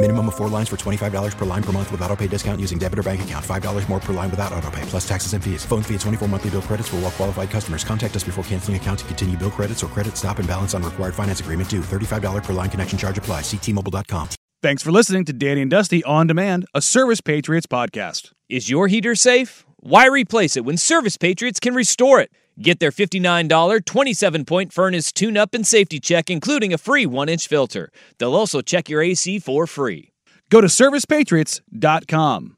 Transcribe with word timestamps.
Minimum 0.00 0.28
of 0.28 0.36
four 0.36 0.48
lines 0.48 0.68
for 0.68 0.76
$25 0.76 1.36
per 1.36 1.44
line 1.44 1.62
per 1.62 1.72
month 1.72 1.90
with 1.90 2.00
auto 2.02 2.14
pay 2.14 2.28
discount 2.28 2.60
using 2.60 2.78
debit 2.78 3.00
or 3.00 3.02
bank 3.02 3.22
account. 3.22 3.44
$5 3.44 3.88
more 3.88 3.98
per 3.98 4.12
line 4.12 4.30
without 4.30 4.52
auto 4.52 4.70
pay, 4.70 4.82
plus 4.82 5.06
taxes 5.08 5.32
and 5.32 5.42
fees. 5.42 5.64
Phone 5.64 5.82
fee 5.82 5.94
at 5.96 6.00
24 6.02 6.28
monthly 6.28 6.50
bill 6.50 6.62
credits 6.62 6.88
for 6.88 6.96
all 6.96 7.02
well 7.02 7.10
qualified 7.10 7.50
customers. 7.50 7.82
Contact 7.82 8.14
us 8.14 8.22
before 8.22 8.44
canceling 8.44 8.76
account 8.76 9.00
to 9.00 9.04
continue 9.06 9.36
bill 9.36 9.50
credits 9.50 9.82
or 9.82 9.88
credit 9.88 10.16
stop 10.16 10.38
and 10.38 10.46
balance 10.46 10.72
on 10.72 10.84
required 10.84 11.16
finance 11.16 11.40
agreement 11.40 11.68
due. 11.68 11.80
$35 11.80 12.44
per 12.44 12.52
line 12.52 12.70
connection 12.70 12.96
charge 12.96 13.18
apply. 13.18 13.40
Ctmobile.com. 13.40 14.28
Thanks 14.62 14.84
for 14.84 14.92
listening 14.92 15.24
to 15.24 15.32
Danny 15.32 15.62
and 15.62 15.70
Dusty 15.70 16.04
On 16.04 16.28
Demand, 16.28 16.64
a 16.74 16.80
Service 16.80 17.20
Patriots 17.20 17.66
podcast. 17.66 18.30
Is 18.48 18.70
your 18.70 18.86
heater 18.86 19.16
safe? 19.16 19.66
Why 19.80 20.06
replace 20.06 20.56
it 20.56 20.64
when 20.64 20.76
Service 20.76 21.16
Patriots 21.16 21.58
can 21.58 21.74
restore 21.74 22.20
it? 22.20 22.30
Get 22.58 22.80
their 22.80 22.90
$59 22.90 23.84
27 23.84 24.44
point 24.44 24.72
furnace 24.72 25.12
tune 25.12 25.36
up 25.36 25.54
and 25.54 25.66
safety 25.66 26.00
check, 26.00 26.28
including 26.28 26.72
a 26.74 26.78
free 26.78 27.06
one 27.06 27.28
inch 27.28 27.46
filter. 27.46 27.90
They'll 28.18 28.34
also 28.34 28.60
check 28.60 28.88
your 28.88 29.00
AC 29.00 29.38
for 29.38 29.66
free. 29.66 30.12
Go 30.50 30.60
to 30.60 30.66
servicepatriots.com. 30.66 32.57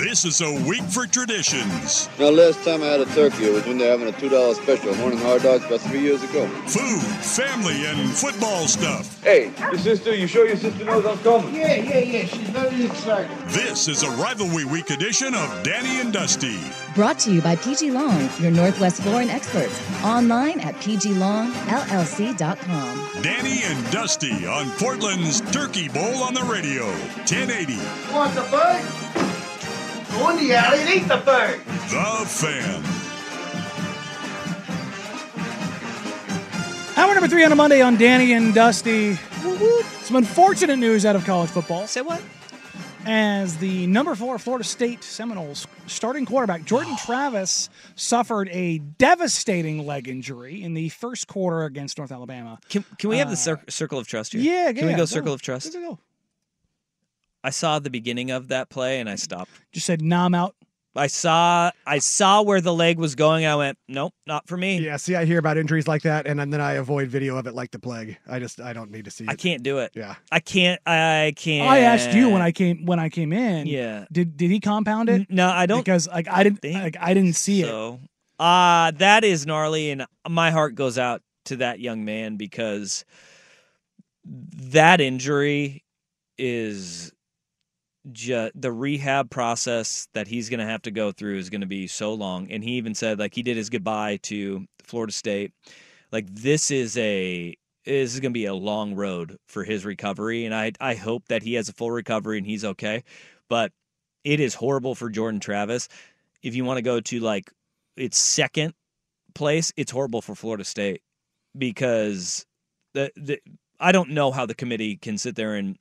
This 0.00 0.24
is 0.24 0.40
a 0.40 0.50
week 0.66 0.84
for 0.84 1.06
traditions. 1.06 2.08
Now, 2.18 2.30
last 2.30 2.64
time 2.64 2.82
I 2.82 2.86
had 2.86 3.00
a 3.00 3.04
turkey, 3.04 3.44
it 3.44 3.52
was 3.52 3.66
when 3.66 3.76
they 3.76 3.84
were 3.84 3.98
having 3.98 4.08
a 4.08 4.12
$2 4.12 4.54
special, 4.54 4.94
morning 4.94 5.18
hard 5.18 5.42
dogs, 5.42 5.66
about 5.66 5.80
three 5.82 6.00
years 6.00 6.22
ago. 6.22 6.46
Food, 6.66 7.02
family, 7.22 7.84
and 7.84 8.10
football 8.10 8.66
stuff. 8.66 9.22
Hey, 9.22 9.52
your 9.60 9.76
sister, 9.76 10.14
you 10.14 10.26
sure 10.26 10.46
your 10.46 10.56
sister 10.56 10.86
knows 10.86 11.04
I'm 11.04 11.18
coming? 11.18 11.54
Yeah, 11.54 11.74
yeah, 11.74 11.98
yeah, 11.98 12.24
she's 12.24 12.48
very 12.48 12.86
excited. 12.86 13.30
This 13.48 13.88
is 13.88 14.02
a 14.02 14.10
rivalry 14.12 14.64
week 14.64 14.88
edition 14.88 15.34
of 15.34 15.62
Danny 15.62 16.00
and 16.00 16.14
Dusty. 16.14 16.58
Brought 16.94 17.18
to 17.20 17.30
you 17.30 17.42
by 17.42 17.56
PG 17.56 17.90
Long, 17.90 18.30
your 18.40 18.52
Northwest 18.52 19.02
flooring 19.02 19.28
experts. 19.28 19.82
Online 20.02 20.60
at 20.60 20.76
pglongllc.com. 20.76 21.52
Danny 23.22 23.64
and 23.64 23.90
Dusty 23.92 24.46
on 24.46 24.70
Portland's 24.78 25.42
Turkey 25.52 25.88
Bowl 25.90 26.22
on 26.22 26.32
the 26.32 26.44
radio. 26.44 26.86
1080. 26.86 27.76
Want 28.14 28.34
the 28.34 28.40
bird? 28.50 28.82
Go 30.12 30.30
in 30.30 30.36
the 30.38 30.54
alley 30.54 30.80
and 30.80 30.90
eat 30.90 31.08
the 31.08 31.16
bird. 31.18 31.60
The 31.88 32.24
Fan. 32.26 32.82
Hour 36.96 37.14
number 37.14 37.28
three 37.28 37.44
on 37.44 37.52
a 37.52 37.56
Monday 37.56 37.80
on 37.80 37.96
Danny 37.96 38.32
and 38.32 38.52
Dusty. 38.54 39.14
Some 40.02 40.16
unfortunate 40.16 40.76
news 40.78 41.06
out 41.06 41.16
of 41.16 41.24
college 41.24 41.50
football. 41.50 41.86
Say 41.86 42.02
what? 42.02 42.22
As 43.06 43.56
the 43.56 43.86
number 43.86 44.14
four 44.14 44.38
Florida 44.38 44.62
State 44.64 45.02
Seminoles 45.02 45.66
starting 45.86 46.26
quarterback 46.26 46.64
Jordan 46.66 46.94
Travis 47.06 47.70
suffered 47.96 48.50
a 48.50 48.78
devastating 48.78 49.86
leg 49.86 50.06
injury 50.06 50.62
in 50.62 50.74
the 50.74 50.90
first 50.90 51.26
quarter 51.26 51.64
against 51.64 51.96
North 51.96 52.12
Alabama. 52.12 52.58
Can, 52.68 52.84
can 52.98 53.08
we 53.08 53.16
have 53.16 53.28
Uh, 53.28 53.30
the 53.30 53.36
cir- 53.36 53.60
circle 53.70 53.98
of 53.98 54.06
trust 54.06 54.34
here? 54.34 54.42
Yeah, 54.42 54.72
Can 54.72 54.84
we 54.84 54.90
yeah, 54.90 54.96
go 54.98 55.02
go. 55.02 55.06
circle 55.06 55.32
of 55.32 55.40
trust? 55.40 55.66
Let's 55.72 55.76
go. 55.76 55.98
I 57.42 57.50
saw 57.50 57.78
the 57.78 57.90
beginning 57.90 58.30
of 58.30 58.48
that 58.48 58.68
play 58.68 59.00
and 59.00 59.08
I 59.08 59.14
stopped. 59.16 59.50
Just 59.72 59.86
said, 59.86 60.02
nah, 60.02 60.26
I'm 60.26 60.34
out. 60.34 60.54
I 60.96 61.06
saw 61.06 61.70
I 61.86 62.00
saw 62.00 62.42
where 62.42 62.60
the 62.60 62.74
leg 62.74 62.98
was 62.98 63.14
going. 63.14 63.46
I 63.46 63.54
went, 63.54 63.78
nope, 63.86 64.12
not 64.26 64.48
for 64.48 64.56
me. 64.56 64.80
Yeah, 64.80 64.96
see, 64.96 65.14
I 65.14 65.24
hear 65.24 65.38
about 65.38 65.56
injuries 65.56 65.86
like 65.86 66.02
that, 66.02 66.26
and 66.26 66.40
then 66.40 66.60
I 66.60 66.72
avoid 66.74 67.08
video 67.08 67.36
of 67.36 67.46
it 67.46 67.54
like 67.54 67.70
the 67.70 67.78
plague. 67.78 68.18
I 68.28 68.40
just, 68.40 68.60
I 68.60 68.72
don't 68.72 68.90
need 68.90 69.04
to 69.04 69.10
see 69.10 69.24
it. 69.24 69.30
I 69.30 69.36
can't 69.36 69.62
do 69.62 69.78
it. 69.78 69.92
Yeah. 69.94 70.16
I 70.32 70.40
can't. 70.40 70.80
I 70.84 71.32
can't. 71.36 71.70
I 71.70 71.80
asked 71.80 72.12
you 72.12 72.30
when 72.30 72.42
I 72.42 72.50
came 72.50 72.86
when 72.86 72.98
I 72.98 73.08
came 73.08 73.32
in. 73.32 73.68
Yeah. 73.68 74.06
Did 74.10 74.36
did 74.36 74.50
he 74.50 74.58
compound 74.58 75.08
it? 75.08 75.30
No, 75.30 75.48
I 75.48 75.66
don't 75.66 75.78
because 75.78 76.08
like 76.08 76.26
I 76.28 76.42
didn't 76.42 76.64
like 76.64 76.96
I 77.00 77.14
didn't 77.14 77.34
see 77.34 77.62
it. 77.62 77.66
So, 77.66 78.00
uh, 78.40 78.90
that 78.92 79.22
is 79.22 79.46
gnarly, 79.46 79.92
and 79.92 80.06
my 80.28 80.50
heart 80.50 80.74
goes 80.74 80.98
out 80.98 81.22
to 81.44 81.56
that 81.56 81.78
young 81.78 82.04
man 82.04 82.36
because 82.36 83.04
that 84.24 85.00
injury 85.00 85.84
is 86.36 87.12
just 88.12 88.60
the 88.60 88.72
rehab 88.72 89.30
process 89.30 90.08
that 90.14 90.28
he's 90.28 90.48
going 90.48 90.60
to 90.60 90.66
have 90.66 90.82
to 90.82 90.90
go 90.90 91.12
through 91.12 91.38
is 91.38 91.50
going 91.50 91.60
to 91.60 91.66
be 91.66 91.86
so 91.86 92.14
long. 92.14 92.50
And 92.50 92.62
he 92.62 92.72
even 92.72 92.94
said, 92.94 93.18
like, 93.18 93.34
he 93.34 93.42
did 93.42 93.56
his 93.56 93.70
goodbye 93.70 94.18
to 94.24 94.66
Florida 94.82 95.12
State. 95.12 95.52
Like, 96.12 96.26
this 96.28 96.70
is 96.70 96.96
a 96.98 97.56
this 97.84 98.14
is 98.14 98.20
going 98.20 98.32
to 98.32 98.38
be 98.38 98.44
a 98.44 98.54
long 98.54 98.94
road 98.94 99.38
for 99.48 99.64
his 99.64 99.84
recovery, 99.84 100.44
and 100.44 100.54
I 100.54 100.72
I 100.80 100.94
hope 100.94 101.28
that 101.28 101.42
he 101.42 101.54
has 101.54 101.68
a 101.68 101.72
full 101.72 101.90
recovery 101.90 102.38
and 102.38 102.46
he's 102.46 102.64
okay. 102.64 103.04
But 103.48 103.72
it 104.24 104.40
is 104.40 104.54
horrible 104.54 104.94
for 104.94 105.08
Jordan 105.08 105.40
Travis. 105.40 105.88
If 106.42 106.54
you 106.54 106.64
want 106.64 106.78
to 106.78 106.82
go 106.82 107.00
to 107.00 107.20
like 107.20 107.50
its 107.96 108.18
second 108.18 108.74
place, 109.34 109.72
it's 109.76 109.92
horrible 109.92 110.22
for 110.22 110.34
Florida 110.34 110.64
State 110.64 111.02
because 111.56 112.46
the, 112.94 113.10
the 113.16 113.40
I 113.78 113.92
don't 113.92 114.10
know 114.10 114.30
how 114.30 114.46
the 114.46 114.54
committee 114.54 114.96
can 114.96 115.18
sit 115.18 115.36
there 115.36 115.54
and 115.54 115.76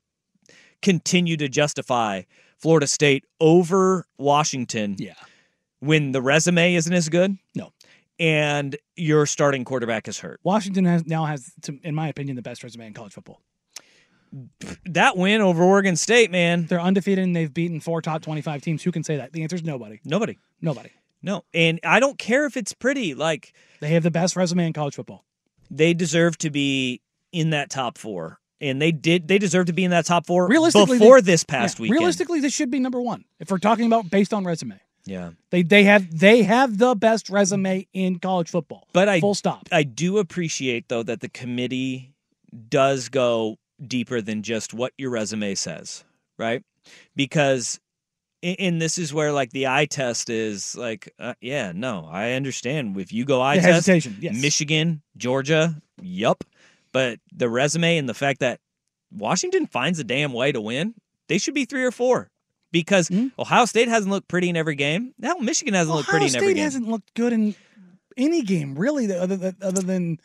continue 0.81 1.37
to 1.37 1.47
justify 1.49 2.23
Florida 2.57 2.87
State 2.87 3.25
over 3.39 4.05
Washington. 4.17 4.95
Yeah. 4.99 5.13
When 5.79 6.11
the 6.11 6.21
resume 6.21 6.75
isn't 6.75 6.93
as 6.93 7.07
good. 7.09 7.37
No. 7.55 7.71
And 8.19 8.75
your 8.97 9.25
starting 9.25 9.63
quarterback 9.63 10.07
is 10.09 10.19
hurt. 10.19 10.41
Washington 10.43 10.83
has 10.85 11.05
now 11.05 11.23
has, 11.25 11.53
in 11.83 11.95
my 11.95 12.09
opinion, 12.09 12.35
the 12.35 12.41
best 12.41 12.63
resume 12.63 12.87
in 12.87 12.93
college 12.93 13.13
football. 13.13 13.41
That 14.85 15.17
win 15.17 15.41
over 15.41 15.63
Oregon 15.63 15.95
State, 15.95 16.29
man. 16.29 16.65
They're 16.67 16.81
undefeated 16.81 17.23
and 17.23 17.35
they've 17.35 17.51
beaten 17.53 17.79
four 17.79 18.01
top 18.01 18.21
twenty-five 18.21 18.61
teams. 18.61 18.83
Who 18.83 18.91
can 18.91 19.03
say 19.03 19.17
that? 19.17 19.33
The 19.33 19.41
answer 19.41 19.55
is 19.55 19.63
nobody. 19.63 19.99
Nobody. 20.05 20.37
Nobody. 20.61 20.91
No. 21.23 21.45
And 21.53 21.79
I 21.83 21.99
don't 21.99 22.19
care 22.19 22.45
if 22.45 22.55
it's 22.57 22.73
pretty. 22.73 23.15
Like 23.15 23.53
They 23.79 23.89
have 23.89 24.03
the 24.03 24.11
best 24.11 24.35
resume 24.35 24.67
in 24.67 24.73
college 24.73 24.95
football. 24.95 25.25
they 25.71 25.93
deserve 25.93 26.37
to 26.39 26.49
be 26.49 27.01
in 27.31 27.51
that 27.51 27.69
top 27.69 27.97
four. 27.97 28.39
And 28.61 28.81
they 28.81 28.91
did 28.91 29.27
they 29.27 29.37
deserve 29.37 29.67
to 29.67 29.73
be 29.73 29.85
in 29.85 29.91
that 29.91 30.05
top 30.05 30.25
four 30.25 30.47
Realistically, 30.47 30.99
before 30.99 31.21
they- 31.21 31.31
this 31.31 31.43
past 31.43 31.77
yeah, 31.79 31.83
weekend. 31.83 31.99
Realistically, 31.99 32.39
this 32.41 32.53
should 32.53 32.69
be 32.69 32.79
number 32.79 33.01
one 33.01 33.23
if 33.39 33.49
we're 33.49 33.57
talking 33.57 33.85
about 33.85 34.09
based 34.09 34.33
on 34.33 34.43
resume. 34.43 34.79
Yeah. 35.05 35.31
They 35.49 35.63
they 35.63 35.85
have 35.85 36.19
they 36.19 36.43
have 36.43 36.77
the 36.77 36.93
best 36.95 37.29
resume 37.29 37.87
in 37.93 38.19
college 38.19 38.49
football. 38.49 38.87
But 38.93 39.07
I 39.07 39.19
full 39.21 39.33
stop. 39.35 39.69
I 39.71 39.83
do 39.83 40.17
appreciate 40.17 40.89
though 40.89 41.03
that 41.03 41.21
the 41.21 41.29
committee 41.29 42.13
does 42.67 43.09
go 43.09 43.57
deeper 43.85 44.21
than 44.21 44.43
just 44.43 44.73
what 44.73 44.91
your 44.97 45.09
resume 45.09 45.55
says, 45.55 46.03
right? 46.37 46.61
Because 47.15 47.79
and- 48.43 48.81
this 48.81 48.97
is 48.97 49.13
where 49.13 49.31
like 49.31 49.51
the 49.51 49.67
eye 49.67 49.85
test 49.85 50.29
is 50.29 50.75
like 50.75 51.13
uh, 51.17 51.33
yeah, 51.41 51.71
no, 51.73 52.07
I 52.11 52.33
understand 52.33 52.97
if 52.97 53.11
you 53.13 53.25
go 53.25 53.41
eye 53.41 53.57
The 53.57 53.81
test 53.81 54.07
yes. 54.19 54.41
Michigan, 54.41 55.01
Georgia, 55.17 55.81
yup. 56.01 56.43
But 56.91 57.19
the 57.33 57.49
resume 57.49 57.97
and 57.97 58.09
the 58.09 58.13
fact 58.13 58.39
that 58.39 58.59
Washington 59.11 59.67
finds 59.67 59.99
a 59.99 60.03
damn 60.03 60.33
way 60.33 60.51
to 60.51 60.61
win, 60.61 60.95
they 61.27 61.37
should 61.37 61.53
be 61.53 61.65
3 61.65 61.83
or 61.83 61.91
4 61.91 62.29
because 62.71 63.07
hmm? 63.07 63.27
Ohio 63.37 63.65
State 63.65 63.87
hasn't 63.87 64.11
looked 64.11 64.27
pretty 64.27 64.49
in 64.49 64.57
every 64.57 64.75
game. 64.75 65.13
Now 65.17 65.35
Michigan 65.35 65.73
hasn't 65.73 65.95
looked? 65.95 66.09
Ohio 66.09 66.19
pretty 66.19 66.33
in 66.33 66.35
every 66.37 66.47
State 66.47 66.55
game. 66.55 66.63
hasn't 66.63 66.87
looked 66.87 67.13
good 67.13 67.33
in 67.33 67.55
any 68.17 68.41
game 68.41 68.75
really, 68.77 69.11
other 69.13 69.37
than 69.37 69.55
other 69.61 69.81
than 69.81 70.19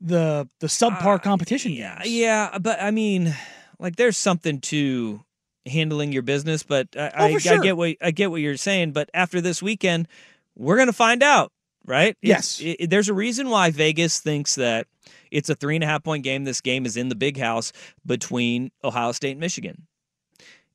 the 0.00 0.48
the 0.60 0.66
subpar 0.66 1.16
uh, 1.16 1.18
competition. 1.18 1.72
Yeah, 1.72 2.00
yeah, 2.04 2.58
but 2.58 2.80
I 2.80 2.90
mean, 2.90 3.34
like, 3.78 3.96
there's 3.96 4.16
something 4.16 4.60
to 4.62 5.24
handling 5.66 6.12
your 6.12 6.22
business. 6.22 6.62
But 6.62 6.88
I, 6.96 7.10
Oh, 7.16 7.24
I, 7.26 7.38
sure. 7.38 7.54
I 7.54 7.62
get 7.62 7.76
what 7.76 7.96
I 8.00 8.10
get 8.10 8.30
what 8.30 8.40
you're 8.40 8.56
saying. 8.56 8.92
But 8.92 9.10
after 9.14 9.40
this 9.40 9.62
weekend, 9.62 10.08
we're 10.56 10.76
gonna 10.76 10.92
find 10.92 11.22
out, 11.22 11.52
right? 11.84 12.16
Yes. 12.22 12.60
it- 12.62 12.90
there's 12.90 13.08
a 13.08 13.14
reason 13.14 13.48
why 13.50 13.70
Vegas 13.70 14.20
thinks 14.20 14.54
that 14.56 14.86
it's 15.30 15.48
a 15.48 15.54
three 15.54 15.74
and 15.74 15.84
a 15.84 15.86
half 15.86 16.02
point 16.04 16.24
game. 16.24 16.44
This 16.44 16.60
game 16.60 16.86
is 16.86 16.96
in 16.96 17.08
the 17.08 17.14
big 17.14 17.38
house 17.38 17.72
between 18.06 18.70
Ohio 18.84 19.12
State 19.12 19.32
and 19.32 19.40
Michigan. 19.40 19.86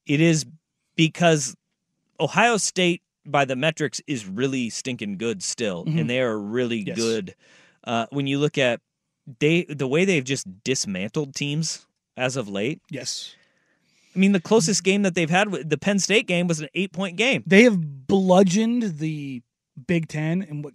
It 0.05 0.19
is 0.21 0.45
because 0.95 1.55
Ohio 2.19 2.57
State 2.57 3.01
by 3.25 3.45
the 3.45 3.55
metrics 3.55 4.01
is 4.05 4.25
really 4.27 4.69
stinking 4.69 5.17
good 5.17 5.41
still, 5.41 5.85
Mhm. 5.85 6.01
and 6.01 6.09
they 6.09 6.19
are 6.19 6.37
really 6.37 6.83
Yes. 6.85 6.97
good. 6.97 7.35
Uh, 7.85 8.05
when 8.11 8.27
you 8.27 8.37
look 8.39 8.57
at 8.57 8.81
they 9.39 9.63
the 9.69 9.87
way 9.87 10.03
they've 10.03 10.25
just 10.25 10.45
dismantled 10.65 11.33
teams 11.33 11.85
as 12.17 12.35
of 12.35 12.49
late. 12.49 12.81
Yes. 12.89 13.35
I 14.13 14.19
mean, 14.19 14.33
the 14.33 14.41
closest 14.41 14.83
game 14.83 15.01
that 15.03 15.15
they've 15.15 15.29
had, 15.29 15.49
the 15.69 15.77
Penn 15.77 15.97
State 15.99 16.27
game, 16.27 16.45
was 16.45 16.59
an 16.59 16.67
eight 16.75 16.91
point 16.91 17.15
game. 17.15 17.41
They 17.47 17.63
have 17.63 18.05
bludgeoned 18.07 18.99
the 18.99 19.41
Big 19.87 20.07
Ten. 20.09 20.41
And 20.41 20.63
what? 20.63 20.73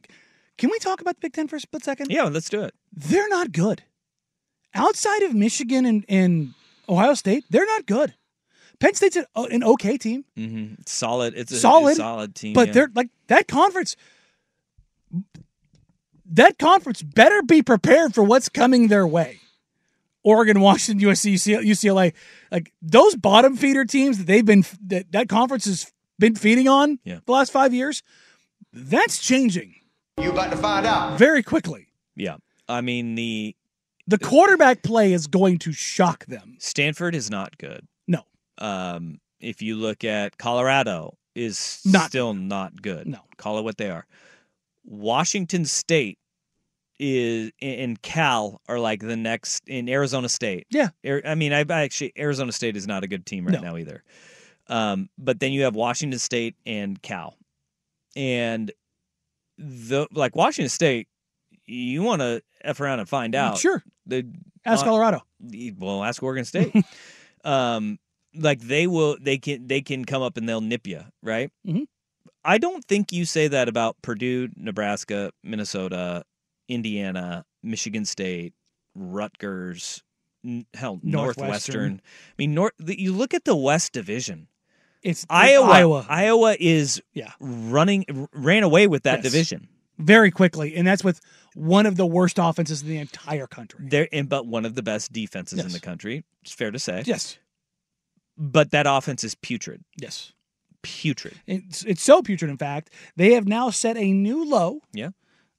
Can 0.58 0.70
we 0.70 0.78
talk 0.80 1.00
about 1.00 1.14
the 1.16 1.20
Big 1.20 1.32
Ten 1.32 1.48
for 1.48 1.56
a 1.56 1.60
split 1.60 1.84
second? 1.84 2.10
Yeah, 2.10 2.24
let's 2.24 2.48
do 2.50 2.62
it. 2.62 2.74
They're 2.92 3.28
not 3.28 3.52
good. 3.52 3.82
Outside 4.74 5.22
of 5.22 5.34
Michigan 5.34 5.86
and, 5.86 6.04
and 6.08 6.54
Ohio 6.88 7.14
State, 7.14 7.44
they're 7.48 7.66
not 7.66 7.86
good. 7.86 8.14
Penn 8.80 8.94
State's 8.94 9.16
an, 9.16 9.24
an 9.34 9.64
okay 9.64 9.96
team, 9.98 10.24
hmm 10.36 10.74
Solid. 10.86 11.34
It's 11.36 11.50
a 11.50 11.56
solid, 11.58 11.96
solid 11.96 12.34
team. 12.34 12.52
but 12.52 12.68
yeah. 12.68 12.72
they're 12.74 12.90
like 12.94 13.08
that 13.28 13.48
conference. 13.48 13.96
That 16.30 16.58
conference 16.58 17.02
better 17.02 17.42
be 17.42 17.62
prepared 17.62 18.14
for 18.14 18.22
what's 18.22 18.48
coming 18.48 18.88
their 18.88 19.06
way. 19.06 19.40
Oregon, 20.22 20.60
Washington, 20.60 21.08
USC, 21.08 21.34
UCLA, 21.64 22.12
like 22.52 22.72
those 22.82 23.16
bottom 23.16 23.56
feeder 23.56 23.84
teams 23.84 24.18
that 24.18 24.26
they've 24.26 24.44
been 24.44 24.64
that 24.86 25.10
that 25.12 25.28
conference 25.28 25.64
has 25.64 25.90
been 26.18 26.34
feeding 26.34 26.68
on 26.68 26.98
Yeah. 27.04 27.20
the 27.24 27.32
last 27.32 27.50
five 27.50 27.72
years. 27.72 28.02
That's 28.72 29.18
changing. 29.18 29.74
You 30.20 30.32
about 30.32 30.50
to 30.50 30.56
find 30.56 30.84
out. 30.86 31.18
very 31.18 31.42
quickly. 31.42 31.88
yeah. 32.16 32.36
I 32.68 32.80
mean, 32.82 33.14
the 33.14 33.54
The 34.06 34.18
quarterback 34.18 34.82
play 34.82 35.12
is 35.12 35.26
going 35.26 35.58
to 35.60 35.72
shock 35.72 36.26
them. 36.26 36.56
Stanford 36.58 37.14
is 37.14 37.30
not 37.30 37.56
good. 37.58 37.86
No. 38.06 38.22
Um, 38.58 39.20
if 39.40 39.62
you 39.62 39.76
look 39.76 40.04
at 40.04 40.36
Colorado, 40.38 41.16
is 41.34 41.80
Not 41.84 42.08
still 42.10 42.34
not 42.34 42.82
good. 42.82 43.06
No. 43.06 43.20
Call 43.36 43.58
it 43.58 43.62
what 43.62 43.78
they 43.78 43.90
are. 43.90 44.06
Washington 44.84 45.64
State 45.64 46.18
is 46.98 47.52
and 47.62 48.00
Cal 48.02 48.60
are 48.68 48.80
like 48.80 49.00
the 49.00 49.16
next 49.16 49.62
in 49.68 49.88
Arizona 49.88 50.28
State. 50.28 50.66
Yeah. 50.68 50.88
I 51.24 51.36
mean, 51.36 51.52
I 51.52 51.60
I 51.68 51.82
actually 51.82 52.12
Arizona 52.18 52.50
State 52.52 52.76
is 52.76 52.86
not 52.88 53.04
a 53.04 53.06
good 53.06 53.24
team 53.24 53.46
right 53.46 53.54
No. 53.54 53.60
now 53.60 53.76
either. 53.76 54.02
Um, 54.66 55.08
but 55.16 55.38
then 55.40 55.52
you 55.52 55.62
have 55.62 55.76
Washington 55.76 56.18
State 56.18 56.56
and 56.66 57.00
Cal, 57.00 57.36
and 58.16 58.70
the 59.58 60.06
like 60.12 60.34
Washington 60.36 60.68
State, 60.70 61.08
you 61.66 62.02
want 62.02 62.20
to 62.22 62.42
f 62.62 62.80
around 62.80 63.00
and 63.00 63.08
find 63.08 63.34
out. 63.34 63.58
Sure. 63.58 63.82
The 64.06 64.26
Ask 64.64 64.84
Colorado. 64.84 65.22
well, 65.78 66.02
ask 66.04 66.22
Oregon 66.22 66.44
State. 66.44 66.74
um, 67.44 67.98
like 68.34 68.60
they 68.60 68.86
will, 68.86 69.16
they 69.20 69.38
can, 69.38 69.66
they 69.66 69.80
can 69.80 70.04
come 70.04 70.22
up 70.22 70.36
and 70.36 70.48
they'll 70.48 70.60
nip 70.60 70.86
you, 70.86 71.02
right? 71.22 71.50
Mhm. 71.66 71.86
I 72.44 72.58
don't 72.58 72.84
think 72.84 73.12
you 73.12 73.24
say 73.24 73.48
that 73.48 73.68
about 73.68 73.96
Purdue, 74.02 74.48
Nebraska, 74.56 75.32
Minnesota, 75.42 76.24
Indiana, 76.68 77.44
Michigan 77.62 78.04
State, 78.04 78.54
Rutgers, 78.94 80.02
n- 80.44 80.66
hell, 80.74 81.00
Northwestern. 81.02 81.12
Northwestern. 81.12 82.00
I 82.30 82.32
mean, 82.38 82.54
North. 82.54 82.72
The, 82.78 83.00
you 83.00 83.12
look 83.12 83.34
at 83.34 83.44
the 83.44 83.56
West 83.56 83.92
Division. 83.92 84.48
It's 85.02 85.24
Iowa. 85.30 85.66
Iowa. 85.68 86.06
Iowa 86.08 86.56
is 86.58 87.00
Yeah. 87.14 87.32
running, 87.40 88.28
ran 88.32 88.62
away 88.62 88.86
with 88.86 89.04
that 89.04 89.22
Yes. 89.22 89.32
division. 89.32 89.68
very 90.00 90.30
quickly, 90.30 90.76
and 90.76 90.86
that's 90.86 91.02
with 91.02 91.20
one 91.56 91.84
of 91.84 91.96
the 91.96 92.06
worst 92.06 92.38
offenses 92.38 92.82
in 92.82 92.88
the 92.88 92.98
entire 92.98 93.48
country. 93.48 93.84
There, 93.88 94.08
and 94.12 94.28
but 94.28 94.46
one 94.46 94.64
of 94.64 94.76
the 94.76 94.82
best 94.82 95.12
defenses 95.12 95.58
in 95.58 95.72
the 95.72 95.80
country. 95.80 96.22
It's 96.42 96.52
fair 96.52 96.70
to 96.70 96.78
say. 96.78 97.02
Yes, 97.04 97.36
But 98.36 98.70
that 98.70 98.86
offense 98.88 99.24
is 99.24 99.34
putrid. 99.34 99.82
yes. 100.00 100.32
Putrid. 100.82 101.40
It's 101.48 101.82
it's 101.84 102.02
so 102.04 102.22
putrid. 102.22 102.48
In 102.48 102.56
fact, 102.56 102.90
they 103.16 103.32
have 103.32 103.48
now 103.48 103.70
set 103.70 103.96
a 103.96 104.12
new 104.12 104.44
low. 104.44 104.82
Yeah. 104.92 105.10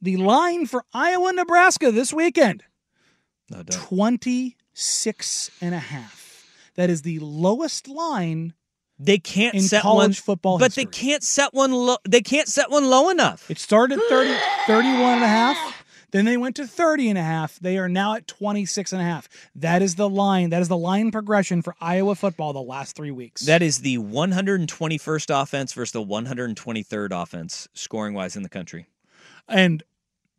The 0.01 0.15
line 0.15 0.65
for 0.65 0.85
Iowa, 0.93 1.33
Nebraska 1.33 1.91
this 1.91 2.13
weekend 2.13 2.63
No 3.49 3.63
doubt. 3.63 3.73
26 3.73 5.51
and 5.59 5.75
a 5.75 5.79
half. 5.79 6.45
That 6.75 6.89
is 6.89 7.01
the 7.01 7.19
lowest 7.19 7.89
line 7.89 8.53
They 8.99 9.17
can't 9.17 9.55
in 9.55 9.61
set 9.61 9.81
college 9.83 10.07
one, 10.07 10.13
football 10.13 10.57
but 10.57 10.65
history. 10.73 10.83
they 10.85 10.91
can't 10.91 11.23
set 11.23 11.53
one 11.53 11.71
low. 11.71 11.97
They 12.07 12.21
can't 12.21 12.47
set 12.49 12.69
one 12.69 12.89
low 12.89 13.09
enough. 13.09 13.49
It 13.49 13.57
started 13.57 13.97
at 13.99 14.03
30, 14.09 14.35
31 14.67 14.95
and 15.13 15.23
a 15.23 15.27
half. 15.27 15.57
Then 16.11 16.25
they 16.25 16.37
went 16.37 16.55
to 16.55 16.65
30 16.65 17.09
and 17.09 17.17
a 17.19 17.23
half. 17.23 17.59
They 17.59 17.77
are 17.77 17.87
now 17.87 18.15
at 18.15 18.27
26 18.27 18.91
and 18.93 19.01
a 19.01 19.05
half. 19.05 19.29
That 19.55 19.81
is 19.83 19.93
the 19.95 20.09
line. 20.09 20.49
That 20.49 20.61
is 20.61 20.67
the 20.67 20.75
line 20.75 21.11
progression 21.11 21.61
for 21.61 21.75
Iowa 21.79 22.15
football 22.15 22.51
the 22.51 22.61
last 22.63 22.95
three 22.95 23.11
weeks. 23.11 23.43
That 23.45 23.61
is 23.61 23.81
the 23.81 23.99
121st 23.99 25.41
offense 25.43 25.71
versus 25.73 25.91
the 25.93 26.03
123rd 26.03 27.21
offense 27.21 27.67
scoring 27.73 28.13
wise 28.15 28.35
in 28.35 28.43
the 28.43 28.49
country. 28.49 28.87
and 29.47 29.83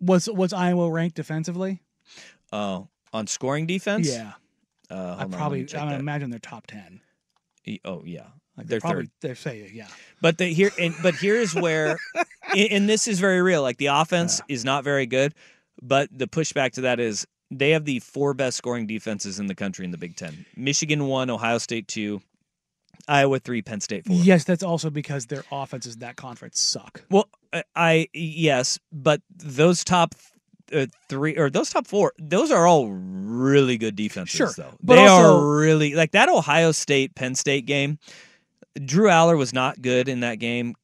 was 0.00 0.28
was 0.28 0.52
Iowa 0.52 0.90
ranked 0.90 1.14
defensively? 1.16 1.80
Oh, 2.52 2.88
on 3.12 3.26
scoring 3.26 3.66
defense? 3.66 4.08
Yeah. 4.08 4.32
Uh, 4.90 5.16
I 5.20 5.24
probably 5.26 5.66
I 5.74 5.84
would 5.84 6.00
imagine 6.00 6.30
they're 6.30 6.38
top 6.40 6.66
10. 6.66 7.00
E- 7.66 7.80
Oh 7.84 8.02
yeah, 8.04 8.26
Like 8.60 8.68
they're 8.68 8.80
probably 8.80 9.04
third. 9.04 9.10
they're 9.20 9.34
say 9.34 9.70
yeah. 9.72 9.88
But 10.20 10.38
the 10.38 10.46
here 10.46 10.70
and 10.78 10.94
but 11.02 11.14
here's 11.14 11.54
where, 11.54 11.98
and 12.56 12.88
this 12.88 13.06
is 13.08 13.20
very 13.20 13.42
real. 13.42 13.62
Like 13.62 13.78
the 13.78 13.86
offense 13.86 14.40
is 14.48 14.64
not 14.64 14.84
very 14.84 15.06
good, 15.06 15.34
but 15.82 16.08
the 16.12 16.26
pushback 16.26 16.72
to 16.72 16.82
that 16.82 17.00
is 17.00 17.26
they 17.50 17.70
have 17.70 17.84
the 17.84 17.98
four 18.00 18.34
best 18.34 18.56
scoring 18.56 18.86
defenses 18.86 19.38
in 19.40 19.46
the 19.46 19.54
country 19.54 19.84
in 19.84 19.90
the 19.90 19.98
Big 19.98 20.16
Ten. 20.16 20.46
Michigan 20.56 21.06
one, 21.06 21.30
Ohio 21.30 21.58
State 21.58 21.88
two, 21.88 22.20
Iowa 23.08 23.38
three, 23.38 23.62
Penn 23.62 23.80
State 23.80 24.06
four. 24.06 24.16
Yes, 24.16 24.44
that's 24.44 24.62
also 24.62 24.90
because 24.90 25.26
their 25.26 25.44
offenses 25.50 25.94
in 25.94 26.00
that 26.00 26.16
conference 26.16 26.60
suck. 26.60 27.02
Well, 27.10 27.28
I, 27.52 27.64
I 27.74 28.08
yes, 28.12 28.78
but 28.92 29.22
those 29.34 29.82
top 29.84 30.14
uh, 30.72 30.86
three 31.08 31.36
or 31.36 31.50
those 31.50 31.70
top 31.70 31.86
four, 31.86 32.12
those 32.18 32.50
are 32.50 32.66
all 32.66 32.88
really 32.88 33.78
good 33.78 33.96
defenses. 33.96 34.36
Sure, 34.36 34.52
though 34.56 34.74
they 34.82 35.06
also- 35.06 35.38
are 35.38 35.56
really 35.56 35.94
like 35.94 36.12
that 36.12 36.28
Ohio 36.28 36.72
State 36.72 37.14
Penn 37.14 37.34
State 37.34 37.66
game. 37.66 37.98
Drew 38.84 39.08
Allar 39.08 39.37
was 39.37 39.52
not 39.52 39.81
good 39.82 40.08
in 40.08 40.20
that 40.20 40.38
game. 40.38 40.75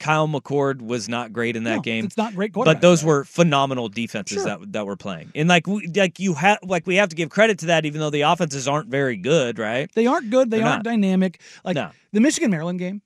Kyle 0.00 0.26
McCord 0.28 0.82
was 0.82 1.08
not 1.08 1.32
great 1.32 1.56
in 1.56 1.64
that 1.64 1.76
No, 1.76 1.80
game. 1.80 2.04
It's 2.04 2.16
not 2.16 2.34
great 2.34 2.52
But 2.52 2.80
those 2.80 3.04
were 3.04 3.24
phenomenal 3.24 3.88
defenses 3.88 4.38
Sure. 4.38 4.44
that 4.44 4.72
that 4.72 4.86
were 4.86 4.96
playing, 4.96 5.30
and 5.34 5.48
like 5.48 5.66
we, 5.66 5.86
like 5.94 6.18
you 6.18 6.34
have 6.34 6.58
like 6.62 6.86
we 6.86 6.96
have 6.96 7.08
to 7.10 7.16
give 7.16 7.30
credit 7.30 7.60
to 7.60 7.66
that, 7.66 7.86
even 7.86 8.00
though 8.00 8.10
the 8.10 8.22
offenses 8.22 8.66
aren't 8.68 8.88
very 8.88 9.16
good, 9.16 9.58
right? 9.58 9.88
They 9.94 10.06
aren't 10.06 10.30
good. 10.30 10.50
They 10.50 10.58
They're 10.58 10.66
aren't 10.66 10.84
not. 10.84 10.90
dynamic. 10.90 11.40
Like 11.64 11.76
No. 11.76 11.90
the 12.12 12.20
Michigan 12.20 12.50
Maryland 12.50 12.80
game, 12.80 13.02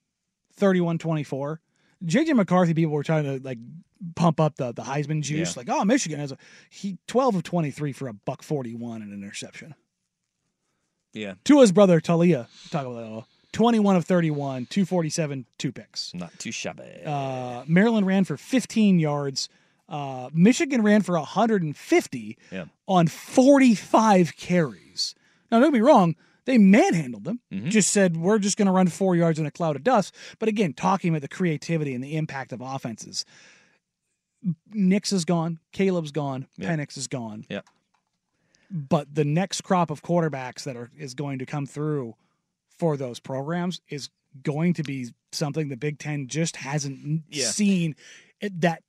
31-24. 0.59 1.59
JJ 2.05 2.35
McCarthy 2.35 2.75
people 2.75 2.93
were 2.95 3.03
trying 3.05 3.25
to 3.25 3.39
like 3.45 3.59
pump 4.17 4.41
up 4.41 4.57
the, 4.57 4.73
the 4.73 4.83
Heisman 4.83 5.21
juice. 5.23 5.55
Yeah. 5.57 5.61
Like, 5.61 5.69
oh, 5.69 5.85
Michigan 5.85 6.19
has 6.19 6.33
a 6.33 6.39
he 6.71 6.97
12 7.07 7.37
of 7.37 7.43
23 7.43 7.93
for 7.93 8.09
a 8.09 8.13
buck 8.15 8.43
41 8.43 9.03
and 9.03 9.13
an 9.13 9.23
interception. 9.23 9.75
Yeah, 11.13 11.35
To 11.45 11.61
his 11.61 11.73
brother 11.73 12.01
Taulia, 12.01 12.47
talk 12.71 12.87
about 12.87 12.97
that. 12.97 13.25
21 13.53 13.97
of 13.97 14.05
31, 14.05 14.67
247, 14.67 15.47
two 15.59 15.73
picks. 15.73 16.13
not 16.15 16.37
too 16.39 16.53
shabby. 16.53 17.03
Uh, 17.05 17.65
Maryland 17.67 18.07
ran 18.07 18.25
for 18.25 18.37
15 18.37 18.99
yards. 18.99 19.49
Uh, 19.89 20.29
Michigan 20.35 20.83
ran 20.83 21.01
for 21.03 21.17
150 21.19 22.37
Yeah. 22.53 22.67
on 22.87 23.07
45 23.09 24.37
carries. 24.37 25.15
Now, 25.51 25.61
don't 25.61 25.73
me 25.73 25.81
wrong, 25.81 26.15
they 26.45 26.59
manhandled 26.59 27.25
them. 27.25 27.41
Mhm. 27.51 27.71
Just 27.71 27.91
said, 27.91 28.17
we're 28.19 28.39
just 28.39 28.59
going 28.59 28.67
to 28.67 28.73
run 28.73 28.89
four 28.89 29.17
yards 29.17 29.39
in 29.39 29.47
a 29.47 29.51
cloud 29.51 29.77
of 29.77 29.85
dust. 29.85 30.15
But 30.39 30.49
again, 30.51 30.75
talking 30.75 31.11
about 31.11 31.23
the 31.23 31.29
creativity 31.29 31.95
and 31.95 32.05
the 32.05 32.17
impact 32.17 32.53
of 32.53 32.61
offenses. 32.61 33.25
Nix 34.73 35.13
is 35.13 35.25
gone. 35.25 35.59
Caleb's 35.73 36.13
gone. 36.13 36.47
Yeah. 36.57 36.75
Penix 36.77 36.97
is 36.97 37.07
gone. 37.09 37.45
Yep. 37.49 37.67
But 38.71 39.15
the 39.15 39.25
next 39.25 39.63
crop 39.63 39.91
of 39.91 40.03
quarterbacks 40.03 40.65
that 40.65 40.77
are 40.77 40.91
is 40.99 41.15
going 41.15 41.39
to 41.39 41.47
come 41.47 41.67
through 41.67 42.15
for 42.79 42.97
those 42.97 43.21
programs 43.21 43.81
is 43.89 44.11
going 44.43 44.75
to 44.75 44.83
be 44.83 45.09
something 45.33 45.69
the 45.69 45.77
Big 45.77 45.99
Ten 45.99 46.29
just 46.29 46.57
hasn't 46.57 47.23
Yeah. 47.31 47.47
seen 47.51 47.97
that 48.41 48.83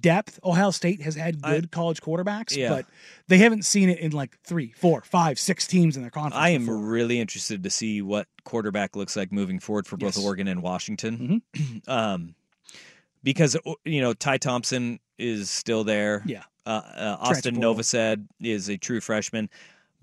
depth. 0.00 0.40
Ohio 0.42 0.70
State 0.72 1.00
has 1.02 1.14
had 1.14 1.38
I- 1.44 1.52
good 1.54 1.70
college 1.70 2.00
quarterbacks, 2.02 2.56
Yeah. 2.56 2.70
but 2.70 2.86
they 3.28 3.38
haven't 3.38 3.64
seen 3.64 3.88
it 3.88 4.00
in 4.00 4.10
like 4.12 4.36
three, 4.42 4.72
four, 4.72 5.02
five, 5.02 5.38
six 5.38 5.66
teams 5.66 5.96
in 5.96 6.02
their 6.02 6.10
conference. 6.10 6.34
I 6.36 6.48
am 6.50 6.62
before. 6.66 6.78
really 6.78 7.20
interested 7.20 7.62
to 7.62 7.70
see 7.70 8.02
what 8.02 8.26
quarterback 8.44 8.96
looks 8.96 9.14
like 9.16 9.30
moving 9.30 9.60
forward 9.60 9.86
for 9.86 9.96
both 9.96 10.16
Yes. 10.16 10.24
Oregon 10.24 10.48
and 10.48 10.60
Washington. 10.62 11.40
um, 11.86 12.34
because 13.22 13.56
you 13.84 14.00
know 14.00 14.12
Ty 14.12 14.38
Thompson 14.38 14.98
is 15.18 15.50
still 15.50 15.84
there. 15.84 16.22
Yeah. 16.26 16.42
Uh, 16.64 16.82
uh, 16.96 17.16
Austin. 17.20 17.56
Novosad 17.56 18.26
is 18.40 18.68
a 18.68 18.76
true 18.76 19.00
freshman, 19.00 19.48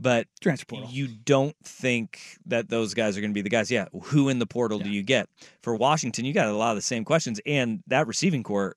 but 0.04 0.28
transfer 0.42 0.66
portal. 0.66 0.90
you 0.92 1.08
don't 1.08 1.56
think 1.64 2.20
that 2.46 2.70
those 2.70 2.94
guys 2.94 3.18
are 3.18 3.22
going 3.22 3.32
to 3.32 3.36
be 3.36 3.42
the 3.42 3.50
guys. 3.50 3.72
Yeah, 3.72 3.86
who 4.04 4.30
in 4.30 4.40
the 4.40 4.46
portal 4.46 4.80
do 4.80 4.90
you 4.90 5.02
get 5.04 5.28
for 5.62 5.76
Washington? 5.76 6.26
You 6.26 6.34
got 6.34 6.48
a 6.48 6.54
lot 6.54 6.72
of 6.72 6.76
the 6.78 6.82
same 6.84 7.06
questions, 7.06 7.40
and 7.46 7.82
that 7.88 8.06
receiving 8.08 8.44
corps. 8.44 8.76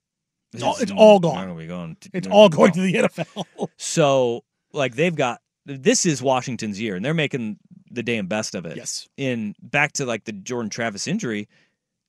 It's 0.53 0.63
all- 0.63 0.77
it's 0.81 0.93
all 0.93 1.19
gone. 1.21 1.67
going 1.67 1.97
to- 2.01 2.11
It's 2.15 2.29
all 2.29 2.49
going 2.49 2.73
to 2.73 2.81
the 2.81 2.95
NFL. 2.95 3.45
So, 3.77 4.45
like, 4.73 4.95
they've 4.95 5.15
got 5.15 5.41
this 5.67 6.07
is 6.07 6.23
Washington's 6.23 6.81
year, 6.81 6.95
and 6.97 7.05
they're 7.05 7.13
making 7.15 7.59
the 7.91 8.03
damn 8.03 8.27
best 8.29 8.55
of 8.55 8.65
it. 8.67 8.77
Yes. 8.77 9.09
In 9.17 9.55
back 9.61 9.93
to 9.95 10.07
like 10.07 10.25
the 10.25 10.33
Jordan 10.33 10.71
Travis 10.71 11.07
injury, 11.07 11.49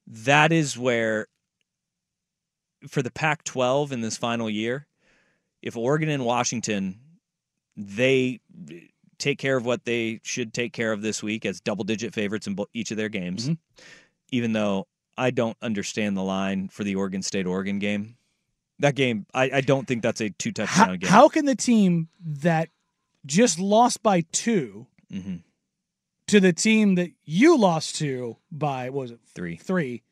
that 0.07 0.51
is 0.51 0.77
where 0.77 1.27
for 2.87 3.01
the 3.01 3.11
Pac-12 3.11 3.91
in 3.91 4.01
this 4.01 4.17
final 4.17 4.49
year, 4.49 4.85
if 5.61 5.75
Oregon 5.75 6.09
and 6.09 6.23
Washington 6.23 6.99
they 7.75 8.39
take 9.19 9.39
care 9.39 9.57
of 9.57 9.65
what 9.65 9.85
they 9.85 10.19
should 10.23 10.53
take 10.53 10.73
care 10.73 10.91
of 10.91 11.01
this 11.01 11.21
week 11.23 11.45
as 11.45 11.59
double-digit 11.61 12.13
favorites 12.13 12.47
in 12.47 12.55
each 12.73 12.91
of 12.91 12.97
their 12.97 13.09
games, 13.09 13.45
Mm-hmm. 13.45 13.53
even 14.31 14.53
though 14.53 14.87
I 15.17 15.31
don't 15.31 15.57
understand 15.61 16.15
the 16.15 16.23
line 16.23 16.67
for 16.69 16.83
the 16.83 16.95
Oregon 16.95 17.21
State 17.23 17.47
Oregon 17.47 17.79
game. 17.79 18.15
That 18.79 18.93
game, 18.93 19.25
I, 19.33 19.49
I 19.51 19.61
don't 19.61 19.87
think 19.87 20.03
that's 20.03 20.21
a 20.21 20.29
two 20.29 20.51
touchdown 20.51 20.87
How, 20.89 20.95
game. 20.97 21.09
how 21.09 21.27
can 21.29 21.45
the 21.45 21.55
team 21.55 22.09
that 22.23 22.69
just 23.25 23.59
lost 23.59 24.03
by 24.03 24.21
2 24.31 24.85
Mhm. 25.11 25.41
to 26.27 26.39
the 26.39 26.53
team 26.53 26.95
that 26.95 27.09
you 27.25 27.57
lost 27.57 27.95
to 27.95 28.37
by 28.51 28.89
what 28.91 29.01
was 29.01 29.11
it 29.11 29.19
Three. 29.33 29.55
three 29.57 30.03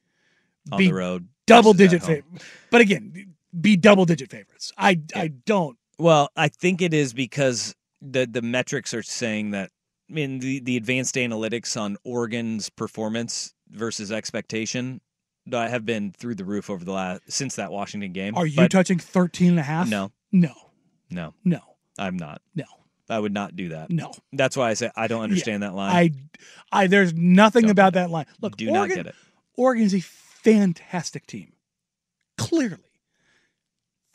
On 0.71 0.79
the 0.79 0.91
road 0.91 1.27
Double 1.45 1.73
digit 1.73 2.01
favorites? 2.01 2.43
But 2.71 2.81
again, 2.81 3.35
be 3.61 3.75
double 3.77 4.05
digit 4.05 4.31
favorites. 4.31 4.71
I 4.77 4.99
I 5.13 5.27
don't. 5.27 5.77
Well, 5.99 6.29
I 6.35 6.47
think 6.47 6.81
it 6.81 6.93
is 6.93 7.13
because 7.13 7.75
the 8.11 8.25
the 8.25 8.41
metrics 8.41 8.93
are 8.93 9.03
saying 9.03 9.51
that. 9.51 9.71
I 10.09 10.13
mean, 10.13 10.39
the 10.39 10.59
the 10.59 10.77
advanced 10.77 11.15
analytics 11.15 11.79
on 11.79 11.97
Oregon's 12.03 12.69
performance 12.69 13.53
versus 13.69 14.11
expectation 14.11 15.01
that 15.47 15.69
have 15.71 15.85
been 15.85 16.11
through 16.11 16.35
the 16.35 16.45
roof 16.45 16.69
over 16.69 16.83
the 16.85 16.91
last 16.91 17.21
since 17.31 17.55
that 17.55 17.71
Washington 17.71 18.11
game. 18.13 18.35
Are 18.35 18.45
you 18.45 18.55
But 18.57 18.71
touching 18.71 18.99
13 18.99 19.49
and 19.49 19.59
a 19.59 19.63
half? 19.63 19.89
No, 19.89 20.11
No. 20.31 20.53
no, 21.09 21.33
No. 21.43 21.59
I'm 21.97 22.17
not. 22.17 22.41
No. 22.55 22.65
I 23.09 23.19
would 23.19 23.33
not 23.33 23.55
do 23.55 23.69
that. 23.69 23.89
No. 23.91 24.11
That's 24.33 24.57
why 24.57 24.69
I 24.69 24.73
say 24.73 24.89
I 24.95 25.07
don't 25.07 25.21
understand 25.23 25.63
that 25.63 25.75
line. 25.75 25.95
I, 26.71 26.81
I 26.83 26.87
there's 26.87 27.13
nothing 27.13 27.69
about 27.69 27.93
that 27.93 28.09
line. 28.09 28.25
Look, 28.41 28.57
Do 28.57 28.69
not 28.71 28.89
get 28.89 29.05
it. 29.07 29.15
Oregon's 29.55 29.93
a 29.93 30.01
fantastic 30.01 31.25
team. 31.27 31.53
Clearly. 32.37 32.77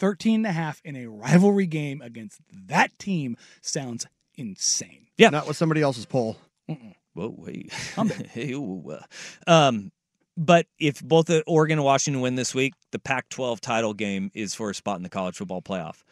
13 0.00 0.36
and 0.36 0.46
a 0.46 0.52
half 0.52 0.80
in 0.84 0.96
a 0.96 1.06
rivalry 1.06 1.66
game 1.66 2.02
against 2.02 2.40
that 2.66 2.98
team 2.98 3.36
sounds 3.60 4.06
insane. 4.36 5.06
Yeah. 5.16 5.28
Not 5.28 5.46
with 5.46 5.56
somebody 5.56 5.82
else's 5.82 6.06
poll. 6.06 6.36
Whoa, 7.14 7.34
wait. 7.36 7.72
Hey, 8.30 8.52
ooh, 8.52 8.90
uh, 8.90 9.02
um, 9.46 9.92
but 10.36 10.66
if 10.78 11.02
both 11.02 11.30
Oregon 11.46 11.78
and 11.78 11.84
Washington 11.84 12.22
win 12.22 12.34
this 12.34 12.54
week, 12.54 12.72
the 12.92 12.98
Pac-12 12.98 13.60
title 13.60 13.92
game 13.92 14.30
is 14.32 14.54
for 14.54 14.70
a 14.70 14.74
spot 14.74 14.96
in 14.96 15.02
the 15.02 15.08
college 15.08 15.36
football 15.36 15.60
playoff. 15.60 16.02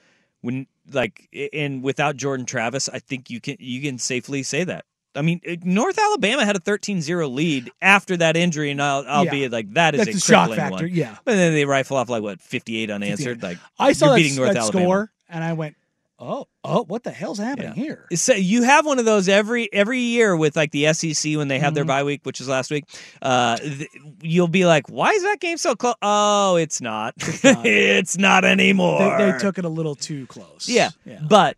When 0.41 0.67
like 0.93 1.29
and 1.53 1.83
without 1.83 2.17
Jordan 2.17 2.47
Travis, 2.47 2.89
I 2.89 2.99
think 3.01 3.31
you 3.31 3.41
can 3.41 3.57
you 3.59 3.81
can 3.81 3.99
safely 3.99 4.43
say 4.43 4.63
that. 4.65 4.85
I 5.19 5.23
mean, 5.23 5.41
uh, 5.47 5.57
North 5.65 5.99
Alabama 5.99 6.45
had 6.45 6.57
a 6.57 6.61
13-0 6.61 7.35
lead 7.35 7.71
after 7.83 8.17
that 8.19 8.37
injury, 8.37 8.71
and 8.71 8.81
I'll, 8.81 9.05
I'll 9.07 9.25
Yeah. 9.25 9.31
be 9.31 9.49
like 9.49 9.75
that 9.75 9.95
is 9.95 10.05
That's 10.07 10.17
a 10.19 10.21
shock 10.21 10.51
factor, 10.55 10.85
one. 10.87 10.89
yeah. 10.95 11.17
but 11.25 11.35
then 11.35 11.53
they 11.53 11.65
rifle 11.65 11.97
off 11.97 12.09
like 12.09 12.23
what 12.23 12.41
58 12.41 12.91
unanswered. 12.91 13.43
Like 13.43 13.59
I 13.79 13.93
saw 13.93 14.15
that, 14.15 14.23
that 14.23 14.57
Alabama. 14.57 14.63
score 14.67 15.11
and 15.29 15.45
I 15.45 15.53
went, 15.55 15.77
"Oh, 16.19 16.47
oh, 16.65 16.85
what 16.85 17.03
the 17.05 17.11
hell's 17.11 17.39
happening 17.39 17.73
here?" 17.75 18.07
So 18.15 18.33
you 18.35 18.63
have 18.63 18.87
one 18.87 18.99
of 18.99 19.05
those 19.05 19.29
every 19.29 19.69
every 19.73 20.01
year 20.01 20.37
with 20.37 20.57
like 20.57 20.71
the 20.71 20.93
SEC 20.93 21.37
when 21.37 21.49
they 21.49 21.59
have 21.59 21.75
their 21.75 21.85
Mhm. 21.85 21.89
bye 21.89 22.05
week, 22.05 22.21
which 22.25 22.41
is 22.41 22.49
last 22.49 22.71
week. 22.71 22.85
Uh, 23.21 23.57
th- 23.59 23.89
you'll 24.23 24.49
be 24.49 24.65
like, 24.67 24.89
"Why 24.89 25.11
is 25.11 25.23
that 25.25 25.39
game 25.41 25.59
so 25.59 25.75
close?" 25.75 25.95
Oh, 26.03 26.57
it's 26.57 26.81
not. 26.81 27.15
It's 27.43 28.17
not, 28.17 28.45
anymore. 28.45 28.99
They, 29.19 29.33
they 29.33 29.39
took 29.39 29.59
it 29.59 29.65
a 29.65 29.69
little 29.69 29.95
too 29.95 30.27
close. 30.27 30.69
yeah. 30.69 30.91
Yeah. 31.05 31.21
but 31.29 31.57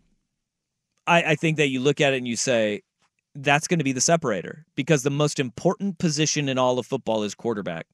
I, 1.07 1.23
I 1.23 1.35
think 1.35 1.57
that 1.57 1.69
you 1.69 1.81
look 1.81 2.01
at 2.01 2.13
it 2.13 2.19
and 2.19 2.29
you 2.29 2.37
say 2.37 2.83
that's 3.35 3.69
going 3.69 3.79
to 3.79 3.85
be 3.85 3.93
the 3.93 4.01
separator 4.01 4.67
because 4.75 5.03
the 5.03 5.11
most 5.11 5.39
important 5.39 5.99
position 5.99 6.49
in 6.49 6.59
all 6.59 6.79
of 6.79 6.87
football 6.87 7.23
is 7.23 7.35
quarterback, 7.35 7.87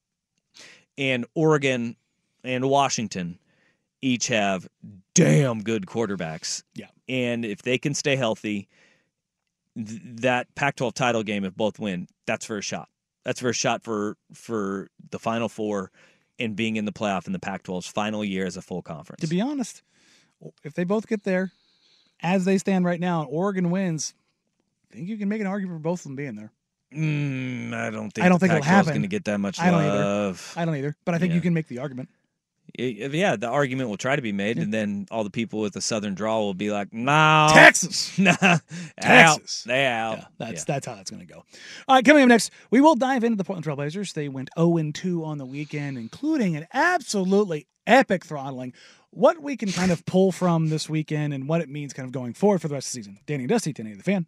and 0.97 1.25
Oregon 1.35 1.95
and 2.43 2.69
Washington 2.69 3.39
each 4.01 4.27
have 4.27 4.67
damn 5.13 5.63
good 5.63 5.85
quarterbacks. 5.85 6.63
Yeah. 6.75 6.87
And 7.09 7.45
if 7.45 7.61
they 7.61 7.77
can 7.77 7.93
stay 7.93 8.15
healthy, 8.15 8.67
th- 9.75 10.01
that 10.21 10.53
Pac-12 10.55 10.93
title 10.93 11.23
game, 11.23 11.43
if 11.43 11.55
both 11.55 11.79
win, 11.79 12.07
that's 12.25 12.45
for 12.45 12.57
a 12.57 12.61
shot. 12.61 12.89
That's 13.23 13.41
for 13.41 13.49
a 13.49 13.53
shot 13.53 13.83
for 13.83 14.15
for 14.33 14.89
the 15.11 15.19
Final 15.19 15.49
Four 15.49 15.91
and 16.39 16.55
being 16.55 16.77
in 16.77 16.85
the 16.85 16.93
playoff 16.93 17.27
in 17.27 17.33
the 17.33 17.39
Pac-12's 17.39 17.87
final 17.87 18.23
year 18.23 18.45
as 18.45 18.55
a 18.55 18.61
full 18.61 18.81
conference. 18.81 19.21
To 19.21 19.27
be 19.27 19.41
honest, 19.41 19.81
if 20.63 20.73
they 20.73 20.83
both 20.83 21.07
get 21.07 21.23
there, 21.23 21.51
as 22.21 22.45
they 22.45 22.57
stand 22.57 22.85
right 22.85 22.99
now, 22.99 23.21
and 23.21 23.29
Oregon 23.29 23.69
wins, 23.69 24.13
think 24.97 25.09
you 25.09 25.17
can 25.17 25.29
make 25.29 25.41
an 25.41 25.47
argument 25.47 25.77
for 25.79 25.83
both 25.83 25.99
of 25.99 26.03
them 26.03 26.15
being 26.15 26.35
there. 26.35 26.51
Mm, 26.93 27.73
I 27.73 27.89
don't 27.89 28.11
think 28.11 28.25
I 28.25 28.29
don't 28.29 28.39
think 28.39 28.51
it'll 28.53 28.63
happen. 28.63 28.91
going 28.93 29.01
to 29.01 29.07
get 29.07 29.25
that 29.25 29.39
much 29.39 29.59
I 29.59 29.71
don't 29.71 29.85
love. 29.85 30.51
either. 30.55 30.61
I 30.61 30.65
don't 30.65 30.75
either. 30.75 30.95
But 31.05 31.15
I 31.15 31.19
think 31.19 31.31
Yeah. 31.31 31.35
you 31.35 31.41
can 31.41 31.53
make 31.53 31.67
the 31.67 31.79
argument. 31.79 32.09
Yeah, 32.77 33.37
the 33.37 33.47
argument 33.47 33.89
will 33.89 33.97
try 33.97 34.15
to 34.17 34.21
be 34.21 34.33
made, 34.33 34.57
and 34.57 34.73
then 34.73 35.07
all 35.09 35.23
the 35.23 35.29
people 35.29 35.61
with 35.61 35.73
the 35.73 35.79
Southern 35.81 36.15
draw 36.15 36.39
will 36.39 36.53
be 36.53 36.69
like, 36.69 36.91
"No, 36.93 37.47
Texas. 37.53 38.17
nah, 38.19 38.35
Texas. 38.99 39.63
out, 39.65 39.67
they 39.67 39.85
out." 39.85 40.19
That's 40.37 40.65
that's 40.65 40.85
how 40.85 40.95
that's 40.95 41.09
going 41.09 41.25
to 41.25 41.33
go. 41.33 41.43
All 41.87 41.95
right, 41.95 42.03
coming 42.03 42.23
up 42.23 42.29
next, 42.29 42.51
we 42.69 42.81
will 42.81 42.95
dive 42.95 43.23
into 43.23 43.37
the 43.37 43.45
Portland 43.45 43.65
Trailblazers. 43.65 44.13
They 44.13 44.27
went 44.27 44.49
0 44.59 44.91
2 44.93 45.23
on 45.23 45.37
the 45.37 45.45
weekend, 45.45 45.97
including 45.97 46.57
an 46.57 46.67
absolutely 46.73 47.67
epic 47.87 48.25
throttling. 48.25 48.73
What 49.11 49.41
we 49.41 49.55
can 49.55 49.71
kind 49.71 49.91
of 49.91 50.05
pull 50.05 50.33
from 50.33 50.67
this 50.67 50.89
weekend 50.89 51.33
and 51.33 51.47
what 51.47 51.61
it 51.61 51.69
means 51.69 51.93
kind 51.93 52.05
of 52.05 52.11
going 52.11 52.33
forward 52.33 52.61
for 52.61 52.67
the 52.67 52.73
rest 52.75 52.87
of 52.89 52.91
the 52.93 52.95
season. 52.99 53.17
Danny 53.25 53.43
and 53.43 53.49
Dusty, 53.49 53.71
Danny 53.71 53.93
the 53.93 54.03
fan. 54.03 54.27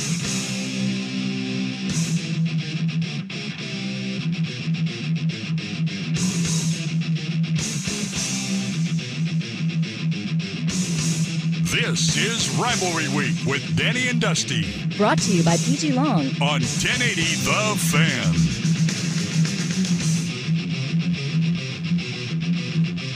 This 11.81 12.15
is 12.15 12.49
Rivalry 12.59 13.07
Week 13.09 13.35
with 13.45 13.75
Danny 13.75 14.07
and 14.07 14.21
Dusty 14.21 14.63
Brought 14.97 15.17
to 15.19 15.31
you 15.35 15.43
by 15.43 15.57
PG 15.57 15.93
Long. 15.93 16.27
on 16.39 16.61
1080 16.61 17.21
The 17.43 17.75
Fan. 17.91 18.33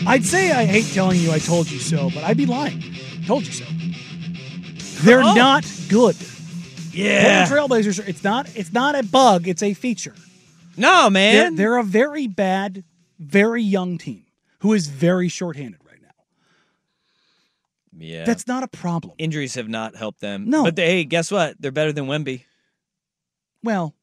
I'd 0.07 0.25
say 0.25 0.51
I 0.51 0.65
hate 0.65 0.85
telling 0.93 1.19
you 1.19 1.31
I 1.31 1.39
told 1.39 1.69
you 1.69 1.79
so, 1.79 2.09
but 2.13 2.23
I'd 2.23 2.37
be 2.37 2.45
lying. 2.47 2.83
Told 3.27 3.45
you 3.45 3.53
so. 3.53 3.65
They're 5.03 5.23
Oh. 5.23 5.33
not 5.35 5.65
good. 5.87 6.15
Yeah. 6.91 7.47
Portland 7.47 7.83
Trailblazers. 7.85 7.99
are- 7.99 8.09
It's 8.09 8.23
not. 8.23 8.47
It's 8.55 8.73
not 8.73 8.95
a 8.95 9.03
bug. 9.03 9.47
It's 9.47 9.61
a 9.63 9.73
feature. 9.73 10.15
No, 10.75 11.03
They're, 11.03 11.11
man. 11.11 11.55
they're 11.55 11.77
a 11.77 11.83
very 11.83 12.27
bad 12.27 12.83
very 13.19 13.61
young 13.63 13.97
team 13.97 14.23
who 14.59 14.73
is 14.73 14.87
very 14.87 15.29
shorthanded 15.29 15.79
right 15.84 15.84
now. 15.84 15.84
Yeah. 17.97 18.25
That's 18.25 18.47
not 18.47 18.63
a 18.63 18.67
problem. 18.67 19.13
Injuries 19.17 19.55
have 19.55 19.69
not 19.69 19.95
helped 19.95 20.19
them. 20.21 20.49
No. 20.49 20.63
But 20.63 20.75
they, 20.75 20.87
hey, 20.87 21.03
guess 21.05 21.31
what? 21.31 21.55
They're 21.59 21.71
better 21.71 21.91
than 21.93 22.05
Wemby, 22.07 22.43
Well, 23.63 23.95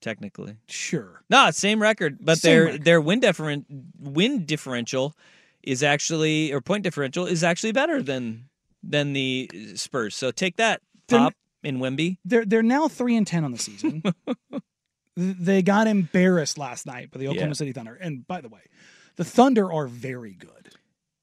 technically. 0.00 0.56
sure. 0.68 1.22
No, 1.30 1.50
same 1.50 1.80
record, 1.80 2.18
but 2.20 2.38
Same 2.38 2.50
their 2.52 2.64
record. 2.66 2.84
their 2.84 3.00
win 3.00 3.20
different 3.20 3.66
win 3.98 4.44
differential 4.44 5.14
is 5.62 5.82
actually 5.82 6.52
or 6.52 6.60
point 6.60 6.82
differential 6.84 7.26
is 7.26 7.42
actually 7.42 7.72
better 7.72 8.02
than 8.02 8.48
than 8.82 9.12
the 9.14 9.50
Spurs. 9.74 10.14
So 10.14 10.30
take 10.30 10.56
that 10.56 10.80
They're- 11.08 11.18
pop 11.18 11.34
in 11.62 11.78
Wemby. 11.78 12.18
They're 12.24 12.44
they're 12.44 12.62
now 12.62 12.86
three 12.88 13.16
and 13.16 13.26
ten 13.26 13.44
on 13.44 13.52
the 13.52 13.58
season. 13.58 14.02
They 15.18 15.62
got 15.62 15.86
embarrassed 15.86 16.58
last 16.58 16.84
night 16.84 17.10
by 17.10 17.18
the 17.18 17.28
Oklahoma 17.28 17.48
Yeah. 17.50 17.54
City 17.54 17.72
Thunder. 17.72 17.94
And 17.94 18.26
by 18.26 18.42
the 18.42 18.50
way, 18.50 18.60
the 19.16 19.24
Thunder 19.24 19.72
are 19.72 19.86
very 19.86 20.34
good. 20.34 20.55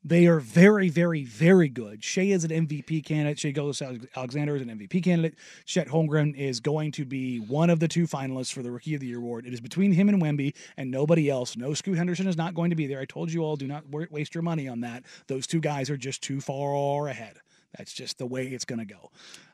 They 0.05 0.27
are 0.27 0.39
very, 0.39 0.89
very, 0.89 1.23
very 1.23 1.69
good. 1.69 2.03
Shai 2.03 2.23
is 2.23 2.43
an 2.43 2.51
MVP 2.51 3.05
candidate. 3.05 3.39
Shai 3.39 3.51
Gilgeous-Alexander 3.51 4.55
is 4.57 4.61
an 4.61 4.67
MVP 4.67 5.01
candidate. 5.01 5.35
Chet 5.65 5.87
Holmgren 5.87 6.35
is 6.35 6.59
going 6.59 6.91
to 6.93 7.05
be 7.05 7.37
one 7.39 7.69
of 7.69 7.79
the 7.79 7.87
two 7.87 8.05
finalists 8.05 8.51
for 8.51 8.61
the 8.61 8.71
Rookie 8.71 8.95
of 8.95 9.01
the 9.01 9.07
Year 9.07 9.19
award. 9.19 9.45
It 9.45 9.53
is 9.53 9.61
between 9.61 9.93
him 9.93 10.09
and 10.09 10.21
Wemby 10.21 10.55
and 10.75 10.91
nobody 10.91 11.29
else. 11.29 11.55
No, 11.55 11.73
Scoot 11.73 11.97
Henderson 11.97 12.27
is 12.27 12.35
not 12.35 12.53
going 12.53 12.69
to 12.71 12.75
be 12.75 12.85
there. 12.85 12.99
I 12.99 13.05
told 13.05 13.31
you 13.31 13.43
all, 13.43 13.55
do 13.55 13.67
not 13.67 13.85
waste 13.89 14.35
your 14.35 14.41
money 14.41 14.67
on 14.67 14.81
that. 14.81 15.05
Those 15.27 15.47
two 15.47 15.61
guys 15.61 15.89
are 15.89 15.97
just 15.97 16.21
too 16.21 16.41
far 16.41 17.07
ahead. 17.07 17.37
That's 17.77 17.93
just 17.93 18.17
the 18.17 18.25
way 18.25 18.47
it's 18.47 18.65
going 18.65 18.79
to 18.79 18.93
go. 18.93 19.11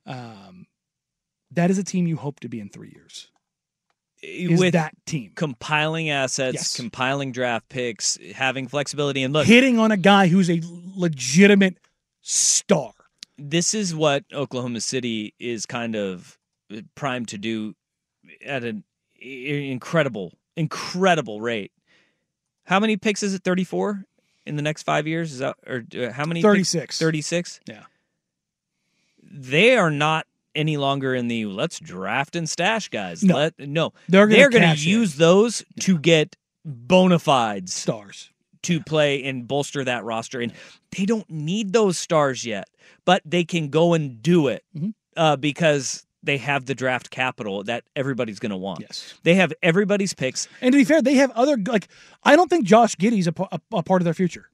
Um, 0.07 0.65
that 1.51 1.69
is 1.69 1.77
a 1.77 1.83
team 1.83 2.07
you 2.07 2.17
hope 2.17 2.39
to 2.39 2.49
be 2.49 2.59
in 2.59 2.69
three 2.69 2.91
years. 2.93 3.29
Is 4.21 4.59
with 4.59 4.73
that 4.73 4.93
team 5.05 5.31
compiling 5.35 6.09
assets, 6.09 6.55
Yes. 6.55 6.75
compiling 6.75 7.31
draft 7.31 7.69
picks, 7.69 8.17
having 8.35 8.67
flexibility, 8.67 9.23
and 9.23 9.33
look, 9.33 9.47
hitting 9.47 9.79
on 9.79 9.91
a 9.91 9.97
guy 9.97 10.27
who's 10.27 10.49
a 10.49 10.61
legitimate 10.95 11.77
star? 12.21 12.93
this 13.41 13.73
is 13.73 13.95
what 13.95 14.25
Oklahoma 14.33 14.81
City 14.81 15.33
is 15.39 15.65
kind 15.65 15.95
of 15.95 16.37
primed 16.95 17.29
to 17.29 17.37
do 17.37 17.73
at 18.45 18.65
an 18.65 18.83
incredible, 19.21 20.33
incredible 20.57 21.39
rate. 21.39 21.71
How 22.65 22.81
many 22.81 22.97
picks 22.97 23.23
is 23.23 23.33
it? 23.33 23.43
Thirty-four 23.43 24.03
in 24.45 24.57
the 24.57 24.61
next 24.61 24.83
five 24.83 25.07
years? 25.07 25.31
Is 25.31 25.39
that 25.39 25.55
or 25.65 25.85
uh, 25.97 26.11
how 26.11 26.25
many? 26.25 26.41
36. 26.41 26.99
Thirty-six. 26.99 27.61
Yeah. 27.65 27.83
They 29.23 29.75
are 29.77 29.91
not 29.91 30.27
any 30.55 30.77
longer 30.77 31.13
in 31.15 31.27
the 31.27 31.45
let's 31.45 31.79
draft 31.79 32.35
and 32.35 32.49
stash 32.49 32.89
guys. 32.89 33.23
No. 33.23 33.35
Let 33.35 33.59
no. 33.59 33.93
They're 34.07 34.27
gonna 34.27 34.49
gonna 34.49 34.71
in. 34.73 34.77
use 34.79 35.15
those 35.15 35.63
to 35.81 35.97
get 35.97 36.35
bona 36.65 37.19
fides 37.19 37.73
stars 37.73 38.31
to 38.63 38.81
play 38.81 39.23
and 39.23 39.47
bolster 39.47 39.83
that 39.83 40.03
roster. 40.03 40.41
And 40.41 40.51
they 40.95 41.05
don't 41.05 41.29
need 41.29 41.71
those 41.73 41.97
stars 41.97 42.45
yet, 42.45 42.67
but 43.05 43.21
they 43.25 43.43
can 43.45 43.69
go 43.69 43.93
and 43.93 44.21
do 44.21 44.47
it 44.47 44.63
Mm-hmm. 44.75 44.89
uh, 45.15 45.35
because 45.37 46.05
they 46.21 46.37
have 46.37 46.65
the 46.65 46.75
draft 46.75 47.09
capital 47.09 47.63
that 47.63 47.85
everybody's 47.95 48.39
going 48.39 48.49
to 48.49 48.57
want. 48.57 48.81
Yes. 48.81 49.13
They 49.23 49.35
have 49.35 49.53
everybody's 49.63 50.13
picks. 50.13 50.49
And 50.59 50.73
to 50.73 50.77
be 50.77 50.83
fair, 50.83 51.01
they 51.01 51.13
have 51.15 51.31
other 51.31 51.55
like 51.67 51.87
I 52.23 52.35
don't 52.35 52.49
think 52.49 52.65
Josh 52.65 52.95
Giddey's 52.97 53.27
a, 53.27 53.33
a, 53.51 53.59
a 53.73 53.83
part 53.83 54.01
of 54.01 54.03
their 54.03 54.13
future. 54.13 54.48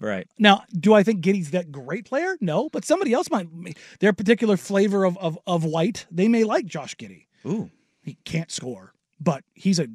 Right. 0.00 0.26
Now, 0.38 0.64
do 0.78 0.92
I 0.94 1.02
think 1.02 1.22
Giddey's 1.24 1.50
that 1.52 1.72
great 1.72 2.04
player? 2.04 2.36
No, 2.40 2.68
but 2.68 2.84
somebody 2.84 3.12
else 3.12 3.30
might. 3.30 3.48
Their 4.00 4.12
particular 4.12 4.56
flavor 4.56 5.04
of 5.04 5.16
of, 5.18 5.38
of 5.46 5.64
white, 5.64 6.06
they 6.10 6.28
may 6.28 6.44
like 6.44 6.66
Josh 6.66 6.96
Giddey. 6.96 7.26
Ooh, 7.46 7.70
he 8.02 8.18
can't 8.24 8.50
score, 8.50 8.92
but 9.20 9.42
he's 9.54 9.78
a 9.78 9.86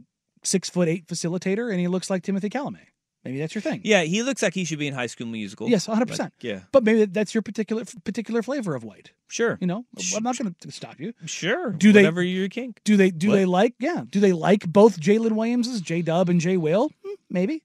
six 0.43 0.69
foot 0.69 0.87
eight 0.87 1.07
facilitator, 1.07 1.69
and 1.69 1.79
he 1.79 1.87
looks 1.87 2.09
like 2.09 2.23
Timothée 2.23 2.51
Chalamet. 2.51 2.87
Maybe 3.23 3.37
that's 3.37 3.53
your 3.53 3.61
thing. 3.61 3.81
Yeah, 3.83 4.01
he 4.01 4.23
looks 4.23 4.41
like 4.41 4.55
he 4.55 4.65
should 4.65 4.79
be 4.79 4.87
in 4.87 4.95
High 4.95 5.05
School 5.05 5.27
Musical. 5.27 5.69
Yes, 5.69 5.87
100. 5.87 6.07
percent 6.07 6.33
But, 6.39 6.43
Yeah. 6.47 6.59
but 6.71 6.83
maybe 6.83 7.05
that's 7.05 7.35
your 7.35 7.43
particular 7.43 7.83
particular 8.03 8.41
flavor 8.41 8.73
of 8.73 8.83
white. 8.83 9.11
Sure. 9.27 9.59
You 9.61 9.67
know, 9.67 9.85
I'm 10.15 10.23
not 10.23 10.39
going 10.39 10.55
to 10.59 10.71
stop 10.71 10.99
you. 10.99 11.13
Sure. 11.27 11.71
Do 11.71 11.91
they- 11.91 12.01
Whatever 12.01 12.23
your 12.23 12.49
kink. 12.49 12.81
Do 12.83 12.97
they 12.97 13.11
do 13.11 13.27
What? 13.27 13.35
they 13.35 13.45
like 13.45 13.75
yeah? 13.77 14.05
Do 14.09 14.19
they 14.19 14.33
like 14.33 14.65
both 14.67 14.99
Jalen 14.99 15.33
Williamses, 15.33 15.81
J 15.81 16.01
Dub 16.01 16.29
and 16.29 16.41
Jay 16.41 16.57
Will? 16.57 16.89
Hmm, 17.05 17.13
maybe. 17.29 17.61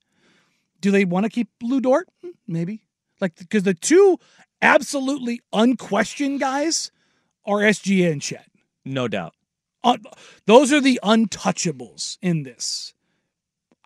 Do 0.80 0.90
they 0.90 1.04
want 1.04 1.24
to 1.24 1.30
keep 1.30 1.48
Lu 1.62 1.80
Dort? 1.80 2.08
Hmm, 2.22 2.30
maybe. 2.46 2.82
Like 3.20 3.36
because 3.36 3.62
the 3.62 3.74
two 3.74 4.18
absolutely 4.60 5.40
unquestioned 5.52 6.40
guys 6.40 6.90
are 7.44 7.58
SGA 7.58 8.12
and 8.12 8.22
Chet. 8.22 8.46
No 8.84 9.08
doubt. 9.08 9.34
Un- 9.84 10.02
those 10.46 10.72
are 10.72 10.80
the 10.80 11.00
untouchables 11.02 12.18
in 12.20 12.42
this. 12.42 12.94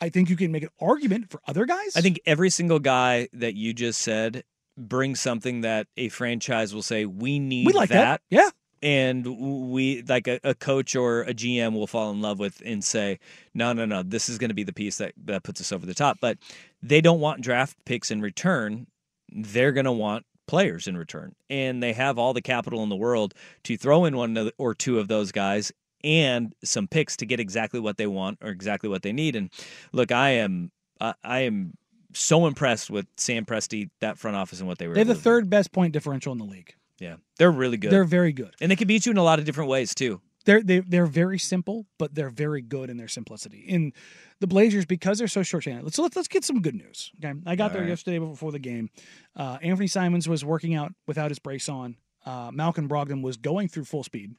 I 0.00 0.08
think 0.08 0.30
you 0.30 0.36
can 0.36 0.50
make 0.50 0.62
an 0.62 0.70
argument 0.80 1.30
for 1.30 1.40
other 1.46 1.66
guys. 1.66 1.94
I 1.94 2.00
think 2.00 2.20
every 2.24 2.48
single 2.48 2.78
guy 2.78 3.28
that 3.34 3.54
you 3.54 3.74
just 3.74 4.00
said 4.00 4.44
brings 4.78 5.20
something 5.20 5.60
that 5.60 5.88
a 5.96 6.08
franchise 6.08 6.74
will 6.74 6.82
say, 6.82 7.04
we 7.04 7.38
need 7.38 7.66
we 7.66 7.72
like 7.74 7.90
that. 7.90 8.22
Yeah. 8.30 8.48
And 8.82 9.70
we 9.70 10.02
like 10.02 10.26
a, 10.26 10.40
a 10.42 10.54
coach 10.54 10.96
or 10.96 11.22
a 11.22 11.34
GM 11.34 11.74
will 11.74 11.86
fall 11.86 12.10
in 12.10 12.20
love 12.20 12.38
with 12.38 12.62
and 12.64 12.82
say, 12.82 13.18
no, 13.54 13.72
no, 13.72 13.84
no, 13.84 14.02
this 14.02 14.28
is 14.28 14.38
going 14.38 14.48
to 14.48 14.54
be 14.54 14.62
the 14.62 14.72
piece 14.72 14.98
that, 14.98 15.12
that 15.24 15.42
puts 15.42 15.60
us 15.60 15.72
over 15.72 15.84
the 15.84 15.94
top. 15.94 16.18
But 16.20 16.38
they 16.82 17.00
don't 17.00 17.20
want 17.20 17.42
draft 17.42 17.76
picks 17.84 18.10
in 18.10 18.22
return. 18.22 18.86
They're 19.30 19.72
going 19.72 19.84
to 19.84 19.92
want 19.92 20.24
players 20.46 20.88
in 20.88 20.96
return. 20.96 21.34
And 21.48 21.82
they 21.82 21.92
have 21.92 22.18
all 22.18 22.32
the 22.32 22.42
capital 22.42 22.82
in 22.82 22.88
the 22.88 22.96
world 22.96 23.34
to 23.64 23.76
throw 23.76 24.04
in 24.04 24.16
one 24.16 24.50
or 24.58 24.74
two 24.74 24.98
of 24.98 25.08
those 25.08 25.30
guys 25.30 25.72
and 26.02 26.54
some 26.64 26.88
picks 26.88 27.16
to 27.18 27.26
get 27.26 27.40
exactly 27.40 27.80
what 27.80 27.98
they 27.98 28.06
want 28.06 28.38
or 28.42 28.48
exactly 28.48 28.88
what 28.88 29.02
they 29.02 29.12
need. 29.12 29.36
And 29.36 29.50
look, 29.92 30.10
I 30.10 30.30
am, 30.30 30.72
I, 31.00 31.14
I 31.22 31.40
am 31.40 31.74
so 32.14 32.46
impressed 32.46 32.90
with 32.90 33.06
Sam 33.16 33.44
Presti, 33.44 33.90
that 34.00 34.18
front 34.18 34.36
office 34.36 34.58
and 34.60 34.68
what 34.68 34.78
they 34.78 34.88
were 34.88 34.94
They 34.94 35.00
have 35.00 35.08
the 35.08 35.12
able 35.12 35.20
to 35.20 35.28
do. 35.28 35.30
third 35.30 35.50
best 35.50 35.72
point 35.72 35.92
differential 35.92 36.32
in 36.32 36.38
the 36.38 36.44
league. 36.44 36.74
Yeah. 37.00 37.16
They're 37.38 37.50
really 37.50 37.76
good. 37.76 37.90
They're 37.90 38.04
very 38.04 38.32
good. 38.32 38.54
and 38.60 38.70
they 38.70 38.76
can 38.76 38.86
beat 38.86 39.06
you 39.06 39.12
in 39.12 39.18
a 39.18 39.22
lot 39.24 39.38
of 39.40 39.44
different 39.44 39.70
ways 39.70 39.94
too. 39.94 40.20
They're 40.44 40.62
they, 40.62 40.80
they're 40.80 41.06
very 41.06 41.38
simple, 41.38 41.86
but 41.98 42.14
they're 42.14 42.30
very 42.30 42.62
good 42.62 42.88
in 42.88 42.96
their 42.96 43.08
simplicity. 43.08 43.58
In 43.58 43.92
the 44.40 44.46
Blazers, 44.46 44.86
because 44.86 45.18
they're 45.18 45.28
so 45.28 45.42
short-handed. 45.42 45.92
So 45.92 46.02
let's 46.02 46.16
let's 46.16 46.28
get 46.28 46.44
some 46.44 46.62
good 46.62 46.74
news. 46.74 47.10
Okay, 47.22 47.38
I 47.44 47.56
got 47.56 47.64
All 47.64 47.74
there 47.74 47.82
right. 47.82 47.90
yesterday 47.90 48.18
before 48.18 48.52
the 48.52 48.58
game. 48.58 48.88
Uh, 49.36 49.58
Anfernee 49.58 49.90
Simons 49.90 50.28
was 50.28 50.42
working 50.44 50.74
out 50.74 50.94
without 51.06 51.30
his 51.30 51.38
brace 51.38 51.68
on. 51.68 51.96
Uh, 52.24 52.50
Malcolm 52.52 52.88
Brogdon 52.88 53.22
was 53.22 53.36
going 53.36 53.68
through 53.68 53.84
full 53.84 54.02
speed. 54.02 54.34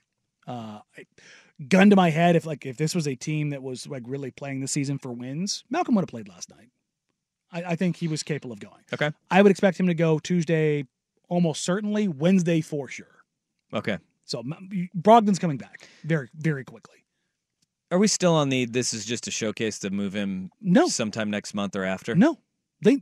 Uh, 0.47 0.79
I, 0.97 1.05
gun 1.67 1.91
to 1.91 1.95
my 1.95 2.09
head, 2.09 2.35
if 2.35 2.47
like 2.47 2.65
if 2.65 2.77
this 2.77 2.95
was 2.95 3.07
a 3.07 3.15
team 3.15 3.51
that 3.51 3.61
was 3.61 3.85
like 3.87 4.03
really 4.07 4.31
playing 4.31 4.61
the 4.61 4.67
season 4.67 4.97
for 4.97 5.11
wins, 5.11 5.63
Malcolm 5.69 5.93
would 5.95 6.01
have 6.01 6.09
played 6.09 6.27
last 6.27 6.49
night. 6.49 6.69
I, 7.51 7.73
I 7.73 7.75
think 7.75 7.97
he 7.97 8.07
was 8.07 8.23
capable 8.23 8.53
of 8.53 8.59
going. 8.59 8.83
Okay. 8.91 9.11
I 9.29 9.41
would 9.43 9.51
expect 9.51 9.79
him 9.79 9.85
to 9.87 9.93
go 9.93 10.17
Tuesday, 10.17 10.85
almost 11.31 11.63
certainly 11.63 12.07
Wednesday 12.09 12.59
for 12.61 12.87
sure. 12.89 13.23
Okay. 13.73 13.97
So 14.25 14.43
Brogdon's 14.95 15.39
coming 15.39 15.57
back 15.57 15.87
very 16.03 16.29
very 16.35 16.63
quickly. 16.63 16.97
Are 17.89 17.97
we 17.97 18.07
still 18.07 18.33
on 18.33 18.49
the 18.49 18.65
this 18.65 18.93
is 18.93 19.05
just 19.05 19.27
a 19.27 19.31
showcase 19.31 19.79
to 19.79 19.89
move 19.89 20.13
him 20.13 20.51
No. 20.61 20.87
sometime 20.87 21.29
next 21.31 21.53
month 21.53 21.75
or 21.75 21.83
after? 21.85 22.13
No, 22.15 22.37
they. 22.81 22.99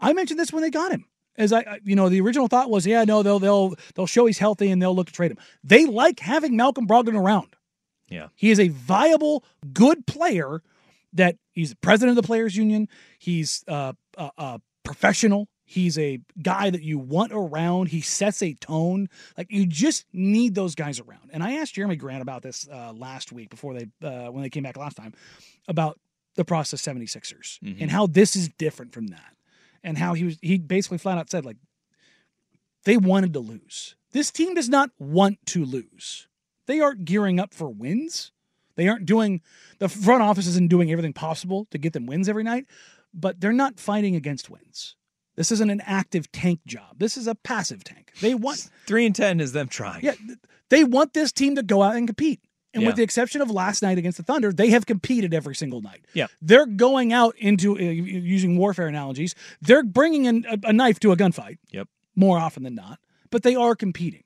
I 0.00 0.12
mentioned 0.12 0.38
this 0.38 0.52
when 0.52 0.62
they 0.62 0.70
got 0.70 0.92
him. 0.92 1.06
As 1.36 1.52
I, 1.52 1.60
I- 1.60 1.80
you 1.84 1.96
know, 1.96 2.08
the 2.08 2.20
original 2.20 2.48
thought 2.48 2.70
was, 2.70 2.86
yeah, 2.86 3.04
no, 3.04 3.22
they'll 3.22 3.38
they'll 3.38 3.74
they'll 3.94 4.06
show 4.06 4.26
he's 4.26 4.38
healthy 4.38 4.70
and 4.70 4.80
they'll 4.82 4.94
look 4.94 5.06
to 5.06 5.12
trade 5.12 5.30
him. 5.30 5.38
They 5.62 5.86
like 5.86 6.20
having 6.20 6.56
Malcolm 6.56 6.86
Brogdon 6.86 7.16
around. 7.18 7.54
Yeah. 8.08 8.28
He 8.34 8.50
is 8.50 8.60
a 8.60 8.68
viable, 8.68 9.44
good 9.72 10.06
player. 10.06 10.62
That 11.12 11.36
he's 11.52 11.70
the 11.70 11.76
president 11.76 12.18
of 12.18 12.22
the 12.22 12.26
players' 12.26 12.56
union. 12.56 12.88
He's 13.20 13.64
uh, 13.68 13.92
a, 14.18 14.30
a 14.36 14.60
professional. 14.82 15.48
He's 15.66 15.98
a 15.98 16.20
guy 16.42 16.68
that 16.70 16.82
you 16.82 16.98
want 16.98 17.32
around. 17.32 17.88
He 17.88 18.00
sets 18.02 18.42
a 18.42 18.52
tone. 18.54 19.08
Like 19.38 19.46
you 19.50 19.66
just 19.66 20.04
need 20.12 20.54
those 20.54 20.74
guys 20.74 21.00
around. 21.00 21.30
And 21.32 21.42
I 21.42 21.54
asked 21.54 21.74
Jerami 21.74 21.98
Grant 21.98 22.20
about 22.22 22.42
this 22.42 22.68
uh, 22.70 22.92
last 22.92 23.32
week 23.32 23.48
before 23.50 23.72
they 23.74 23.86
uh, 24.06 24.30
when 24.30 24.42
they 24.42 24.50
came 24.50 24.62
back 24.62 24.76
last 24.76 24.96
time 24.96 25.14
about 25.66 25.98
the 26.36 26.44
process 26.44 26.82
76ers 26.82 27.58
Mhm. 27.60 27.76
and 27.80 27.90
how 27.90 28.06
this 28.06 28.36
is 28.36 28.48
different 28.58 28.92
from 28.92 29.06
that. 29.08 29.34
And 29.82 29.96
how 29.98 30.14
he 30.14 30.24
was 30.24 30.38
he 30.42 30.58
basically 30.58 30.98
flat 30.98 31.16
out 31.18 31.30
said 31.30 31.44
like 31.44 31.56
they 32.84 32.96
wanted 32.96 33.32
to 33.32 33.40
lose. 33.40 33.96
This 34.12 34.30
team 34.30 34.54
does 34.54 34.68
not 34.68 34.90
want 34.98 35.38
to 35.46 35.64
lose. 35.64 36.28
They 36.66 36.80
aren't 36.80 37.04
gearing 37.04 37.40
up 37.40 37.54
for 37.54 37.68
wins. 37.68 38.32
They 38.76 38.88
aren't 38.88 39.06
doing 39.06 39.40
the 39.78 39.88
front 39.88 40.22
office 40.22 40.46
isn't 40.46 40.68
doing 40.68 40.90
everything 40.90 41.12
possible 41.12 41.66
to 41.70 41.78
get 41.78 41.92
them 41.92 42.06
wins 42.06 42.28
every 42.28 42.42
night, 42.44 42.66
but 43.14 43.40
they're 43.40 43.52
not 43.52 43.78
fighting 43.80 44.14
against 44.16 44.50
wins. 44.50 44.96
This 45.36 45.50
isn't 45.52 45.70
an 45.70 45.80
active 45.84 46.30
tank 46.32 46.60
job. 46.66 46.98
This 46.98 47.16
is 47.16 47.26
a 47.26 47.34
passive 47.34 47.82
tank. 47.84 48.12
They 48.20 48.34
want 48.34 48.70
Three 48.86 49.06
and 49.06 49.14
ten 49.14 49.40
is 49.40 49.52
them 49.52 49.68
trying. 49.68 50.04
yeah, 50.04 50.14
they 50.68 50.84
want 50.84 51.12
this 51.14 51.32
team 51.32 51.56
to 51.56 51.62
go 51.62 51.82
out 51.82 51.96
and 51.96 52.06
compete. 52.06 52.40
And 52.72 52.82
Yeah. 52.82 52.88
with 52.88 52.96
the 52.96 53.02
exception 53.04 53.40
of 53.40 53.50
last 53.50 53.82
night 53.82 53.98
against 53.98 54.16
the 54.18 54.24
Thunder, 54.24 54.52
they 54.52 54.70
have 54.70 54.84
competed 54.86 55.32
every 55.32 55.54
single 55.54 55.80
night. 55.80 56.04
Yeah. 56.12 56.26
They're 56.42 56.66
going 56.66 57.12
out 57.12 57.36
into 57.38 57.76
uh, 57.76 57.80
using 57.80 58.56
warfare 58.56 58.88
analogies. 58.88 59.34
They're 59.60 59.84
bringing 59.84 60.24
in 60.24 60.44
a, 60.50 60.58
a 60.68 60.72
knife 60.72 60.98
to 61.00 61.12
a 61.12 61.16
gunfight 61.16 61.58
Yep. 61.70 61.88
more 62.16 62.36
often 62.38 62.62
than 62.64 62.74
not, 62.74 62.98
but 63.30 63.42
they 63.44 63.54
are 63.54 63.76
competing. 63.76 64.22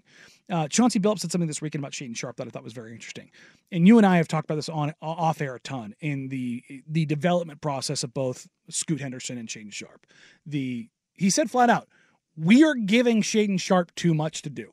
Uh, 0.51 0.67
Chauncey 0.67 0.99
Billups 0.99 1.19
said 1.19 1.31
something 1.31 1.47
this 1.47 1.61
weekend 1.61 1.85
about 1.85 1.93
Shaedon 1.93 2.17
Sharpe 2.17 2.37
that 2.39 2.47
I 2.47 2.51
thought 2.51 2.65
was 2.65 2.73
very 2.73 2.95
interesting, 2.95 3.31
and 3.71 3.87
you 3.87 3.99
and 3.99 4.07
I 4.07 4.17
have 4.17 4.29
talked 4.29 4.47
about 4.47 4.55
this 4.57 4.71
on 4.71 4.95
off 5.03 5.43
air 5.43 5.55
a 5.57 5.61
ton 5.61 5.95
in 6.01 6.29
the 6.29 6.63
the 6.89 7.05
development 7.05 7.61
process 7.61 8.03
of 8.03 8.15
both 8.15 8.49
Scoot 8.71 9.03
Henderson 9.03 9.37
and 9.37 9.47
Shaedon 9.47 9.75
Sharpe. 9.75 10.07
The 10.47 10.89
he 11.19 11.29
said 11.31 11.51
flat 11.51 11.69
out, 11.71 11.89
we 12.37 12.65
are 12.65 12.75
giving 12.75 13.21
Shaedon 13.23 13.61
Sharpe 13.61 13.95
too 13.95 14.15
much 14.15 14.43
to 14.43 14.51
do. 14.51 14.73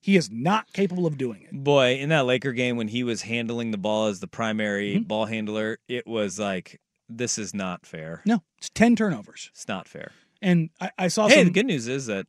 He 0.00 0.16
is 0.16 0.30
not 0.30 0.72
capable 0.72 1.06
of 1.06 1.18
doing 1.18 1.42
it. 1.42 1.52
Boy, 1.52 1.96
in 1.96 2.08
that 2.08 2.24
Laker 2.24 2.52
game 2.52 2.76
when 2.76 2.88
he 2.88 3.02
was 3.04 3.22
handling 3.22 3.70
the 3.72 3.78
ball 3.78 4.06
as 4.06 4.20
the 4.20 4.26
primary 4.28 4.94
Mm-hmm. 4.94 5.02
ball 5.02 5.26
handler, 5.26 5.78
it 5.88 6.06
was 6.06 6.38
like 6.38 6.80
this 7.08 7.36
is 7.38 7.52
not 7.52 7.84
fair. 7.84 8.22
No, 8.24 8.42
it's 8.58 8.70
ten 8.70 8.96
turnovers. 8.96 9.50
It's 9.52 9.68
not 9.68 9.86
fair. 9.88 10.12
And 10.40 10.70
I, 10.80 10.90
I 10.98 11.08
saw 11.08 11.26
Hey, 11.28 11.34
some 11.36 11.44
the 11.46 11.50
good 11.50 11.66
news 11.66 11.88
is 11.88 12.06
that 12.06 12.26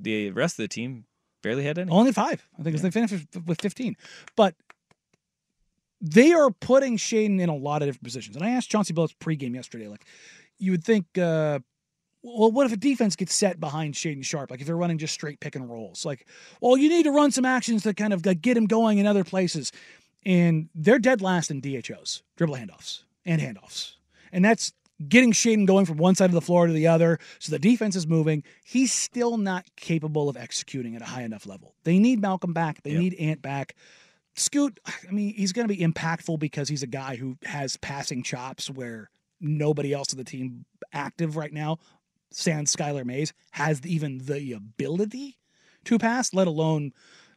the 0.00 0.30
rest 0.30 0.58
of 0.58 0.62
the 0.64 0.68
team 0.68 1.04
barely 1.42 1.64
had 1.64 1.76
any. 1.78 1.90
Only 1.90 2.12
five. 2.12 2.46
I 2.58 2.62
think 2.62 2.74
it's 2.74 2.82
they 2.82 2.90
finished 2.90 3.26
with 3.46 3.60
15. 3.60 3.96
But 4.36 4.54
they 6.00 6.32
are 6.32 6.50
putting 6.50 6.96
Shaedon 6.96 7.40
in 7.40 7.48
a 7.48 7.56
lot 7.56 7.82
of 7.82 7.88
different 7.88 8.04
positions. 8.04 8.36
And 8.36 8.44
I 8.44 8.50
asked 8.50 8.70
Chauncey 8.70 8.94
Billups 8.94 9.16
pregame 9.18 9.54
yesterday, 9.54 9.88
like, 9.88 10.04
you 10.58 10.70
would 10.70 10.84
think, 10.84 11.06
uh, 11.18 11.58
well, 12.36 12.50
what 12.50 12.66
if 12.66 12.72
a 12.72 12.76
defense 12.76 13.16
gets 13.16 13.34
set 13.34 13.60
behind 13.60 13.94
Shaedon 13.94 14.24
Sharpe? 14.24 14.50
Like 14.50 14.60
if 14.60 14.66
they're 14.66 14.76
running 14.76 14.98
just 14.98 15.14
straight 15.14 15.40
pick 15.40 15.56
and 15.56 15.68
rolls, 15.68 16.04
like, 16.04 16.26
well, 16.60 16.76
you 16.76 16.88
need 16.88 17.04
to 17.04 17.10
run 17.10 17.30
some 17.30 17.44
actions 17.44 17.82
to 17.84 17.94
kind 17.94 18.12
of 18.12 18.24
like, 18.24 18.40
get 18.40 18.56
him 18.56 18.66
going 18.66 18.98
in 18.98 19.06
other 19.06 19.24
places. 19.24 19.72
And 20.24 20.68
they're 20.74 20.98
dead 20.98 21.22
last 21.22 21.50
in 21.50 21.60
DHOs, 21.60 22.22
dribble 22.36 22.56
handoffs 22.56 23.02
and 23.24 23.40
handoffs. 23.40 23.92
And 24.32 24.44
that's 24.44 24.72
getting 25.06 25.32
Shaedon 25.32 25.66
going 25.66 25.86
from 25.86 25.96
one 25.96 26.14
side 26.14 26.30
of 26.30 26.34
the 26.34 26.40
floor 26.40 26.66
to 26.66 26.72
the 26.72 26.88
other. 26.88 27.18
So 27.38 27.52
the 27.52 27.58
defense 27.58 27.94
is 27.94 28.06
moving. 28.06 28.42
He's 28.64 28.92
still 28.92 29.36
not 29.38 29.64
capable 29.76 30.28
of 30.28 30.36
executing 30.36 30.96
at 30.96 31.02
a 31.02 31.06
high 31.06 31.22
enough 31.22 31.46
level. 31.46 31.74
They 31.84 31.98
need 31.98 32.20
Malcolm 32.20 32.52
back. 32.52 32.82
They 32.82 32.94
need 32.94 33.14
Ant 33.14 33.40
back. 33.40 33.76
Scoot, 34.34 34.78
I 34.86 35.10
mean, 35.10 35.34
he's 35.34 35.52
going 35.52 35.66
to 35.66 35.74
be 35.74 35.82
impactful 35.82 36.38
because 36.38 36.68
he's 36.68 36.82
a 36.82 36.88
guy 36.88 37.16
who 37.16 37.36
has 37.44 37.76
passing 37.76 38.22
chops 38.22 38.70
where 38.70 39.10
nobody 39.40 39.92
else 39.92 40.12
on 40.12 40.18
the 40.18 40.24
team 40.24 40.64
active 40.92 41.36
right 41.36 41.52
now, 41.52 41.78
sans 42.30 42.74
Skylar 42.74 43.04
Mays, 43.04 43.32
has 43.52 43.84
even 43.84 44.18
the 44.18 44.52
ability 44.52 45.38
to 45.84 45.98
pass, 45.98 46.34
let 46.34 46.46
alone 46.46 46.92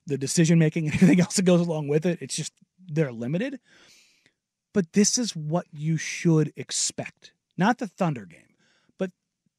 the 0.05 0.17
decision 0.17 0.59
making 0.59 0.85
and 0.85 0.95
everything 0.95 1.21
else 1.21 1.35
that 1.35 1.43
goes 1.43 1.61
along 1.61 1.87
with 1.87 2.05
it. 2.05 2.19
It's 2.21 2.35
just 2.35 2.53
they're 2.87 3.11
limited. 3.11 3.59
But 4.73 4.93
this 4.93 5.17
is 5.17 5.35
what 5.35 5.65
you 5.71 5.97
should 5.97 6.53
expect. 6.55 7.33
Not 7.57 7.77
the 7.77 7.87
Thunder 7.87 8.25
game, 8.25 8.55
but 8.97 9.11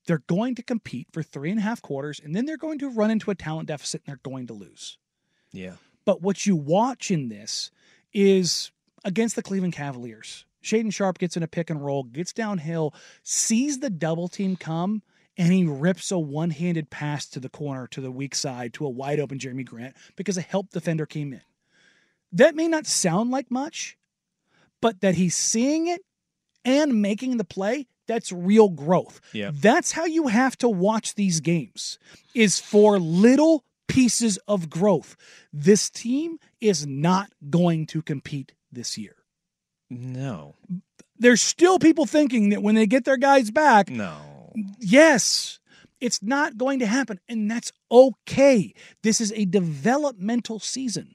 they're 0.06 0.22
going 0.26 0.54
to 0.54 0.62
compete 0.62 1.08
for 1.12 1.22
three 1.22 1.50
and 1.50 1.58
a 1.58 1.62
half 1.62 1.82
quarters, 1.82 2.20
and 2.22 2.34
then 2.34 2.46
they're 2.46 2.56
going 2.56 2.78
to 2.78 2.88
run 2.90 3.10
into 3.10 3.30
a 3.30 3.34
talent 3.34 3.68
deficit 3.68 4.02
and 4.04 4.10
they're 4.10 4.30
going 4.30 4.46
to 4.46 4.54
lose. 4.54 4.98
Yeah. 5.52 5.74
But 6.04 6.22
what 6.22 6.46
you 6.46 6.56
watch 6.56 7.10
in 7.10 7.28
this 7.28 7.70
is 8.12 8.72
against 9.04 9.36
the 9.36 9.42
Cleveland 9.42 9.74
Cavaliers. 9.74 10.46
Shaedon 10.62 10.92
Sharpe 10.92 11.18
gets 11.18 11.36
in 11.36 11.42
a 11.42 11.48
pick 11.48 11.70
and 11.70 11.84
roll, 11.84 12.04
gets 12.04 12.32
downhill, 12.32 12.94
sees 13.22 13.80
the 13.80 13.90
double 13.90 14.28
team 14.28 14.56
come, 14.56 15.02
and 15.36 15.52
he 15.52 15.64
rips 15.64 16.10
a 16.10 16.18
one 16.18 16.50
handed 16.50 16.90
pass 16.90 17.26
to 17.28 17.40
the 17.40 17.48
corner, 17.48 17.86
to 17.88 18.00
the 18.00 18.10
weak 18.10 18.34
side, 18.34 18.74
to 18.74 18.86
a 18.86 18.90
wide 18.90 19.20
open 19.20 19.38
Jerami 19.38 19.64
Grant 19.64 19.96
because 20.16 20.36
a 20.36 20.42
help 20.42 20.70
defender 20.70 21.06
came 21.06 21.32
in. 21.32 21.42
That 22.32 22.54
may 22.54 22.68
not 22.68 22.86
sound 22.86 23.30
like 23.30 23.50
much, 23.50 23.96
but 24.80 25.00
that 25.00 25.14
he's 25.14 25.34
seeing 25.34 25.86
it 25.86 26.02
and 26.64 27.02
making 27.02 27.36
the 27.36 27.44
play, 27.44 27.86
that's 28.06 28.32
real 28.32 28.68
growth. 28.68 29.20
Yeah. 29.32 29.50
That's 29.52 29.92
how 29.92 30.04
you 30.04 30.28
have 30.28 30.56
to 30.58 30.68
watch 30.68 31.14
these 31.14 31.40
games 31.40 31.98
is 32.34 32.58
for 32.58 32.98
little 32.98 33.64
pieces 33.88 34.38
of 34.48 34.70
growth. 34.70 35.16
This 35.52 35.90
team 35.90 36.38
is 36.60 36.86
not 36.86 37.30
going 37.50 37.86
to 37.86 38.02
compete 38.02 38.52
this 38.70 38.96
year. 38.96 39.16
No. 39.90 40.56
There's 41.18 41.42
still 41.42 41.78
people 41.78 42.06
thinking 42.06 42.48
that 42.50 42.62
when 42.62 42.74
they 42.74 42.86
get 42.86 43.04
their 43.04 43.18
guys 43.18 43.50
back, 43.50 43.90
No. 43.90 44.16
Yes, 44.78 45.58
it's 46.00 46.22
not 46.22 46.58
going 46.58 46.80
to 46.80 46.86
happen. 46.86 47.20
And 47.28 47.50
that's 47.50 47.72
okay. 47.90 48.74
This 49.02 49.20
is 49.20 49.32
a 49.32 49.44
developmental 49.44 50.58
season. 50.58 51.14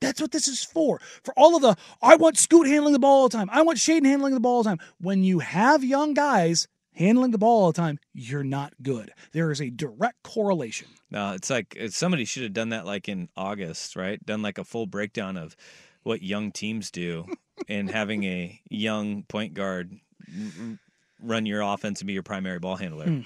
That's 0.00 0.20
what 0.20 0.32
this 0.32 0.46
is 0.46 0.62
for. 0.62 1.00
For 1.24 1.32
all 1.36 1.56
of 1.56 1.62
the, 1.62 1.76
I 2.02 2.16
want 2.16 2.36
Scoot 2.36 2.66
handling 2.66 2.92
the 2.92 2.98
ball 2.98 3.22
all 3.22 3.28
the 3.28 3.36
time. 3.36 3.48
I 3.50 3.62
want 3.62 3.78
Shaedon 3.78 4.04
handling 4.04 4.34
the 4.34 4.40
ball 4.40 4.56
all 4.56 4.62
the 4.62 4.70
time. 4.70 4.80
When 5.00 5.24
you 5.24 5.38
have 5.38 5.82
young 5.82 6.14
guys 6.14 6.68
handling 6.92 7.30
the 7.30 7.38
ball 7.38 7.64
all 7.64 7.72
the 7.72 7.80
time, 7.80 7.98
you're 8.12 8.44
not 8.44 8.74
good. 8.82 9.12
There 9.32 9.50
is 9.50 9.60
a 9.60 9.70
direct 9.70 10.22
correlation. 10.22 10.88
No, 11.10 11.32
it's 11.32 11.50
like 11.50 11.76
uh, 11.80 11.88
somebody 11.88 12.24
should 12.24 12.42
have 12.42 12.52
done 12.52 12.70
that 12.70 12.84
like 12.86 13.08
in 13.08 13.28
August, 13.36 13.96
right? 13.96 14.24
Done 14.24 14.42
like 14.42 14.58
a 14.58 14.64
full 14.64 14.86
breakdown 14.86 15.36
of 15.36 15.56
what 16.02 16.22
young 16.22 16.52
teams 16.52 16.90
do 16.90 17.26
and 17.68 17.90
having 17.90 18.24
a 18.24 18.60
young 18.68 19.22
point 19.24 19.54
guard 19.54 19.96
r- 20.28 20.78
run 21.22 21.46
your 21.46 21.60
offense 21.62 22.00
and 22.00 22.06
be 22.06 22.12
your 22.12 22.22
primary 22.22 22.58
ball 22.58 22.76
handler. 22.76 23.06
Hmm. 23.06 23.20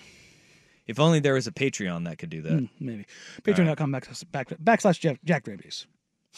If 0.87 0.99
only 0.99 1.21
there 1.21 1.35
was 1.35 1.47
a 1.47 1.53
Patreon 1.53 2.05
that 2.07 2.19
could 2.19 2.31
do 2.31 2.43
that. 2.43 2.53
Hmm, 2.53 2.65
maybe. 2.81 3.07
Patreon.com 3.43 3.93
back, 3.93 4.09
back, 4.33 4.49
backslash 4.63 4.99
Jack, 4.99 5.21
Jack 5.25 5.47
Rabies. 5.47 5.87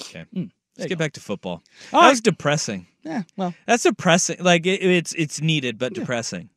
Okay. 0.01 0.25
There 0.33 0.47
Let's 0.77 0.89
get 0.89 0.99
go. 0.99 1.05
back 1.05 1.13
to 1.15 1.21
football. 1.21 1.63
All 1.93 2.03
that 2.03 2.11
was 2.11 2.21
depressing. 2.21 2.87
Yeah, 3.03 3.23
well, 3.37 3.55
That's 3.67 3.83
depressing. 3.83 4.37
Like 4.41 4.65
it, 4.67 4.83
it's 4.83 5.13
it's 5.15 5.41
needed, 5.43 5.79
but 5.79 5.93
depressing. 5.93 6.49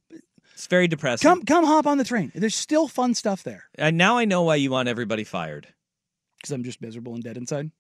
It's 0.53 0.67
very 0.67 0.88
depressing. 0.88 1.27
come 1.29 1.43
come 1.43 1.65
hop 1.65 1.86
on 1.88 1.97
the 1.97 2.03
train. 2.05 2.31
There's 2.34 2.55
still 2.55 2.88
fun 2.88 3.13
stuff 3.13 3.43
there 3.43 3.65
And 3.77 3.97
now 3.97 4.17
I 4.17 4.23
know 4.25 4.43
why 4.43 4.55
you 4.55 4.71
want 4.71 4.88
everybody 4.88 5.23
fired. 5.25 5.67
because 6.38 6.51
I'm 6.51 6.63
just 6.63 6.81
miserable 6.81 7.13
and 7.13 7.23
dead 7.23 7.36
inside. 7.36 7.71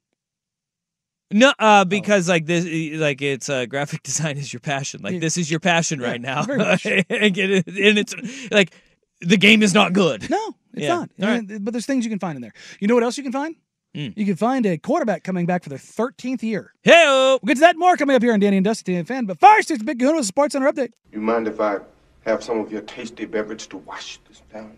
No, 1.31 1.53
Oh. 1.59 1.65
uh, 1.65 1.85
because 1.85 2.29
like 2.29 2.45
this, 2.45 2.65
like 2.99 3.21
it's 3.21 3.49
uh, 3.49 3.65
graphic 3.65 4.03
design 4.09 4.37
is 4.37 4.53
your 4.53 4.59
passion. 4.59 5.01
Like 5.03 5.19
this 5.19 5.37
is 5.37 5.49
your 5.49 5.59
passion 5.59 5.99
right 5.99 6.21
Yeah, 6.21 6.35
now, 6.35 6.43
very 6.43 6.59
much. 6.59 6.85
and 6.85 7.05
it- 7.09 7.67
and 7.67 7.97
it's 7.99 8.13
like 8.51 8.73
the 9.21 9.37
game 9.37 9.63
is 9.63 9.73
not 9.73 9.93
good. 9.93 10.29
No, 10.29 10.53
it's 10.73 10.83
Yeah. 10.83 10.95
not. 10.95 11.09
All 11.21 11.27
right. 11.27 11.63
But 11.63 11.71
there's 11.73 11.85
things 11.85 12.05
you 12.05 12.11
can 12.11 12.19
find 12.19 12.35
in 12.35 12.41
there. 12.41 12.53
You 12.79 12.87
know 12.87 12.93
what 12.95 13.03
else 13.03 13.17
you 13.17 13.23
can 13.23 13.31
find? 13.31 13.55
Hmm. 13.95 14.09
You 14.15 14.25
can 14.25 14.35
find 14.35 14.65
a 14.65 14.77
quarterback 14.77 15.23
coming 15.23 15.45
back 15.45 15.63
for 15.63 15.69
their 15.69 15.77
13th 15.79 16.43
year. 16.43 16.73
Hey, 16.83 17.05
We'll 17.07 17.39
get 17.45 17.55
to 17.55 17.61
that 17.61 17.77
more 17.77 17.95
coming 17.95 18.15
up 18.15 18.21
here 18.21 18.33
on 18.33 18.39
Danny 18.41 18.57
and 18.57 18.63
Dusty 18.65 18.93
and 18.95 19.07
Fan. 19.07 19.25
But 19.25 19.39
first, 19.39 19.71
it's 19.71 19.81
Big 19.81 19.99
Kahuna 19.99 20.17
with 20.17 20.25
a 20.25 20.27
Sports 20.27 20.51
Center 20.53 20.69
update. 20.71 20.91
You 21.13 21.21
mind 21.21 21.47
if 21.47 21.59
I 21.61 21.77
have 22.25 22.43
some 22.43 22.59
of 22.59 22.71
your 22.73 22.81
tasty 22.81 23.23
beverage 23.25 23.67
to 23.69 23.77
wash 23.77 24.19
this 24.27 24.41
down? 24.53 24.77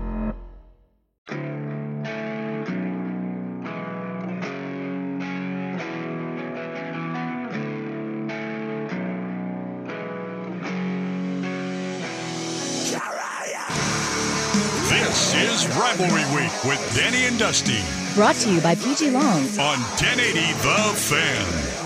This 14.87 15.35
is 15.35 15.67
Rivalry 15.77 16.25
Week 16.35 16.63
with 16.63 16.93
Danny 16.95 17.25
and 17.25 17.37
Dusty 17.37 17.79
Brought 18.15 18.35
to 18.37 18.51
you 18.51 18.59
by 18.61 18.75
PG 18.75 19.11
Long. 19.11 19.43
on 19.59 19.79
1080 19.97 20.39
The 20.39 20.93
Fan. 20.95 21.80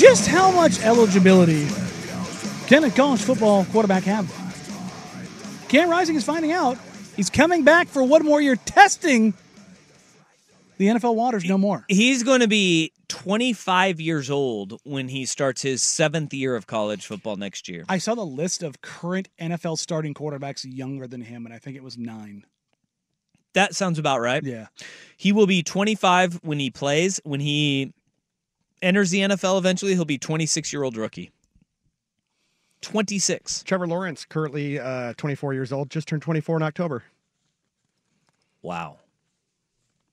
Just 0.00 0.28
how 0.28 0.50
much 0.50 0.80
eligibility 0.80 1.66
can 2.68 2.84
a 2.84 2.90
college 2.90 3.20
football 3.20 3.66
quarterback 3.66 4.04
have? 4.04 4.26
Cam 5.68 5.90
Rising 5.90 6.16
is 6.16 6.24
finding 6.24 6.52
out. 6.52 6.78
He's 7.16 7.28
coming 7.28 7.64
back 7.64 7.86
for 7.86 8.02
one 8.02 8.24
more 8.24 8.40
year, 8.40 8.56
testing 8.56 9.34
the 10.78 10.86
NFL 10.86 11.16
waters 11.16 11.44
no 11.44 11.58
more. 11.58 11.84
He's 11.88 12.22
going 12.22 12.40
to 12.40 12.48
be 12.48 12.92
25 13.08 14.00
years 14.00 14.30
old 14.30 14.80
when 14.84 15.08
he 15.08 15.26
starts 15.26 15.60
his 15.60 15.82
seventh 15.82 16.32
year 16.32 16.56
of 16.56 16.66
college 16.66 17.04
football 17.04 17.36
next 17.36 17.68
year. 17.68 17.84
I 17.86 17.98
saw 17.98 18.14
the 18.14 18.24
list 18.24 18.62
of 18.62 18.80
current 18.80 19.28
NFL 19.38 19.76
starting 19.76 20.14
quarterbacks 20.14 20.64
younger 20.64 21.06
than 21.08 21.20
him, 21.20 21.44
and 21.44 21.54
I 21.54 21.58
think 21.58 21.76
it 21.76 21.82
was 21.82 21.98
nine. 21.98 22.46
That 23.52 23.74
sounds 23.74 23.98
about 23.98 24.22
right. 24.22 24.42
Yeah. 24.42 24.68
He 25.18 25.32
will 25.32 25.46
be 25.46 25.62
25 25.62 26.40
when 26.42 26.58
he 26.58 26.70
plays. 26.70 27.20
When 27.22 27.40
he 27.40 27.92
enters 28.82 29.10
the 29.10 29.20
NFL 29.20 29.58
eventually, 29.58 29.94
he'll 29.94 30.04
be 30.04 30.18
26 30.18 30.72
year 30.72 30.82
old 30.82 30.96
rookie. 30.96 31.30
26. 32.82 33.62
Trevor 33.64 33.86
Lawrence, 33.86 34.24
currently 34.24 34.78
uh, 34.78 35.12
24 35.16 35.52
years 35.54 35.72
old, 35.72 35.90
just 35.90 36.08
turned 36.08 36.22
24 36.22 36.56
in 36.56 36.62
October. 36.62 37.02
Wow. 38.62 38.96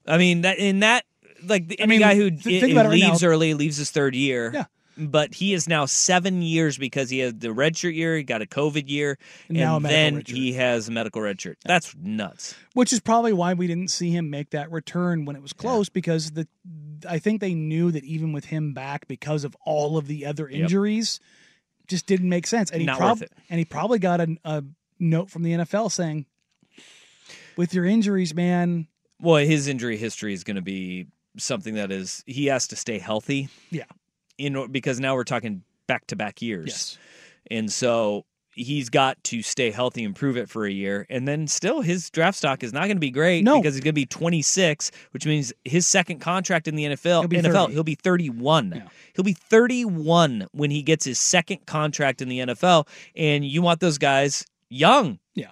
I 0.06 0.18
mean 0.18 0.42
that 0.42 0.58
in 0.58 0.80
that 0.80 1.04
like 1.46 1.74
any 1.78 1.88
mean, 1.90 2.00
guy 2.00 2.14
who 2.14 2.30
th- 2.30 2.62
i- 2.62 2.66
about 2.68 2.86
it 2.86 2.90
leaves 2.90 3.22
now. 3.22 3.28
early 3.28 3.54
leaves 3.54 3.76
his 3.76 3.90
third 3.90 4.14
year. 4.14 4.50
Yeah. 4.54 4.64
But 5.00 5.34
he 5.34 5.54
is 5.54 5.68
now 5.68 5.86
seven 5.86 6.42
years 6.42 6.76
because 6.76 7.08
he 7.08 7.20
had 7.20 7.40
the 7.40 7.48
redshirt 7.48 7.94
year, 7.94 8.16
he 8.16 8.24
got 8.24 8.42
a 8.42 8.46
COVID 8.46 8.88
year, 8.88 9.16
And 9.48 9.84
then 9.84 10.22
he 10.26 10.54
has 10.54 10.88
a 10.88 10.90
medical 10.90 11.22
redshirt. 11.22 11.54
That's 11.64 11.94
nuts. 11.96 12.56
which 12.74 12.92
is 12.92 12.98
probably 12.98 13.32
why 13.32 13.54
we 13.54 13.66
didn't 13.68 13.88
see 13.88 14.10
him 14.10 14.28
make 14.28 14.50
that 14.50 14.70
return 14.72 15.24
when 15.24 15.36
it 15.36 15.42
was 15.42 15.52
close 15.52 15.88
because 15.88 16.32
the 16.32 16.48
I 17.08 17.20
think 17.20 17.40
they 17.40 17.54
knew 17.54 17.92
that 17.92 18.02
even 18.02 18.32
with 18.32 18.46
him 18.46 18.74
back 18.74 19.06
because 19.06 19.44
of 19.44 19.56
all 19.64 19.96
of 19.98 20.08
the 20.08 20.26
other 20.26 20.48
Yep. 20.50 20.62
injuries 20.62 21.20
just 21.86 22.06
didn't 22.06 22.28
make 22.28 22.46
sense 22.46 22.70
and 22.72 22.80
he 22.80 22.86
Not 22.86 22.98
prob- 22.98 23.22
and 23.48 23.58
he 23.60 23.64
probably 23.64 24.00
got 24.00 24.20
a, 24.20 24.36
a 24.44 24.64
note 24.98 25.30
from 25.30 25.44
the 25.44 25.52
NFL 25.52 25.92
saying 25.92 26.26
with 27.56 27.72
your 27.72 27.84
injuries 27.84 28.34
man 28.34 28.88
Well, 29.20 29.36
his 29.36 29.68
injury 29.68 29.96
history 29.96 30.32
is 30.32 30.42
going 30.44 30.56
to 30.56 30.62
be 30.62 31.06
something 31.36 31.74
that 31.74 31.92
is 31.92 32.24
he 32.26 32.46
has 32.46 32.66
to 32.68 32.76
stay 32.76 32.98
healthy. 32.98 33.48
Yeah. 33.70 33.84
In 34.38 34.70
because 34.70 34.98
now 35.00 35.14
we're 35.14 35.24
talking 35.24 35.62
back 35.86 36.06
to 36.08 36.16
back 36.16 36.40
years. 36.40 36.66
Yes. 36.68 36.98
And 37.50 37.72
so 37.72 38.24
he's 38.54 38.88
got 38.90 39.22
to 39.22 39.40
stay 39.40 39.70
healthy 39.70 40.02
and 40.04 40.16
prove 40.16 40.36
it 40.36 40.48
for 40.48 40.66
a 40.66 40.70
year. 40.70 41.06
And 41.08 41.28
then 41.28 41.46
still 41.46 41.80
his 41.80 42.10
draft 42.10 42.36
stock 42.36 42.64
is 42.64 42.72
not 42.72 42.82
going 42.86 42.96
to 42.96 43.00
be 43.00 43.10
great 43.10 43.44
No. 43.44 43.58
because 43.60 43.74
he's 43.74 43.84
going 43.84 43.92
to 43.94 44.00
be 44.00 44.04
26, 44.06 44.90
which 45.12 45.24
means 45.26 45.52
his 45.64 45.86
second 45.86 46.18
contract 46.18 46.66
in 46.66 46.74
the 46.74 46.84
NFL, 46.86 47.20
He'll 47.20 47.28
be 47.28 47.36
NFL 47.38 47.52
30. 47.66 47.72
he'll 47.74 47.84
be 47.84 47.94
31. 47.94 48.90
He'll 49.14 49.24
be 49.24 49.32
31 49.32 50.48
when 50.52 50.70
he 50.72 50.82
gets 50.82 51.04
his 51.04 51.20
second 51.20 51.66
contract 51.66 52.20
in 52.20 52.28
the 52.28 52.40
NFL 52.40 52.88
and 53.14 53.44
you 53.44 53.62
want 53.62 53.78
those 53.80 53.96
guys 53.98 54.44
young. 54.68 55.18
Yeah. 55.34 55.50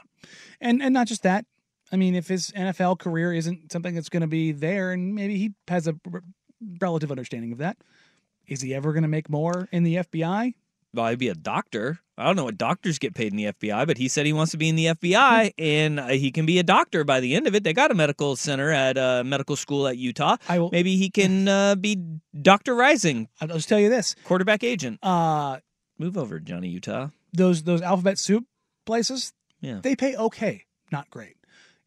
And 0.61 0.83
and 0.83 0.93
not 0.93 1.07
just 1.07 1.23
that. 1.23 1.45
I 1.93 1.97
mean, 1.97 2.17
if 2.17 2.27
his 2.27 2.51
NFL 2.51 2.99
career 2.99 3.33
isn't 3.33 3.71
something 3.71 3.95
that's 3.95 4.09
going 4.09 4.23
to 4.23 4.27
be 4.27 4.51
there, 4.51 4.91
and 4.93 5.15
maybe 5.15 5.37
he 5.39 5.53
has 5.69 5.87
a 5.87 5.95
r- 6.13 6.23
relative 6.81 7.13
understanding 7.13 7.53
of 7.53 7.59
that, 7.59 7.77
is 8.47 8.61
he 8.61 8.75
ever 8.75 8.93
going 8.93 9.03
to 9.03 9.09
make 9.09 9.29
more 9.31 9.69
in 9.73 9.83
the 9.85 9.97
FBI? 9.97 10.55
well, 10.95 11.09
he'd 11.09 11.19
be 11.19 11.29
a 11.29 11.35
doctor. 11.35 11.99
I 12.17 12.25
don't 12.25 12.37
know 12.37 12.45
what 12.45 12.57
doctors 12.57 12.99
get 12.99 13.15
paid 13.15 13.31
in 13.31 13.37
the 13.37 13.45
FBI, 13.53 13.87
but 13.87 13.99
he 13.99 14.09
said 14.09 14.25
he 14.25 14.33
wants 14.33 14.53
to 14.53 14.57
be 14.57 14.71
in 14.71 14.77
the 14.77 14.87
FBI 14.87 15.53
and 15.59 16.01
uh, 16.01 16.07
he 16.09 16.31
can 16.31 16.47
be 16.47 16.59
a 16.59 16.63
doctor 16.63 17.05
by 17.05 17.21
the 17.21 17.35
end 17.35 17.47
of 17.47 17.55
it. 17.55 17.65
They 17.65 17.75
got 17.75 17.91
a 17.91 17.95
medical 17.95 18.35
center 18.35 18.71
at 18.71 18.97
uh, 18.97 19.23
medical 19.23 19.57
school 19.57 19.87
at 19.89 19.99
Utah. 19.99 20.39
I 20.49 20.59
will, 20.59 20.71
Maybe 20.71 20.97
he 20.97 21.11
can 21.11 21.49
uh, 21.49 21.75
be 21.75 21.99
Dr. 22.41 22.75
Rising. 22.75 23.29
I'll 23.43 23.49
just 23.49 23.69
tell 23.69 23.79
you 23.79 23.91
this: 23.91 24.15
quarterback 24.25 24.65
agent. 24.65 25.01
Uh, 25.03 25.59
Move 25.99 26.17
over, 26.17 26.41
Johnny 26.41 26.69
Utah. 26.69 27.09
those 27.35 27.65
those 27.65 27.83
alphabet 27.83 28.19
soup 28.19 28.47
places, 28.87 29.35
Yeah. 29.61 29.81
they 29.83 29.97
pay 29.97 30.17
okay, 30.17 30.65
not 30.91 31.11
great, 31.11 31.37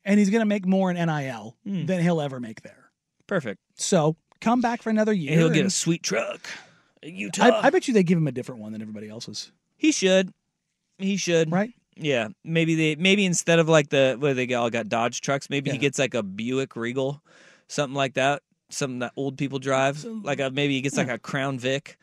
and 0.06 0.20
he's 0.20 0.30
going 0.30 0.42
to 0.42 0.46
make 0.46 0.68
more 0.68 0.92
in 0.92 0.98
NIL 1.04 1.58
Hmm. 1.64 1.86
than 1.88 2.02
he'll 2.04 2.22
ever 2.22 2.40
make 2.40 2.62
there. 2.62 2.92
Perfect. 3.26 3.60
So 3.76 4.18
come 4.42 4.62
back 4.62 4.82
for 4.82 4.90
another 4.90 5.14
year. 5.14 5.32
And 5.32 5.40
he'll 5.42 5.50
get 5.50 5.66
a 5.66 5.70
sweet 5.70 6.04
truck. 6.04 6.42
Utah. 7.04 7.44
I, 7.44 7.68
I 7.68 7.70
bet 7.70 7.88
you 7.88 7.94
they 7.94 8.04
give 8.04 8.18
him 8.18 8.28
a 8.28 8.32
different 8.32 8.62
one 8.62 8.74
than 8.74 8.82
everybody 8.82 9.10
else's. 9.10 9.52
he 9.78 9.92
should. 9.92 10.34
He 10.98 11.16
should. 11.18 11.52
Right. 11.52 11.74
Yeah. 11.96 12.30
Maybe 12.44 12.76
they 12.76 12.96
maybe 12.96 13.26
instead 13.26 13.60
of 13.60 13.70
like 13.70 13.90
the 13.90 14.18
where 14.20 14.34
they 14.34 14.54
all 14.54 14.70
got 14.70 14.90
Dodge 14.90 15.22
trucks, 15.22 15.50
maybe 15.50 15.72
he 15.72 15.78
gets 15.78 15.98
like 15.98 16.14
a 16.14 16.24
Buick 16.24 16.76
Regal, 16.76 17.22
something 17.68 17.96
like 17.96 18.16
that. 18.16 18.42
Something 18.70 19.00
that 19.00 19.14
old 19.16 19.38
people 19.38 19.60
drive. 19.60 20.04
Like 20.04 20.40
a 20.40 20.50
maybe 20.52 20.74
he 20.76 20.82
gets 20.82 20.98
like 20.98 21.10
a 21.10 21.18
Crown 21.18 21.58
Vic. 21.58 21.98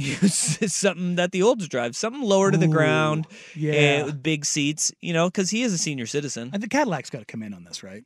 something 0.26 1.16
that 1.16 1.30
the 1.30 1.42
olds 1.42 1.68
drive, 1.68 1.94
something 1.94 2.22
lower 2.22 2.50
to 2.50 2.56
the 2.56 2.66
Ooh, 2.66 2.72
ground, 2.72 3.26
yeah. 3.54 3.72
eh, 3.72 4.02
with 4.02 4.22
big 4.22 4.46
seats, 4.46 4.90
you 5.02 5.12
know, 5.12 5.26
because 5.28 5.50
he 5.50 5.62
is 5.62 5.74
a 5.74 5.78
senior 5.78 6.06
citizen. 6.06 6.48
And 6.54 6.62
the 6.62 6.68
Cadillac's 6.68 7.10
got 7.10 7.18
to 7.18 7.24
come 7.26 7.42
in 7.42 7.52
on 7.52 7.64
this, 7.64 7.82
right? 7.82 8.02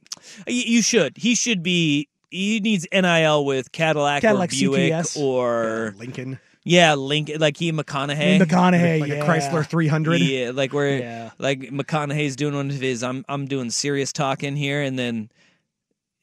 You, 0.49 0.63
you 0.63 0.83
should. 0.83 1.17
He 1.17 1.37
should 1.37 1.63
be. 1.63 2.09
He 2.31 2.61
needs 2.61 2.87
NIL 2.93 3.45
with 3.45 3.73
Cadillac, 3.73 4.23
Cadillac 4.23 4.51
or 4.53 4.57
Buick 4.57 4.93
CTS. 4.93 5.21
or 5.21 5.95
Lincoln. 5.99 6.39
Yeah, 6.65 6.95
Lincoln. 6.95 7.41
Like 7.41 7.57
he 7.59 7.69
and 7.69 7.79
McConaughey. 7.79 8.41
McConaughey, 8.41 9.01
Like 9.01 9.11
a 9.11 9.17
yeah. 9.17 9.27
Chrysler 9.27 9.67
300. 9.67 10.21
Yeah, 10.21 10.51
like 10.55 10.73
where 10.73 10.99
Yeah. 10.99 11.31
like 11.39 11.61
McConaughey's 11.61 12.37
doing 12.37 12.55
one 12.55 12.71
of 12.71 12.81
his. 12.81 13.03
I'm 13.03 13.25
I'm 13.29 13.47
doing 13.47 13.71
serious 13.71 14.13
talking 14.13 14.57
here, 14.57 14.81
and 14.83 14.99
then 14.99 15.31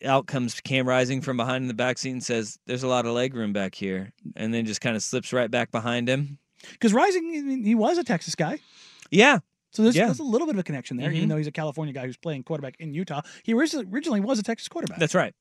out 0.03 0.25
comes 0.25 0.59
Cam 0.61 0.87
Rising 0.87 1.21
from 1.21 1.37
behind 1.37 1.63
in 1.63 1.67
the 1.67 1.73
back 1.75 1.97
seat 1.99 2.09
and 2.11 2.23
says, 2.23 2.57
"There's 2.65 2.81
a 2.83 2.87
lot 2.87 3.05
of 3.05 3.13
leg 3.13 3.35
room 3.35 3.53
back 3.53 3.75
here," 3.75 4.13
and 4.35 4.51
then 4.53 4.65
just 4.65 4.81
kind 4.81 4.95
of 4.95 5.03
slips 5.03 5.31
right 5.31 5.49
back 5.51 5.69
behind 5.71 6.09
him. 6.09 6.39
Because 6.71 6.91
Rising, 6.93 7.33
I 7.37 7.41
mean, 7.41 7.63
he 7.63 7.75
was 7.75 7.97
a 7.99 8.03
Texas 8.03 8.33
guy. 8.35 8.59
Yeah. 9.11 9.39
So 9.71 9.83
there's, 9.83 9.95
Yeah. 9.95 10.05
there's 10.07 10.19
a 10.19 10.23
little 10.23 10.47
bit 10.47 10.55
of 10.55 10.59
a 10.59 10.63
connection 10.63 10.97
there, 10.97 11.09
Mhm. 11.11 11.15
even 11.15 11.29
though 11.29 11.37
he's 11.37 11.47
a 11.47 11.51
California 11.51 11.93
guy 11.93 12.05
who's 12.05 12.17
playing 12.17 12.43
quarterback 12.43 12.75
in 12.79 12.93
Utah. 12.93 13.21
He 13.43 13.53
originally, 13.53 13.85
originally 13.91 14.19
was 14.19 14.37
a 14.37 14.43
Texas 14.43 14.67
quarterback. 14.67 14.99
That's 14.99 15.15
right. 15.15 15.33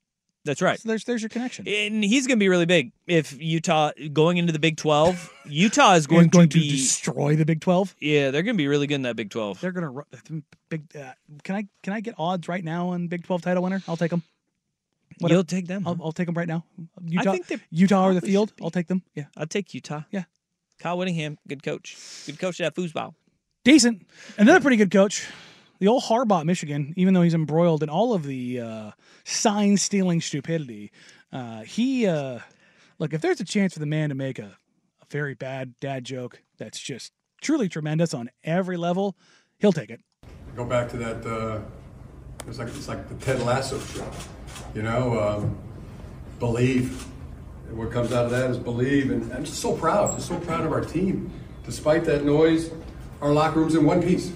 That's 0.45 0.63
right. 0.63 0.81
So 0.81 0.89
there's 0.89 1.05
there's 1.05 1.21
your 1.23 1.29
connection. 1.29 1.69
And 1.69 2.03
he's 2.03 2.27
going 2.27 2.39
to 2.39 2.43
be 2.43 2.49
really 2.49 2.65
big 2.67 2.93
if 3.07 3.39
Utah 3.41 3.91
going 4.13 4.39
into 4.39 4.53
the 4.53 4.59
Big 4.59 4.79
12. 4.79 5.33
Utah 5.47 5.95
is 5.95 6.07
Going, 6.07 6.29
going, 6.29 6.31
going 6.31 6.49
to 6.49 6.59
to 6.59 6.65
be 6.65 6.71
destroy 6.71 7.37
the 7.37 7.45
Big 7.45 7.61
Twelve. 7.61 7.95
Yeah, 8.01 8.31
they're 8.31 8.43
going 8.43 8.57
to 8.57 8.59
be 8.59 8.69
really 8.69 8.87
good 8.87 8.95
in 8.97 9.03
that 9.03 9.17
Big 9.17 9.31
12. 9.31 9.61
They're 9.61 9.73
gonna 9.73 9.93
big. 10.69 10.85
Uh, 10.97 11.13
can 11.43 11.57
I 11.57 11.67
can 11.83 11.93
I 11.93 12.01
get 12.01 12.15
odds 12.19 12.49
right 12.49 12.65
now 12.65 12.89
on 12.89 13.09
Big 13.09 13.25
Twelve 13.25 13.43
title 13.43 13.63
winner? 13.63 13.83
I'll 13.87 13.97
take 13.97 14.11
them. 14.11 14.23
You'll 15.19 15.45
take 15.45 15.67
them. 15.67 15.87
I'll, 15.87 15.99
I'll 16.03 16.13
take 16.13 16.27
them 16.27 16.35
right 16.35 16.49
now. 16.49 16.65
Utah, 17.05 17.33
I 17.33 17.39
think 17.39 17.63
Utah 17.71 18.07
or 18.07 18.15
the 18.15 18.23
field. 18.23 18.53
I'll 18.63 18.71
take 18.71 18.87
them. 18.87 19.03
Yeah, 19.15 19.25
I'll 19.37 19.47
take 19.47 19.75
Utah. 19.75 20.03
Yeah. 20.11 20.25
Kyle 20.79 20.97
Whittingham, 20.97 21.37
good 21.47 21.63
coach. 21.63 21.99
Good 22.25 22.39
coach 22.39 22.59
at 22.63 22.75
foosball. 22.75 23.13
decent. 23.65 24.07
Another 24.39 24.61
pretty 24.61 24.79
good 24.79 24.91
coach, 24.91 25.29
the 25.81 25.89
old 25.89 26.05
Harbaugh, 26.05 26.45
Michigan. 26.45 26.95
Even 26.97 27.15
though 27.15 27.23
he's 27.23 27.35
embroiled 27.35 27.83
in 27.83 27.89
all 27.89 28.13
of 28.13 28.23
the 28.23 28.61
uh, 28.61 28.91
sign 29.25 29.77
stealing 29.77 30.21
stupidity, 30.21 30.93
uh, 31.33 31.63
he 31.63 32.07
uh, 32.07 32.39
look 32.99 33.13
if 33.13 33.21
there's 33.21 33.41
a 33.41 33.45
chance 33.45 33.73
for 33.73 33.81
the 33.81 33.87
man 33.87 34.11
to 34.11 34.15
make 34.15 34.39
a, 34.39 34.57
a 35.03 35.07
very 35.11 35.35
bad 35.35 35.75
dad 35.81 36.05
joke 36.05 36.43
that's 36.59 36.79
just 36.79 37.13
truly 37.41 37.69
tremendous 37.69 38.15
on 38.15 38.31
every 38.45 38.77
level, 38.77 39.17
he'll 39.59 39.73
take 39.73 39.91
it. 39.91 40.01
Go 40.55 40.65
back 40.65 40.89
to 40.91 40.97
that. 40.99 41.27
Uh, 41.27 41.61
it's 42.47 42.59
like 42.59 42.69
it's 42.69 42.89
like 42.89 43.09
the 43.09 43.15
Ted 43.17 43.43
Lasso 43.43 43.81
show. 43.81 44.11
You 44.75 44.83
know, 44.83 45.19
um, 45.19 45.59
believe. 46.39 47.07
And 47.69 47.79
what 47.79 47.93
comes 47.93 48.13
out 48.13 48.25
of 48.25 48.31
that 48.33 48.51
is 48.51 48.59
believe, 48.59 49.11
and 49.11 49.33
I'm 49.33 49.45
just 49.45 49.61
so 49.61 49.77
proud. 49.77 50.15
Just 50.17 50.29
so 50.29 50.39
proud 50.41 50.65
of 50.65 50.73
our 50.73 50.81
team. 50.81 51.31
Despite 51.65 52.05
that 52.07 52.25
noise, 52.25 52.71
our 53.21 53.33
locker 53.33 53.61
room's 53.61 53.75
in 53.75 53.85
one 53.85 54.03
piece. 54.03 54.33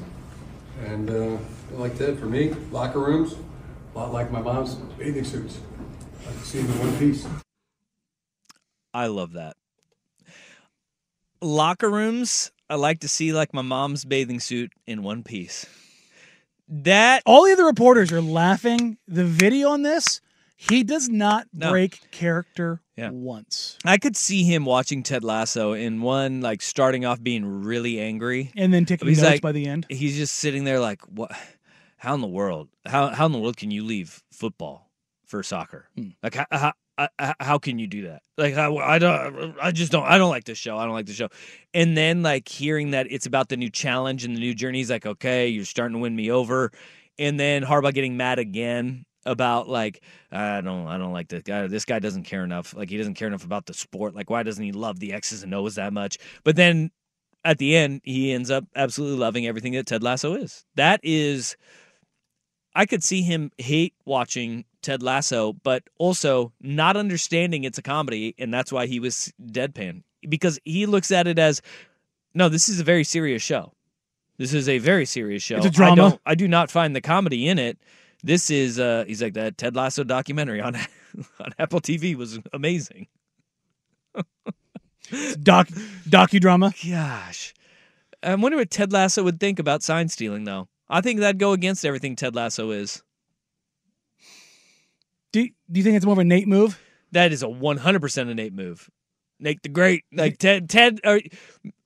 And 0.82 1.10
uh, 1.10 1.38
like 1.72 1.96
that 1.98 2.18
for 2.18 2.26
me, 2.26 2.50
locker 2.70 3.00
rooms, 3.00 3.34
a 3.94 3.98
lot 3.98 4.12
like 4.12 4.30
my 4.30 4.40
mom's 4.40 4.74
bathing 4.74 5.24
suits. 5.24 5.58
I 6.22 6.32
can 6.32 6.42
see 6.42 6.62
them 6.62 6.72
in 6.72 6.78
one 6.78 6.98
piece. 6.98 7.26
I 8.92 9.06
love 9.06 9.32
that. 9.32 9.56
Locker 11.40 11.90
rooms, 11.90 12.50
I 12.70 12.76
like 12.76 13.00
to 13.00 13.08
see 13.08 13.32
like 13.32 13.52
my 13.52 13.62
mom's 13.62 14.04
bathing 14.04 14.40
suit 14.40 14.72
in 14.86 15.02
one 15.02 15.22
piece. 15.22 15.66
That 16.68 17.22
All 17.26 17.44
the 17.44 17.52
other 17.52 17.66
reporters 17.66 18.10
are 18.12 18.22
laughing. 18.22 18.96
The 19.06 19.24
video 19.24 19.70
on 19.70 19.82
this, 19.82 20.20
he 20.70 20.82
does 20.84 21.08
not 21.08 21.46
No. 21.52 21.70
break 21.70 22.10
character 22.10 22.80
Yeah. 22.96 23.10
once, 23.10 23.76
I 23.84 23.98
could 23.98 24.16
see 24.16 24.44
him 24.44 24.64
watching 24.64 25.02
Ted 25.02 25.24
Lasso 25.24 25.72
in 25.72 26.00
one 26.00 26.40
like 26.40 26.62
starting 26.62 27.04
off 27.04 27.22
being 27.22 27.44
really 27.44 28.00
angry 28.00 28.50
and 28.56 28.72
then 28.72 28.84
taking 28.84 29.08
He's 29.08 29.18
notes 29.22 29.30
like- 29.34 29.40
by 29.42 29.52
the 29.52 29.66
end. 29.66 29.86
He's 29.88 30.16
just 30.16 30.34
sitting 30.36 30.64
there 30.64 30.80
like, 30.80 31.02
what? 31.02 31.32
How 31.96 32.14
in 32.14 32.20
the 32.20 32.26
world? 32.26 32.68
How 32.86 33.08
how 33.08 33.26
in 33.26 33.32
the 33.32 33.38
world 33.38 33.56
can 33.56 33.70
you 33.70 33.82
leave 33.84 34.22
football 34.32 34.90
for 35.26 35.42
soccer? 35.42 35.88
Hmm. 35.96 36.08
Like 36.22 36.34
how, 36.34 36.46
how 36.50 36.72
how- 37.18 37.34
how 37.40 37.58
can 37.58 37.78
you 37.78 37.86
do 37.88 38.02
that? 38.08 38.22
Like 38.38 38.54
how, 38.54 38.76
I 38.76 38.98
don't 38.98 39.56
I 39.60 39.72
just 39.72 39.90
don't 39.90 40.04
I 40.04 40.18
don't 40.18 40.30
like 40.30 40.44
this 40.44 40.58
show. 40.58 40.76
I 40.76 40.84
don't 40.84 40.92
like 40.94 41.06
the 41.06 41.12
show. 41.14 41.28
And 41.72 41.96
then 41.96 42.22
like 42.22 42.46
hearing 42.48 42.90
that 42.92 43.06
it's 43.10 43.26
about 43.26 43.48
the 43.48 43.56
new 43.56 43.70
challenge 43.70 44.24
and 44.24 44.36
the 44.36 44.40
new 44.40 44.54
journey, 44.54 44.78
he's 44.78 44.90
like, 44.90 45.06
okay, 45.06 45.48
you're 45.48 45.64
starting 45.64 45.94
to 45.96 45.98
win 46.00 46.14
me 46.14 46.30
over. 46.30 46.70
And 47.18 47.38
then 47.40 47.62
Harbaugh 47.64 47.94
getting 47.94 48.16
mad 48.16 48.38
again 48.38 49.06
about 49.26 49.68
like 49.68 50.02
I 50.30 50.60
don't 50.60 50.86
I 50.86 50.98
don't 50.98 51.12
like 51.12 51.28
this 51.28 51.42
guy. 51.42 51.66
This 51.66 51.84
guy 51.84 51.98
doesn't 51.98 52.24
care 52.24 52.44
enough. 52.44 52.74
Like 52.74 52.90
he 52.90 52.96
doesn't 52.96 53.14
care 53.14 53.28
enough 53.28 53.44
about 53.44 53.66
the 53.66 53.74
sport. 53.74 54.14
Like 54.14 54.30
why 54.30 54.42
doesn't 54.42 54.64
he 54.64 54.72
love 54.72 55.00
the 55.00 55.12
X's 55.12 55.42
and 55.42 55.54
O's 55.54 55.76
that 55.76 55.92
much? 55.92 56.18
But 56.42 56.56
then 56.56 56.90
at 57.44 57.58
the 57.58 57.76
end, 57.76 58.00
he 58.04 58.32
ends 58.32 58.50
up 58.50 58.64
absolutely 58.74 59.18
loving 59.18 59.46
everything 59.46 59.74
that 59.74 59.86
Ted 59.86 60.02
Lasso 60.02 60.34
is. 60.34 60.64
That 60.76 61.00
is, 61.02 61.56
I 62.74 62.86
could 62.86 63.04
see 63.04 63.22
him 63.22 63.52
hate 63.58 63.94
watching 64.06 64.64
Ted 64.80 65.02
Lasso, 65.02 65.52
but 65.52 65.82
also 65.98 66.52
not 66.60 66.96
understanding 66.96 67.64
it's 67.64 67.78
a 67.78 67.82
comedy, 67.82 68.34
and 68.38 68.52
that's 68.52 68.72
why 68.72 68.86
he 68.86 68.98
was 68.98 69.32
deadpan 69.42 70.02
because 70.26 70.58
he 70.64 70.86
looks 70.86 71.10
at 71.10 71.26
it 71.26 71.38
as, 71.38 71.60
no, 72.32 72.48
this 72.48 72.68
is 72.68 72.80
a 72.80 72.84
very 72.84 73.04
serious 73.04 73.42
show. 73.42 73.72
This 74.38 74.54
is 74.54 74.68
a 74.68 74.78
very 74.78 75.06
serious 75.06 75.42
show. 75.42 75.56
It's 75.56 75.66
a 75.66 75.68
I, 75.68 75.72
drama. 75.72 75.96
don't, 75.96 76.20
I 76.26 76.34
do 76.34 76.48
not 76.48 76.70
find 76.70 76.96
the 76.96 77.00
comedy 77.00 77.46
in 77.46 77.58
it. 77.58 77.78
This 78.24 78.48
is, 78.48 78.80
uh, 78.80 79.04
he's 79.06 79.20
like 79.20 79.34
that 79.34 79.58
Ted 79.58 79.76
Lasso 79.76 80.02
documentary 80.02 80.58
on 80.62 80.74
on 81.40 81.50
Apple 81.58 81.80
TV 81.80 82.16
was 82.16 82.40
amazing. 82.54 83.06
Doc 85.42 85.68
docudrama. 86.08 86.72
Gosh. 86.90 87.52
I 88.22 88.34
wonder 88.34 88.56
what 88.56 88.70
Ted 88.70 88.92
Lasso 88.92 89.22
would 89.22 89.38
think 89.38 89.58
about 89.58 89.82
sign 89.82 90.08
stealing, 90.08 90.44
though. 90.44 90.68
I 90.88 91.02
think 91.02 91.20
that'd 91.20 91.38
go 91.38 91.52
against 91.52 91.84
everything 91.84 92.16
Ted 92.16 92.34
Lasso 92.34 92.70
is. 92.70 93.02
Do 95.32 95.46
Do 95.70 95.78
you 95.78 95.84
think 95.84 95.96
it's 95.96 96.06
more 96.06 96.14
of 96.14 96.18
a 96.18 96.24
Nate 96.24 96.48
move? 96.48 96.80
That 97.12 97.30
is 97.30 97.42
a 97.42 97.46
100% 97.46 98.30
a 98.30 98.34
Nate 98.34 98.54
move. 98.54 98.88
Nate 99.40 99.62
the 99.62 99.68
Great. 99.68 100.04
Like 100.12 100.38
Ted, 100.38 100.68
Ted, 100.68 101.00
or 101.04 101.20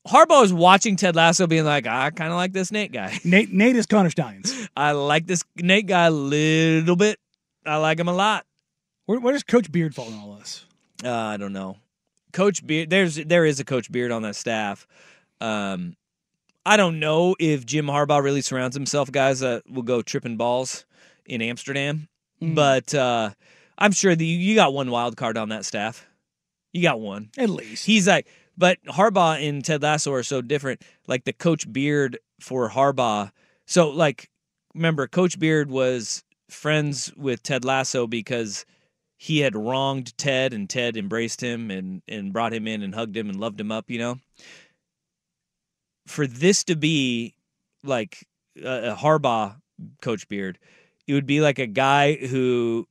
Harbaugh 0.07 0.45
is 0.45 0.53
watching 0.53 0.97
Ted 0.97 1.17
Lasso 1.17 1.47
being 1.47 1.65
like, 1.65 1.87
I 1.87 2.11
kind 2.11 2.31
of 2.31 2.37
like 2.37 2.53
this 2.53 2.71
Nate 2.73 2.93
guy. 2.93 3.19
Nate 3.25 3.53
Nate 3.53 3.77
is 3.77 3.87
Connor 3.87 4.11
Stalions. 4.11 4.69
I 4.77 4.93
like 4.93 5.27
this 5.27 5.45
Nate 5.57 5.87
guy 5.87 6.07
a 6.07 6.11
little 6.11 6.97
bit. 6.97 7.19
I 7.67 7.77
like 7.77 7.99
him 7.99 8.09
a 8.09 8.13
lot. 8.15 8.47
Where, 9.07 9.19
where 9.21 9.33
does 9.33 9.43
Coach 9.43 9.71
Beard 9.73 9.95
fall 9.95 10.09
in 10.09 10.15
all 10.19 10.35
this? 10.37 10.65
Uh, 11.05 11.13
I 11.13 11.37
don't 11.37 11.53
know. 11.53 11.77
Coach 12.33 12.67
Beard, 12.67 12.91
there's 12.91 13.17
there 13.17 13.45
is 13.45 13.61
a 13.61 13.65
Coach 13.65 13.91
Beard 13.91 14.11
on 14.13 14.23
that 14.23 14.37
staff. 14.37 14.87
Um, 15.41 15.97
I 16.67 16.77
don't 16.77 17.01
know 17.01 17.35
if 17.39 17.65
Jim 17.65 17.87
Harbaugh 17.87 18.23
really 18.23 18.43
surrounds 18.43 18.77
himself 18.77 19.11
guys 19.11 19.41
that 19.41 19.63
will 19.71 19.83
go 19.83 20.03
tripping 20.03 20.37
balls 20.37 20.85
in 21.27 21.41
Amsterdam, 21.43 22.09
Mm. 22.43 22.55
but 22.55 22.95
uh, 22.95 23.31
I'm 23.79 23.91
sure 23.93 24.15
that 24.15 24.25
you, 24.25 24.37
you 24.39 24.55
got 24.55 24.73
one 24.73 24.91
wild 24.91 25.17
card 25.17 25.37
on 25.37 25.49
that 25.49 25.65
staff. 25.65 26.07
You 26.73 26.83
got 26.83 27.01
one 27.01 27.31
at 27.39 27.51
least. 27.51 27.87
He's 27.87 28.07
like, 28.07 28.29
but 28.57 28.79
Harbaugh 28.85 29.47
and 29.47 29.65
Ted 29.65 29.83
Lasso 29.83 30.13
are 30.13 30.23
so 30.23 30.43
different. 30.43 30.83
Like 31.07 31.25
the 31.25 31.33
Coach 31.33 31.71
Beard 31.73 32.19
for 32.41 32.69
Harbaugh. 32.71 33.31
So 33.67 33.91
like, 33.91 34.31
remember, 34.75 35.07
Coach 35.07 35.39
Beard 35.39 35.71
was 35.71 36.25
friends 36.51 37.13
with 37.17 37.43
Ted 37.43 37.65
Lasso 37.65 38.07
because 38.07 38.67
he 39.17 39.41
had 39.41 39.57
wronged 39.57 40.17
Ted, 40.17 40.53
and 40.53 40.71
Ted 40.71 40.97
embraced 40.97 41.41
him 41.41 41.71
and 41.71 42.03
and 42.09 42.33
brought 42.33 42.55
him 42.55 42.69
in 42.69 42.83
and 42.83 42.95
hugged 42.95 43.17
him 43.17 43.29
and 43.29 43.41
loved 43.41 43.61
him 43.61 43.73
up. 43.73 43.91
You 43.91 43.99
know, 43.99 44.19
for 46.07 46.27
this 46.27 46.65
to 46.65 46.77
be 46.77 47.35
like 47.83 48.27
a, 48.63 48.93
a 48.93 48.97
Harbaugh 48.97 49.57
Coach 50.03 50.29
Beard, 50.29 50.59
it 51.07 51.15
would 51.15 51.27
be 51.27 51.41
like 51.41 51.59
a 51.59 51.67
guy 51.67 52.15
who 52.15 52.87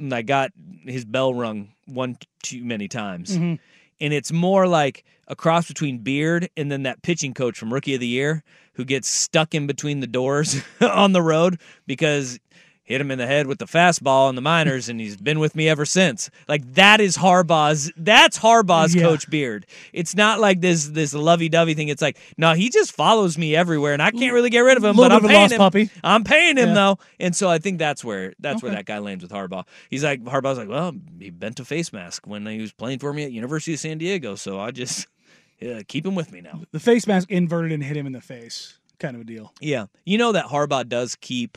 like 0.00 0.26
got 0.26 0.50
his 0.84 1.04
bell 1.04 1.34
rung 1.34 1.68
one 1.86 2.16
too 2.42 2.64
many 2.64 2.88
times. 2.88 3.36
Mhm. 3.36 3.58
And 4.00 4.12
it's 4.14 4.32
more 4.32 4.66
like 4.66 5.04
a 5.28 5.36
cross 5.36 5.68
between 5.68 5.98
Beard 5.98 6.48
and 6.56 6.72
then 6.72 6.84
that 6.84 7.02
pitching 7.02 7.34
coach 7.34 7.58
from 7.58 7.72
Rookie 7.72 7.94
of 7.94 8.00
the 8.00 8.06
Year 8.06 8.42
who 8.74 8.84
gets 8.84 9.08
stuck 9.08 9.54
in 9.54 9.66
between 9.66 10.00
the 10.00 10.06
doors 10.06 10.62
on 10.80 11.12
the 11.12 11.22
road 11.22 11.60
because 11.86 12.40
hit 12.90 13.00
him 13.00 13.10
in 13.12 13.18
the 13.18 13.26
head 13.26 13.46
with 13.46 13.58
the 13.58 13.66
fastball 13.66 14.28
in 14.28 14.34
the 14.34 14.40
minors 14.42 14.88
and 14.88 14.98
he's 15.00 15.16
been 15.16 15.38
with 15.38 15.54
me 15.54 15.68
ever 15.68 15.84
since. 15.86 16.28
Like 16.48 16.74
that 16.74 17.00
is 17.00 17.16
Harbaugh's 17.16 17.92
that's 17.96 18.38
Harbaugh's 18.38 18.94
Yeah. 18.94 19.02
coach 19.02 19.30
Beard. 19.30 19.64
It's 19.92 20.16
not 20.16 20.40
like 20.40 20.60
this 20.60 20.88
this 20.88 21.14
lovey-dovey 21.14 21.74
thing. 21.74 21.88
It's 21.88 22.02
like, 22.02 22.18
no, 22.36 22.54
he 22.54 22.68
just 22.68 22.92
follows 22.92 23.38
me 23.38 23.54
everywhere 23.54 23.92
and 23.92 24.02
I 24.02 24.10
can't 24.10 24.32
really 24.34 24.50
get 24.50 24.60
rid 24.60 24.76
of 24.76 24.82
him, 24.84 24.96
but 24.96 25.12
I'm 25.12 25.20
bit 25.22 25.24
of 25.24 25.24
a 25.24 25.28
paying 25.28 25.40
lost 25.42 25.52
him. 25.52 25.58
puppy. 25.58 25.90
I'm 26.02 26.24
paying 26.24 26.56
him 26.56 26.68
Yeah. 26.70 26.74
though. 26.74 26.98
And 27.20 27.34
so 27.36 27.48
I 27.48 27.58
think 27.58 27.78
that's 27.78 28.02
where 28.04 28.34
that's 28.40 28.62
where 28.62 28.72
that 28.72 28.86
guy 28.86 28.98
lands 28.98 29.22
with 29.22 29.30
Harbaugh. 29.32 29.64
He's 29.88 30.02
like 30.02 30.24
Harbaugh's 30.24 30.58
like, 30.58 30.68
well, 30.68 30.92
he 31.18 31.30
bent 31.30 31.60
a 31.60 31.64
face 31.64 31.92
mask 31.92 32.26
when 32.26 32.44
he 32.46 32.60
was 32.60 32.72
playing 32.72 32.98
for 32.98 33.12
me 33.12 33.22
at 33.24 33.30
University 33.32 33.72
of 33.74 33.78
San 33.80 33.98
Diego, 33.98 34.34
so 34.34 34.58
I 34.58 34.72
just 34.72 35.06
yeah, 35.60 35.82
keep 35.86 36.04
him 36.04 36.16
with 36.16 36.32
me 36.32 36.40
now. 36.40 36.62
The 36.72 36.80
face 36.80 37.06
mask 37.06 37.30
inverted 37.30 37.70
and 37.72 37.84
hit 37.84 37.96
him 37.96 38.06
in 38.06 38.12
the 38.12 38.20
face, 38.20 38.78
kind 38.98 39.14
of 39.14 39.20
a 39.22 39.24
deal. 39.24 39.52
Yeah, 39.60 39.86
you 40.04 40.18
know 40.18 40.32
that 40.32 40.46
Harbaugh 40.46 40.88
does 40.88 41.14
keep 41.16 41.56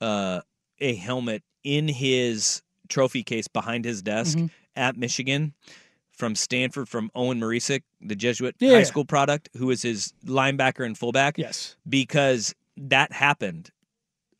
uh, 0.00 0.40
a 0.80 0.94
helmet 0.94 1.42
in 1.64 1.88
his 1.88 2.62
trophy 2.88 3.22
case 3.22 3.48
behind 3.48 3.84
his 3.84 4.02
desk 4.02 4.38
Mhm. 4.38 4.50
at 4.76 4.96
Michigan 4.96 5.54
from 6.12 6.34
Stanford 6.34 6.88
from 6.88 7.10
Owen 7.14 7.38
Marecic, 7.40 7.82
the 8.00 8.14
Jesuit 8.16 8.54
Yeah. 8.58 8.74
high 8.74 8.82
school 8.84 9.04
product, 9.04 9.48
who 9.56 9.66
was 9.66 9.82
his 9.82 10.12
linebacker 10.24 10.84
and 10.86 10.96
fullback. 10.96 11.36
Yes, 11.38 11.76
because 11.88 12.54
that 12.76 13.12
happened. 13.12 13.70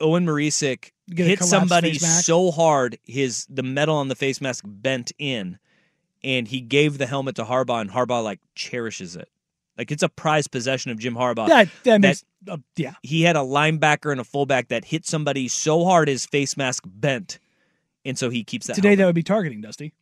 Owen 0.00 0.24
Marecic 0.26 0.92
hit 1.14 1.42
somebody 1.42 1.98
so 1.98 2.50
hard 2.50 2.98
his 3.04 3.46
the 3.48 3.62
metal 3.62 3.96
on 3.96 4.08
the 4.08 4.14
face 4.14 4.40
mask 4.40 4.64
bent 4.66 5.12
in, 5.18 5.58
and 6.22 6.48
he 6.48 6.60
gave 6.60 6.98
the 6.98 7.06
helmet 7.06 7.34
to 7.36 7.44
Harbaugh, 7.44 7.80
and 7.80 7.90
Harbaugh 7.90 8.22
like 8.22 8.40
cherishes 8.54 9.16
it. 9.16 9.28
Like 9.78 9.90
it's 9.90 10.02
a 10.02 10.08
prized 10.08 10.50
possession 10.50 10.90
of 10.90 10.98
Jim 10.98 11.14
Harbaugh. 11.14 11.48
That 11.48 11.68
that 11.84 12.00
makes 12.00 12.24
uh, 12.48 12.58
yeah. 12.76 12.94
he 13.02 13.22
had 13.22 13.36
a 13.36 13.40
linebacker 13.40 14.10
and 14.10 14.20
a 14.20 14.24
fullback 14.24 14.68
that 14.68 14.84
hit 14.84 15.06
somebody 15.06 15.48
so 15.48 15.84
hard 15.84 16.08
his 16.08 16.24
face 16.26 16.56
mask 16.56 16.84
bent, 16.86 17.38
and 18.04 18.18
so 18.18 18.30
he 18.30 18.42
keeps 18.42 18.66
that. 18.68 18.74
Today 18.74 18.88
helmet. 18.90 18.98
that 18.98 19.06
would 19.06 19.14
be 19.14 19.22
targeting, 19.22 19.60
Dusty. 19.60 19.92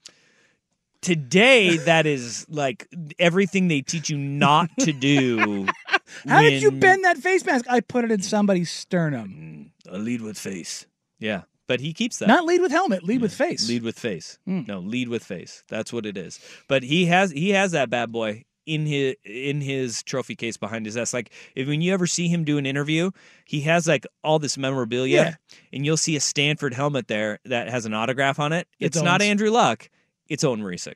Today 1.01 1.77
that 1.77 2.07
is 2.07 2.47
like 2.49 2.89
everything 3.19 3.69
they 3.69 3.83
teach 3.83 4.09
you 4.09 4.17
not 4.17 4.71
to 4.81 4.93
do. 4.93 5.67
How 6.27 6.41
did 6.41 6.63
you 6.63 6.71
bend 6.71 7.05
that 7.05 7.19
face 7.19 7.45
mask? 7.45 7.67
I 7.69 7.81
put 7.81 8.05
it 8.05 8.11
in 8.11 8.23
somebody's 8.23 8.71
sternum. 8.71 9.73
A 9.89 9.99
lead 9.99 10.23
with 10.23 10.39
face. 10.39 10.87
Yeah, 11.19 11.43
but 11.67 11.81
he 11.81 11.93
keeps 11.93 12.19
that. 12.19 12.29
Not 12.29 12.45
lead 12.45 12.61
with 12.61 12.71
helmet, 12.71 13.03
lead 13.03 13.21
with 13.21 13.35
face. 13.35 13.69
Lead 13.69 13.83
with 13.83 13.99
face. 13.99 14.39
Mm. 14.49 14.69
No, 14.69 14.79
lead 14.79 15.09
with 15.09 15.25
face. 15.25 15.65
That's 15.69 15.93
what 15.93 16.07
it 16.07 16.17
is. 16.17 16.39
But 16.69 16.85
he 16.85 17.07
has 17.07 17.33
he 17.33 17.51
has 17.51 17.73
that 17.73 17.91
bad 17.91 18.13
boy 18.13 18.45
in 18.67 18.87
his 18.87 19.15
in 19.25 19.61
his 19.61 20.03
trophy 20.03 20.35
case 20.35 20.57
behind 20.57 20.87
his 20.87 20.95
desk. 20.95 21.13
Like 21.15 21.31
if 21.55 21.67
when 21.69 21.81
you 21.83 21.93
ever 21.93 22.07
see 22.07 22.29
him 22.29 22.45
do 22.45 22.59
an 22.59 22.67
interview, 22.67 23.11
he 23.45 23.61
has 23.63 23.87
like 23.87 24.07
all 24.23 24.39
this 24.39 24.57
memorabilia, 24.59 25.17
Yeah. 25.23 25.35
and 25.73 25.85
you'll 25.85 25.97
see 25.97 26.17
a 26.17 26.21
Stanford 26.21 26.75
helmet 26.75 27.09
there 27.09 27.39
that 27.45 27.69
has 27.69 27.87
an 27.87 27.95
autograph 27.95 28.39
on 28.39 28.53
it. 28.53 28.67
It's 28.81 28.97
It's, 28.97 29.05
not 29.05 29.21
Andrew 29.23 29.51
Luck. 29.51 29.89
It's 30.29 30.43
Owen 30.45 30.61
Marecic. 30.61 30.95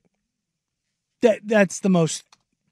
That 1.23 1.41
that's 1.45 1.81
the 1.81 1.89
most 1.91 2.25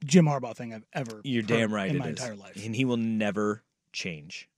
Jim 0.04 0.26
Harbaugh 0.26 0.54
thing 0.56 0.72
I've 0.72 0.84
ever. 0.92 1.20
You're 1.24 1.42
damn 1.42 1.72
right 1.74 1.90
in 1.90 1.96
it 1.96 1.98
my 1.98 2.06
is. 2.06 2.10
entire 2.10 2.36
life. 2.36 2.62
and 2.64 2.74
he 2.76 2.84
will 2.84 2.96
never 2.96 3.62
change 3.92 4.48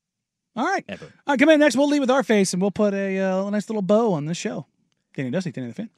All 0.56 0.64
right, 0.64 0.84
ever. 0.88 1.06
all 1.06 1.32
right. 1.32 1.38
Come 1.38 1.48
in 1.48 1.60
next. 1.60 1.76
We'll 1.76 1.88
leave 1.88 2.00
with 2.00 2.10
our 2.10 2.22
face, 2.22 2.52
and 2.52 2.60
we'll 2.60 2.70
put 2.72 2.92
a, 2.92 3.18
uh, 3.18 3.44
a 3.46 3.50
nice 3.50 3.68
little 3.68 3.82
bow 3.82 4.12
on 4.12 4.26
this 4.26 4.36
show. 4.36 4.66
Danny 5.14 5.30
Dusty, 5.30 5.52
Danny 5.52 5.68
the 5.68 5.74
Fan. 5.74 5.90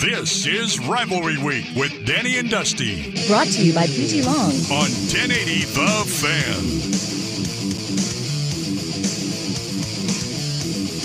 This 0.00 0.46
is 0.46 0.78
Rivalry 0.86 1.42
Week 1.42 1.64
with 1.74 2.06
Danny 2.06 2.38
and 2.38 2.48
Dusty 2.48 3.12
Brought 3.26 3.48
to 3.48 3.64
you 3.64 3.74
by 3.74 3.86
PG 3.86 4.22
Long. 4.22 4.52
on 4.70 4.90
1080 5.10 5.64
The 5.64 6.04
Fan. 6.06 6.64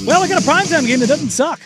Well, 0.06 0.22
I 0.24 0.28
got 0.28 0.44
a 0.44 0.46
primetime 0.46 0.86
game 0.86 1.00
that 1.00 1.08
doesn't 1.08 1.32
suck. 1.32 1.60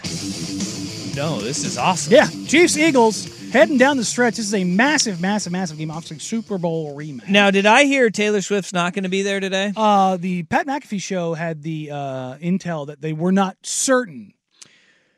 No, 1.18 1.42
this 1.42 1.66
is 1.66 1.78
awesome. 1.78 2.14
Yeah, 2.14 2.28
Chiefs 2.48 2.78
Eagles 2.78 3.28
heading 3.54 3.78
down 3.78 3.98
the 3.98 4.04
stretch. 4.04 4.36
This 4.36 4.46
is 4.48 4.54
a 4.54 4.64
massive, 4.64 5.22
massive, 5.22 5.52
massive 5.54 5.78
game. 5.78 5.92
Obviously, 5.92 6.20
Super 6.20 6.58
Bowl 6.58 6.96
rematch. 6.96 7.30
Now, 7.30 7.52
did 7.52 7.66
I 7.66 7.86
hear 7.86 8.10
Taylor 8.10 8.42
Swift's 8.42 8.74
not 8.74 8.94
going 8.94 9.04
to 9.04 9.10
be 9.10 9.22
there 9.22 9.40
today? 9.40 9.72
Uh, 9.76 10.18
the 10.18 10.44
Pat 10.44 10.66
McAfee 10.68 11.02
show 11.02 11.34
had 11.34 11.62
the 11.64 11.92
uh, 11.92 12.36
intel 12.38 12.88
that 12.88 13.00
they 13.02 13.14
were 13.14 13.32
not 13.32 13.56
certain, 13.64 14.34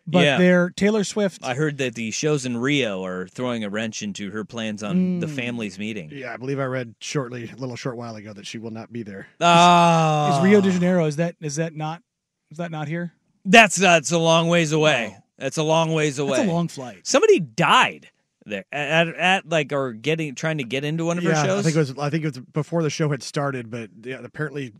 but 0.05 0.23
Yeah. 0.23 0.37
their 0.37 0.69
Taylor 0.69 1.03
Swift. 1.03 1.43
I 1.43 1.55
heard 1.55 1.77
that 1.79 1.95
the 1.95 2.11
shows 2.11 2.45
in 2.45 2.57
Rio 2.57 3.03
are 3.05 3.27
throwing 3.27 3.63
a 3.63 3.69
wrench 3.69 4.03
into 4.03 4.29
her 4.31 4.43
plans 4.45 4.83
on 4.83 5.19
the 5.19 5.27
Mm. 5.27 5.35
family's 5.35 5.79
meeting. 5.79 6.11
Yeah, 6.13 6.33
I 6.33 6.37
believe 6.37 6.59
I 6.59 6.65
read 6.65 6.95
shortly, 6.99 7.49
a 7.51 7.55
little 7.55 7.75
short 7.75 7.97
while 7.97 8.15
ago, 8.15 8.33
that 8.33 8.45
she 8.45 8.57
will 8.59 8.71
not 8.71 8.91
be 8.93 9.01
there. 9.03 9.27
Ah, 9.41 10.37
is 10.37 10.43
Rio 10.43 10.61
de 10.61 10.71
Janeiro? 10.71 11.05
Is 11.05 11.15
that 11.15 11.35
is 11.41 11.55
that 11.55 11.75
not 11.75 12.01
is 12.51 12.57
that 12.57 12.69
not 12.69 12.87
here? 12.87 13.13
That's 13.45 13.75
that's 13.75 14.11
a 14.11 14.19
long 14.19 14.47
ways 14.49 14.71
away. 14.71 15.17
That's 15.37 15.57
a 15.57 15.63
long 15.63 15.93
ways 15.93 16.19
away. 16.19 16.37
That's 16.37 16.49
a 16.49 16.53
long 16.53 16.67
flight. 16.67 17.05
Somebody 17.07 17.39
died 17.39 18.09
there 18.45 18.65
at, 18.71 19.07
at, 19.07 19.15
at 19.15 19.49
like 19.49 19.71
or 19.71 19.93
getting 19.93 20.35
trying 20.35 20.57
to 20.57 20.63
get 20.63 20.83
into 20.83 21.05
one 21.05 21.17
of 21.17 21.23
her 21.23 21.35
shows. 21.35 21.59
I 21.59 21.61
think 21.63 21.75
it 21.75 21.79
was. 21.79 21.97
I 21.97 22.09
think 22.09 22.23
it 22.23 22.27
was 22.27 22.39
before 22.39 22.83
the 22.83 22.89
show 22.89 23.09
had 23.09 23.23
started, 23.23 23.69
but 23.69 23.89
yeah, 24.03 24.19
apparently 24.23 24.73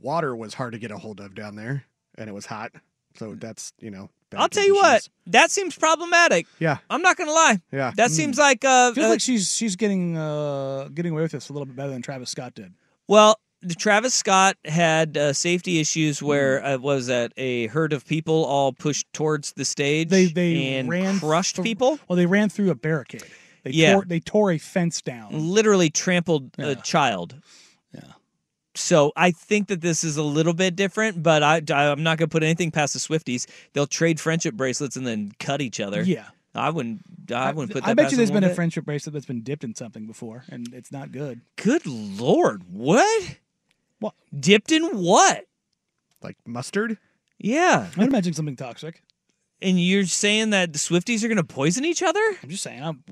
water 0.00 0.34
was 0.34 0.54
hard 0.54 0.72
to 0.72 0.78
get 0.78 0.90
a 0.90 0.98
hold 0.98 1.20
of 1.20 1.34
down 1.34 1.56
there, 1.56 1.84
and 2.16 2.28
it 2.28 2.32
was 2.32 2.46
hot. 2.46 2.72
So 3.16 3.34
that's 3.34 3.72
you 3.80 3.90
know. 3.90 4.10
I'll 4.36 4.48
tell 4.48 4.66
you 4.66 4.74
what, 4.74 5.08
that 5.26 5.52
seems 5.52 5.76
problematic. 5.78 6.48
Yeah, 6.58 6.78
I'm 6.90 7.02
not 7.02 7.16
gonna 7.16 7.30
lie. 7.30 7.60
yeah. 7.70 7.92
That 7.94 8.10
seems 8.10 8.36
like 8.36 8.64
uh, 8.64 8.92
Feels 8.92 9.06
uh, 9.06 9.10
like 9.10 9.20
she's 9.20 9.54
she's 9.54 9.76
getting 9.76 10.16
uh, 10.18 10.88
getting 10.92 11.12
away 11.12 11.22
with 11.22 11.30
this 11.30 11.50
a 11.50 11.52
little 11.52 11.66
bit 11.66 11.76
better 11.76 11.90
than 11.90 12.02
Travis 12.02 12.30
Scott 12.30 12.52
did. 12.54 12.74
Well, 13.06 13.38
the 13.53 13.53
Travis 13.78 14.14
Scott 14.14 14.56
had 14.64 15.16
uh, 15.16 15.32
safety 15.32 15.80
issues 15.80 16.22
where 16.22 16.60
Hmm. 16.60 16.66
uh, 16.66 16.78
was 16.78 17.06
that 17.06 17.32
a 17.36 17.66
herd 17.68 17.92
of 17.92 18.06
people 18.06 18.44
all 18.44 18.72
pushed 18.72 19.06
towards 19.12 19.52
the 19.52 19.64
stage 19.64 20.08
They 20.10 20.26
they 20.26 20.74
and 20.74 20.88
ran 20.88 21.18
crushed 21.20 21.56
through- 21.56 21.64
people, 21.64 21.98
Well, 22.08 22.16
they 22.16 22.26
ran 22.26 22.48
through 22.48 22.70
a 22.70 22.74
barricade. 22.74 23.24
They 23.62 23.70
Yeah. 23.70 23.92
tore, 23.94 24.04
they 24.06 24.20
tore 24.20 24.50
a 24.52 24.58
fence 24.58 25.00
down. 25.00 25.28
literally 25.32 25.88
trampled 25.90 26.50
a 26.58 26.74
child. 26.76 27.36
Yeah. 27.94 28.00
So 28.74 29.12
I 29.16 29.30
think 29.30 29.68
that 29.68 29.80
this 29.80 30.04
is 30.04 30.16
a 30.16 30.22
little 30.22 30.52
bit 30.52 30.76
different, 30.76 31.22
but 31.22 31.42
I, 31.42 31.62
I'm 31.70 32.02
not 32.02 32.18
going 32.18 32.28
to 32.28 32.32
put 32.32 32.42
anything 32.42 32.70
past 32.70 32.92
the 32.92 32.98
Swifties. 32.98 33.46
They'll 33.72 33.86
trade 33.86 34.20
friendship 34.20 34.54
bracelets 34.54 34.96
and 34.96 35.06
then 35.06 35.32
cut 35.38 35.60
each 35.62 35.80
other. 35.80 36.02
Yeah. 36.02 36.26
I 36.56 36.70
wouldn't. 36.70 37.00
I 37.34 37.50
wouldn't 37.52 37.72
put 37.72 37.82
that. 37.82 37.90
I 37.90 37.94
bet 37.94 38.12
you 38.12 38.16
there's 38.16 38.30
been 38.30 38.44
a 38.44 38.54
friendship 38.54 38.84
bracelet 38.84 39.12
that's 39.12 39.26
been 39.26 39.40
dipped 39.42 39.64
in 39.64 39.74
something 39.74 40.06
before, 40.06 40.44
and 40.48 40.72
it's 40.72 40.92
not 40.92 41.10
good. 41.10 41.40
Good 41.56 41.84
lord, 41.84 42.62
what? 42.70 43.38
What? 44.00 44.14
Dipped 44.38 44.72
in 44.72 44.84
what? 44.98 45.44
Like 46.22 46.36
mustard? 46.46 46.98
Yeah. 47.38 47.88
I'd 47.96 48.08
imagine 48.08 48.32
something 48.32 48.56
toxic. 48.56 49.02
And 49.62 49.80
you're 49.80 50.04
saying 50.04 50.50
that 50.50 50.72
the 50.72 50.78
Swifties 50.78 51.24
are 51.24 51.28
going 51.28 51.38
to 51.38 51.44
poison 51.44 51.84
each 51.86 52.02
other? 52.02 52.20
I'm 52.42 52.50
just 52.50 52.62
saying. 52.62 52.82
I'm, 52.82 53.02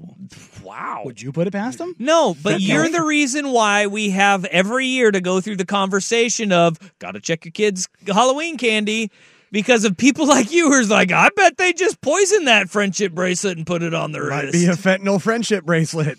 wow. 0.62 1.02
Would 1.04 1.22
you 1.22 1.32
put 1.32 1.46
it 1.46 1.52
past 1.52 1.78
them? 1.78 1.94
No, 1.98 2.36
but 2.42 2.60
you're 2.60 2.90
the 2.90 3.02
reason 3.02 3.52
why 3.52 3.86
we 3.86 4.10
have 4.10 4.44
every 4.46 4.86
year 4.86 5.10
to 5.10 5.20
go 5.20 5.40
through 5.40 5.56
the 5.56 5.64
conversation 5.64 6.52
of 6.52 6.78
got 6.98 7.12
to 7.12 7.20
check 7.20 7.44
your 7.46 7.52
kids' 7.52 7.88
Halloween 8.06 8.58
candy 8.58 9.10
because 9.50 9.84
of 9.84 9.96
people 9.96 10.26
like 10.28 10.52
you 10.52 10.68
who's 10.70 10.90
like, 10.90 11.10
I 11.10 11.30
bet 11.34 11.56
they 11.56 11.72
just 11.72 12.00
poisoned 12.02 12.46
that 12.48 12.68
friendship 12.68 13.12
bracelet 13.12 13.56
and 13.56 13.66
put 13.66 13.82
it 13.82 13.94
on 13.94 14.12
their 14.12 14.28
Might 14.28 14.44
wrist. 14.46 14.52
be 14.52 14.66
a 14.66 14.72
fentanyl 14.72 15.22
friendship 15.22 15.64
bracelet. 15.64 16.18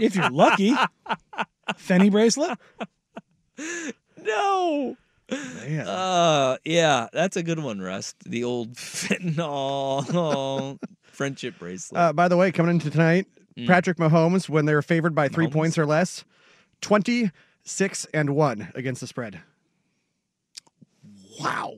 if 0.00 0.14
you're 0.14 0.30
lucky. 0.30 0.74
Fenny 1.74 2.10
bracelet? 2.10 2.58
no. 4.22 4.96
Man. 5.30 5.86
Uh, 5.88 6.56
yeah, 6.64 7.08
that's 7.12 7.36
a 7.36 7.42
good 7.42 7.58
one, 7.58 7.80
Rust. 7.80 8.16
The 8.26 8.44
old 8.44 8.74
fentanyl 8.74 10.78
friendship 11.04 11.58
bracelet. 11.58 12.00
Uh, 12.00 12.12
by 12.12 12.28
the 12.28 12.36
way, 12.36 12.52
coming 12.52 12.76
into 12.76 12.90
tonight, 12.90 13.26
Mm. 13.56 13.66
Patrick 13.66 13.98
Mahomes, 13.98 14.48
when 14.48 14.64
they're 14.64 14.80
favored 14.80 15.14
by 15.14 15.28
three 15.28 15.46
Mahomes? 15.46 15.52
points 15.52 15.78
or 15.78 15.84
less, 15.84 16.24
26 16.80 18.06
and 18.14 18.30
1 18.30 18.72
against 18.74 19.02
the 19.02 19.06
spread. 19.06 19.42
Wow. 21.38 21.74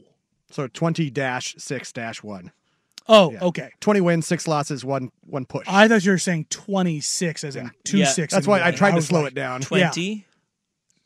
So 0.50 0.68
20 0.68 1.10
dash 1.10 1.54
6 1.58 1.92
dash 1.92 2.22
1. 2.22 2.52
Oh, 3.08 3.32
Yeah. 3.32 3.40
okay. 3.42 3.70
20 3.80 4.00
wins, 4.00 4.26
6 4.26 4.48
losses, 4.48 4.84
1 4.84 5.10
one 5.26 5.44
push. 5.46 5.66
I 5.68 5.88
thought 5.88 6.04
you 6.04 6.12
were 6.12 6.18
saying 6.18 6.46
26 6.50 7.44
as 7.44 7.56
in 7.56 7.70
two 7.84 7.98
Yeah. 7.98 8.06
six. 8.06 8.32
That's 8.32 8.46
and 8.46 8.50
why 8.50 8.60
I 8.60 8.64
one. 8.66 8.74
tried 8.74 8.94
to 8.94 9.02
slow 9.02 9.22
like, 9.22 9.32
it 9.32 9.34
down. 9.34 9.62
yeah. 9.72 9.90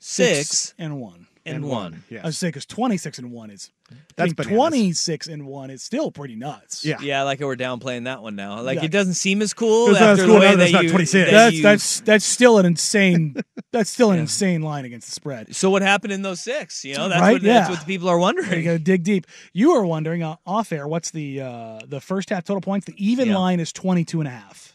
20, 0.00 0.34
Six 0.34 0.48
six, 0.48 0.74
and 0.78 1.00
one. 1.00 1.26
and, 1.44 1.56
And 1.56 1.64
one. 1.64 1.92
one. 1.92 2.04
Yes. 2.08 2.22
I 2.22 2.26
was 2.28 2.38
saying 2.38 2.50
because 2.50 2.66
26 2.66 3.18
and 3.18 3.32
one 3.32 3.50
is 3.50 3.70
That's 3.88 4.00
I 4.18 4.24
think 4.26 4.36
bananas. 4.36 4.56
26 4.56 5.26
and 5.26 5.46
one 5.46 5.70
is 5.70 5.82
still 5.82 6.12
pretty 6.12 6.36
nuts. 6.36 6.84
Yeah. 6.84 6.98
Yeah, 7.00 7.22
like 7.22 7.40
we're 7.40 7.56
downplaying 7.56 8.04
that 8.04 8.22
one 8.22 8.36
now. 8.36 8.60
Like 8.60 8.78
Yeah. 8.78 8.84
it 8.84 8.90
doesn't 8.92 9.14
seem 9.14 9.42
as 9.42 9.54
cool 9.54 9.90
It's 9.90 9.98
not 9.98 10.10
after 10.10 10.22
as 10.22 10.28
the 10.28 10.34
way 10.34 10.40
now 10.40 10.50
that 10.52 10.56
that 10.58 10.72
not 10.72 10.82
you, 10.84 10.90
26. 10.90 11.30
that 11.30 11.32
That's 11.36 11.56
you- 11.56 11.62
that's 11.62 12.00
that's 12.00 12.24
still 12.24 12.58
an 12.58 12.66
insane 12.66 13.36
that's 13.72 13.90
still 13.90 14.12
an 14.12 14.20
insane 14.20 14.62
line 14.62 14.84
against 14.84 15.08
the 15.08 15.12
spread. 15.14 15.56
So 15.56 15.68
what 15.70 15.82
happened 15.82 16.12
in 16.12 16.22
those 16.22 16.40
six? 16.40 16.84
You 16.84 16.94
know, 16.94 17.08
that's 17.08 17.20
Right? 17.20 17.32
what 17.32 17.42
that's 17.42 17.68
Yeah. 17.68 17.70
what 17.70 17.80
the 17.80 17.86
people 17.86 18.08
are 18.08 18.18
wondering. 18.18 18.46
You 18.46 18.50
wondering. 18.56 18.64
got 18.66 18.72
to 18.72 18.78
dig 18.78 19.02
deep. 19.02 19.26
You 19.52 19.72
were 19.72 19.84
wondering 19.84 20.22
uh, 20.22 20.36
off 20.46 20.70
air 20.70 20.86
what's 20.86 21.10
the 21.10 21.40
uh, 21.40 21.80
the 21.86 22.00
first 22.00 22.30
half 22.30 22.44
total 22.44 22.60
points? 22.60 22.86
The 22.86 22.94
even 23.04 23.28
Yeah. 23.30 23.38
line 23.38 23.58
is 23.58 23.72
22 23.72 24.20
and 24.20 24.28
a 24.28 24.32
half. 24.32 24.74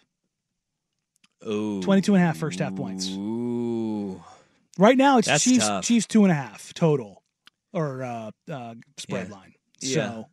Ooh. 1.48 1.82
22 1.82 2.16
and 2.16 2.24
a 2.24 2.26
half 2.26 2.38
first 2.38 2.60
half 2.60 2.76
points. 2.76 3.10
Ooh. 3.10 4.22
Right 4.78 4.98
now 4.98 5.18
it's 5.20 5.28
That's 5.28 5.44
Chiefs 5.44 5.68
tough. 5.68 5.84
Chiefs 5.86 6.08
two 6.08 6.24
and 6.24 6.32
a 6.32 6.36
half 6.36 6.74
total 6.74 7.22
or 7.74 8.04
uh, 8.04 8.32
uh, 8.52 8.76
spread 8.98 9.28
Yeah. 9.30 9.34
line. 9.36 9.54
Yeah. 9.82 10.24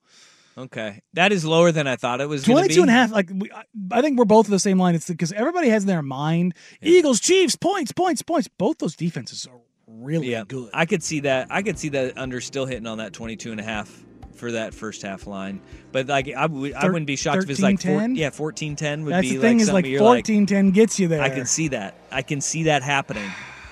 Okay. 0.58 1.00
That 1.14 1.32
is 1.32 1.44
lower 1.44 1.72
than 1.72 1.86
I 1.86 1.96
thought 1.96 2.20
it 2.20 2.28
was 2.28 2.44
gonna 2.44 2.60
22 2.60 2.74
be. 2.74 2.80
and 2.82 2.90
a 2.90 2.92
half 2.92 3.12
like 3.12 3.30
we, 3.32 3.50
I- 3.52 3.64
I 3.92 4.02
think 4.02 4.18
we're 4.18 4.24
both 4.24 4.46
of 4.46 4.50
the 4.50 4.58
same 4.58 4.78
line 4.78 4.94
it's 4.94 5.08
because 5.08 5.32
everybody 5.32 5.68
has 5.68 5.82
in 5.84 5.86
their 5.88 6.02
mind 6.02 6.54
Eagles 6.82 7.20
Chiefs 7.20 7.56
points 7.56 7.92
points 7.92 8.22
points 8.22 8.48
both 8.58 8.78
those 8.78 8.96
defenses 8.96 9.46
are 9.50 9.58
really 9.86 10.30
Yeah. 10.30 10.44
good. 10.46 10.70
I 10.74 10.86
could 10.86 11.02
see 11.02 11.20
that. 11.20 11.48
I 11.50 11.62
could 11.62 11.78
see 11.78 11.88
that 11.90 12.16
under 12.18 12.40
still 12.40 12.66
hitting 12.66 12.86
on 12.86 12.98
that 12.98 13.12
22 13.12 13.50
and 13.52 13.60
a 13.60 13.64
half 13.64 14.04
for 14.34 14.52
that 14.52 14.72
first 14.74 15.02
half 15.02 15.26
line. 15.26 15.60
But 15.92 16.06
like 16.08 16.32
I 16.32 16.46
would 16.46 16.72
I 16.74 16.82
Thir- 16.82 16.92
wouldn't 16.92 17.06
be 17.06 17.16
shocked 17.16 17.42
if 17.44 17.50
it's 17.50 17.60
like 17.60 17.80
four, 17.80 18.00
13-10? 18.00 18.16
yeah, 18.16 18.30
14-10 18.30 19.04
would 19.04 19.12
That's 19.14 19.28
be 19.28 19.36
the 19.36 19.40
thing 19.40 19.56
like 19.58 19.60
is 19.62 19.66
something 19.66 19.74
like 19.74 19.86
you're 19.86 20.02
like 20.02 20.24
14-10 20.24 20.72
gets 20.72 20.98
you 20.98 21.08
there. 21.08 21.20
I 21.22 21.30
can 21.30 21.46
see 21.46 21.68
that. 21.68 21.94
I 22.10 22.22
can 22.22 22.40
see 22.40 22.64
that 22.64 22.82
happening. 22.82 23.30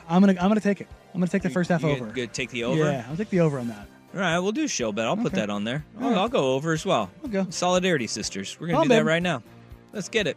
I'm 0.09 0.21
gonna 0.23 0.35
I'm 0.41 0.49
gonna 0.49 0.61
take 0.61 0.81
it. 0.81 0.89
I'm 1.15 1.21
gonna 1.21 1.31
take 1.31 1.43
the 1.43 1.51
first 1.51 1.71
half 1.71 1.83
You 1.83 1.91
over. 1.91 2.07
Good, 2.07 2.33
take 2.33 2.51
the 2.51 2.65
over. 2.65 2.85
Yeah, 2.85 3.05
I'll 3.09 3.17
take 3.17 3.31
the 3.31 3.41
over 3.41 3.59
on 3.59 3.69
that. 3.69 3.87
All 4.15 4.21
right, 4.21 4.39
we'll 4.39 4.53
do 4.53 4.65
a 4.65 4.69
show 4.69 4.91
bet. 4.91 5.05
I'll 5.07 5.17
put 5.17 5.27
Okay. 5.27 5.37
that 5.37 5.51
on 5.51 5.65
there. 5.65 5.85
I'll, 6.01 6.09
right. 6.11 6.19
I'll 6.19 6.29
go 6.29 6.55
over 6.55 6.73
as 6.73 6.87
well. 6.87 7.11
Okay. 7.27 7.45
Solidarity 7.51 8.07
sisters. 8.07 8.57
We're 8.59 8.69
gonna 8.69 8.85
do 8.85 8.89
that 8.91 9.05
right 9.05 9.23
now. 9.23 9.43
Let's 9.93 10.09
get 10.11 10.27
it. 10.27 10.37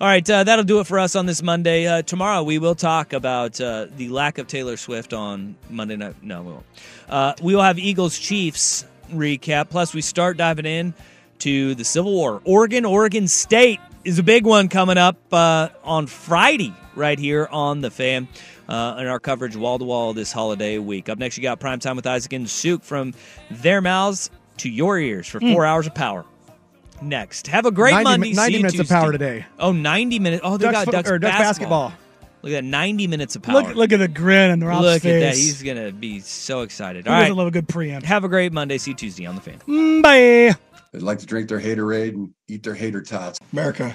All 0.00 0.08
right, 0.08 0.28
uh, 0.28 0.42
that'll 0.44 0.64
do 0.64 0.80
it 0.80 0.86
for 0.88 0.98
us 0.98 1.14
on 1.14 1.26
this 1.26 1.40
Monday. 1.42 1.86
Uh, 1.86 2.02
tomorrow 2.02 2.42
we 2.42 2.58
will 2.58 2.74
talk 2.74 3.12
about 3.12 3.60
uh, 3.60 3.86
the 3.96 4.08
lack 4.08 4.38
of 4.38 4.48
Taylor 4.48 4.76
Swift 4.76 5.12
on 5.12 5.54
Monday 5.70 5.94
night. 5.96 6.16
No, 6.22 6.42
we 6.42 6.52
won't. 6.52 6.66
Uh, 7.08 7.34
we 7.42 7.54
will 7.54 7.62
have 7.62 7.78
Eagles 7.78 8.18
Chiefs 8.18 8.84
recap. 9.12 9.70
Plus, 9.70 9.94
we 9.94 10.00
start 10.00 10.36
diving 10.36 10.66
in 10.66 10.94
to 11.40 11.76
the 11.76 11.84
Civil 11.84 12.12
War. 12.12 12.42
Oregon, 12.44 12.84
Oregon 12.84 13.28
State 13.28 13.78
is 14.04 14.18
a 14.18 14.22
big 14.24 14.44
one 14.44 14.68
coming 14.68 14.98
up 14.98 15.16
uh, 15.32 15.68
on 15.84 16.08
Friday 16.08 16.74
right 16.96 17.18
here 17.20 17.48
on 17.52 17.80
the 17.80 17.90
Fan. 17.92 18.26
Uh, 18.68 18.96
in 18.98 19.06
our 19.06 19.18
coverage 19.18 19.56
wall 19.56 19.78
to 19.78 19.84
wall 19.86 20.12
this 20.12 20.30
holiday 20.30 20.76
week. 20.76 21.08
Up 21.08 21.18
next, 21.18 21.38
you 21.38 21.42
got 21.42 21.58
Prime 21.58 21.78
Time 21.78 21.96
with 21.96 22.06
Isaac 22.06 22.32
and 22.34 22.48
Suk 22.50 22.82
from 22.82 23.14
their 23.50 23.80
mouths 23.80 24.28
to 24.58 24.68
your 24.68 24.98
ears 24.98 25.26
for 25.26 25.40
four 25.40 25.64
hours 25.64 25.86
of 25.86 25.94
power. 25.94 26.26
Next, 27.00 27.46
have 27.46 27.64
a 27.64 27.70
great 27.70 27.92
90 27.92 28.04
Monday. 28.04 28.32
90 28.34 28.52
See 28.52 28.56
you 28.58 28.62
minutes 28.64 28.78
of 28.80 28.88
power 28.88 29.10
today. 29.12 29.46
Oh, 29.58 29.72
90 29.72 30.18
minutes. 30.18 30.42
Oh, 30.44 30.56
they 30.58 30.64
Ducks 30.66 30.74
got 30.76 30.84
fo- 30.84 30.90
Ducks, 30.92 31.10
or 31.10 31.18
Ducks 31.18 31.38
basketball. 31.38 31.88
basketball. 31.90 32.04
Look 32.42 32.52
at 32.52 32.56
that, 32.56 32.64
90 32.64 33.06
minutes 33.06 33.36
of 33.36 33.42
power. 33.42 33.54
Look 33.62 33.74
look 33.74 33.92
at 33.92 33.98
the 34.00 34.08
grin 34.08 34.50
on 34.50 34.60
Rob's 34.60 34.82
Look 34.84 35.02
face. 35.02 35.14
at 35.14 35.20
that. 35.20 35.36
He's 35.36 35.62
going 35.62 35.76
to 35.82 35.90
be 35.92 36.20
so 36.20 36.60
excited. 36.60 37.06
Who 37.06 37.10
All 37.10 37.16
right. 37.16 37.22
doesn't 37.24 37.36
love 37.36 37.46
a 37.48 37.50
good 37.50 37.68
preamp? 37.68 38.02
Have 38.02 38.24
a 38.24 38.28
great 38.28 38.52
Monday. 38.52 38.76
See 38.78 38.90
you 38.90 38.96
Tuesday 38.96 39.24
on 39.26 39.34
the 39.34 39.40
fan. 39.40 39.58
Mm, 39.66 40.02
Bye. 40.02 40.56
They'd 40.92 41.02
like 41.02 41.18
to 41.20 41.26
drink 41.26 41.48
their 41.48 41.60
haterade 41.60 42.10
and 42.14 42.34
eat 42.48 42.62
their 42.62 42.74
hater 42.74 43.00
tots. 43.02 43.38
America. 43.52 43.94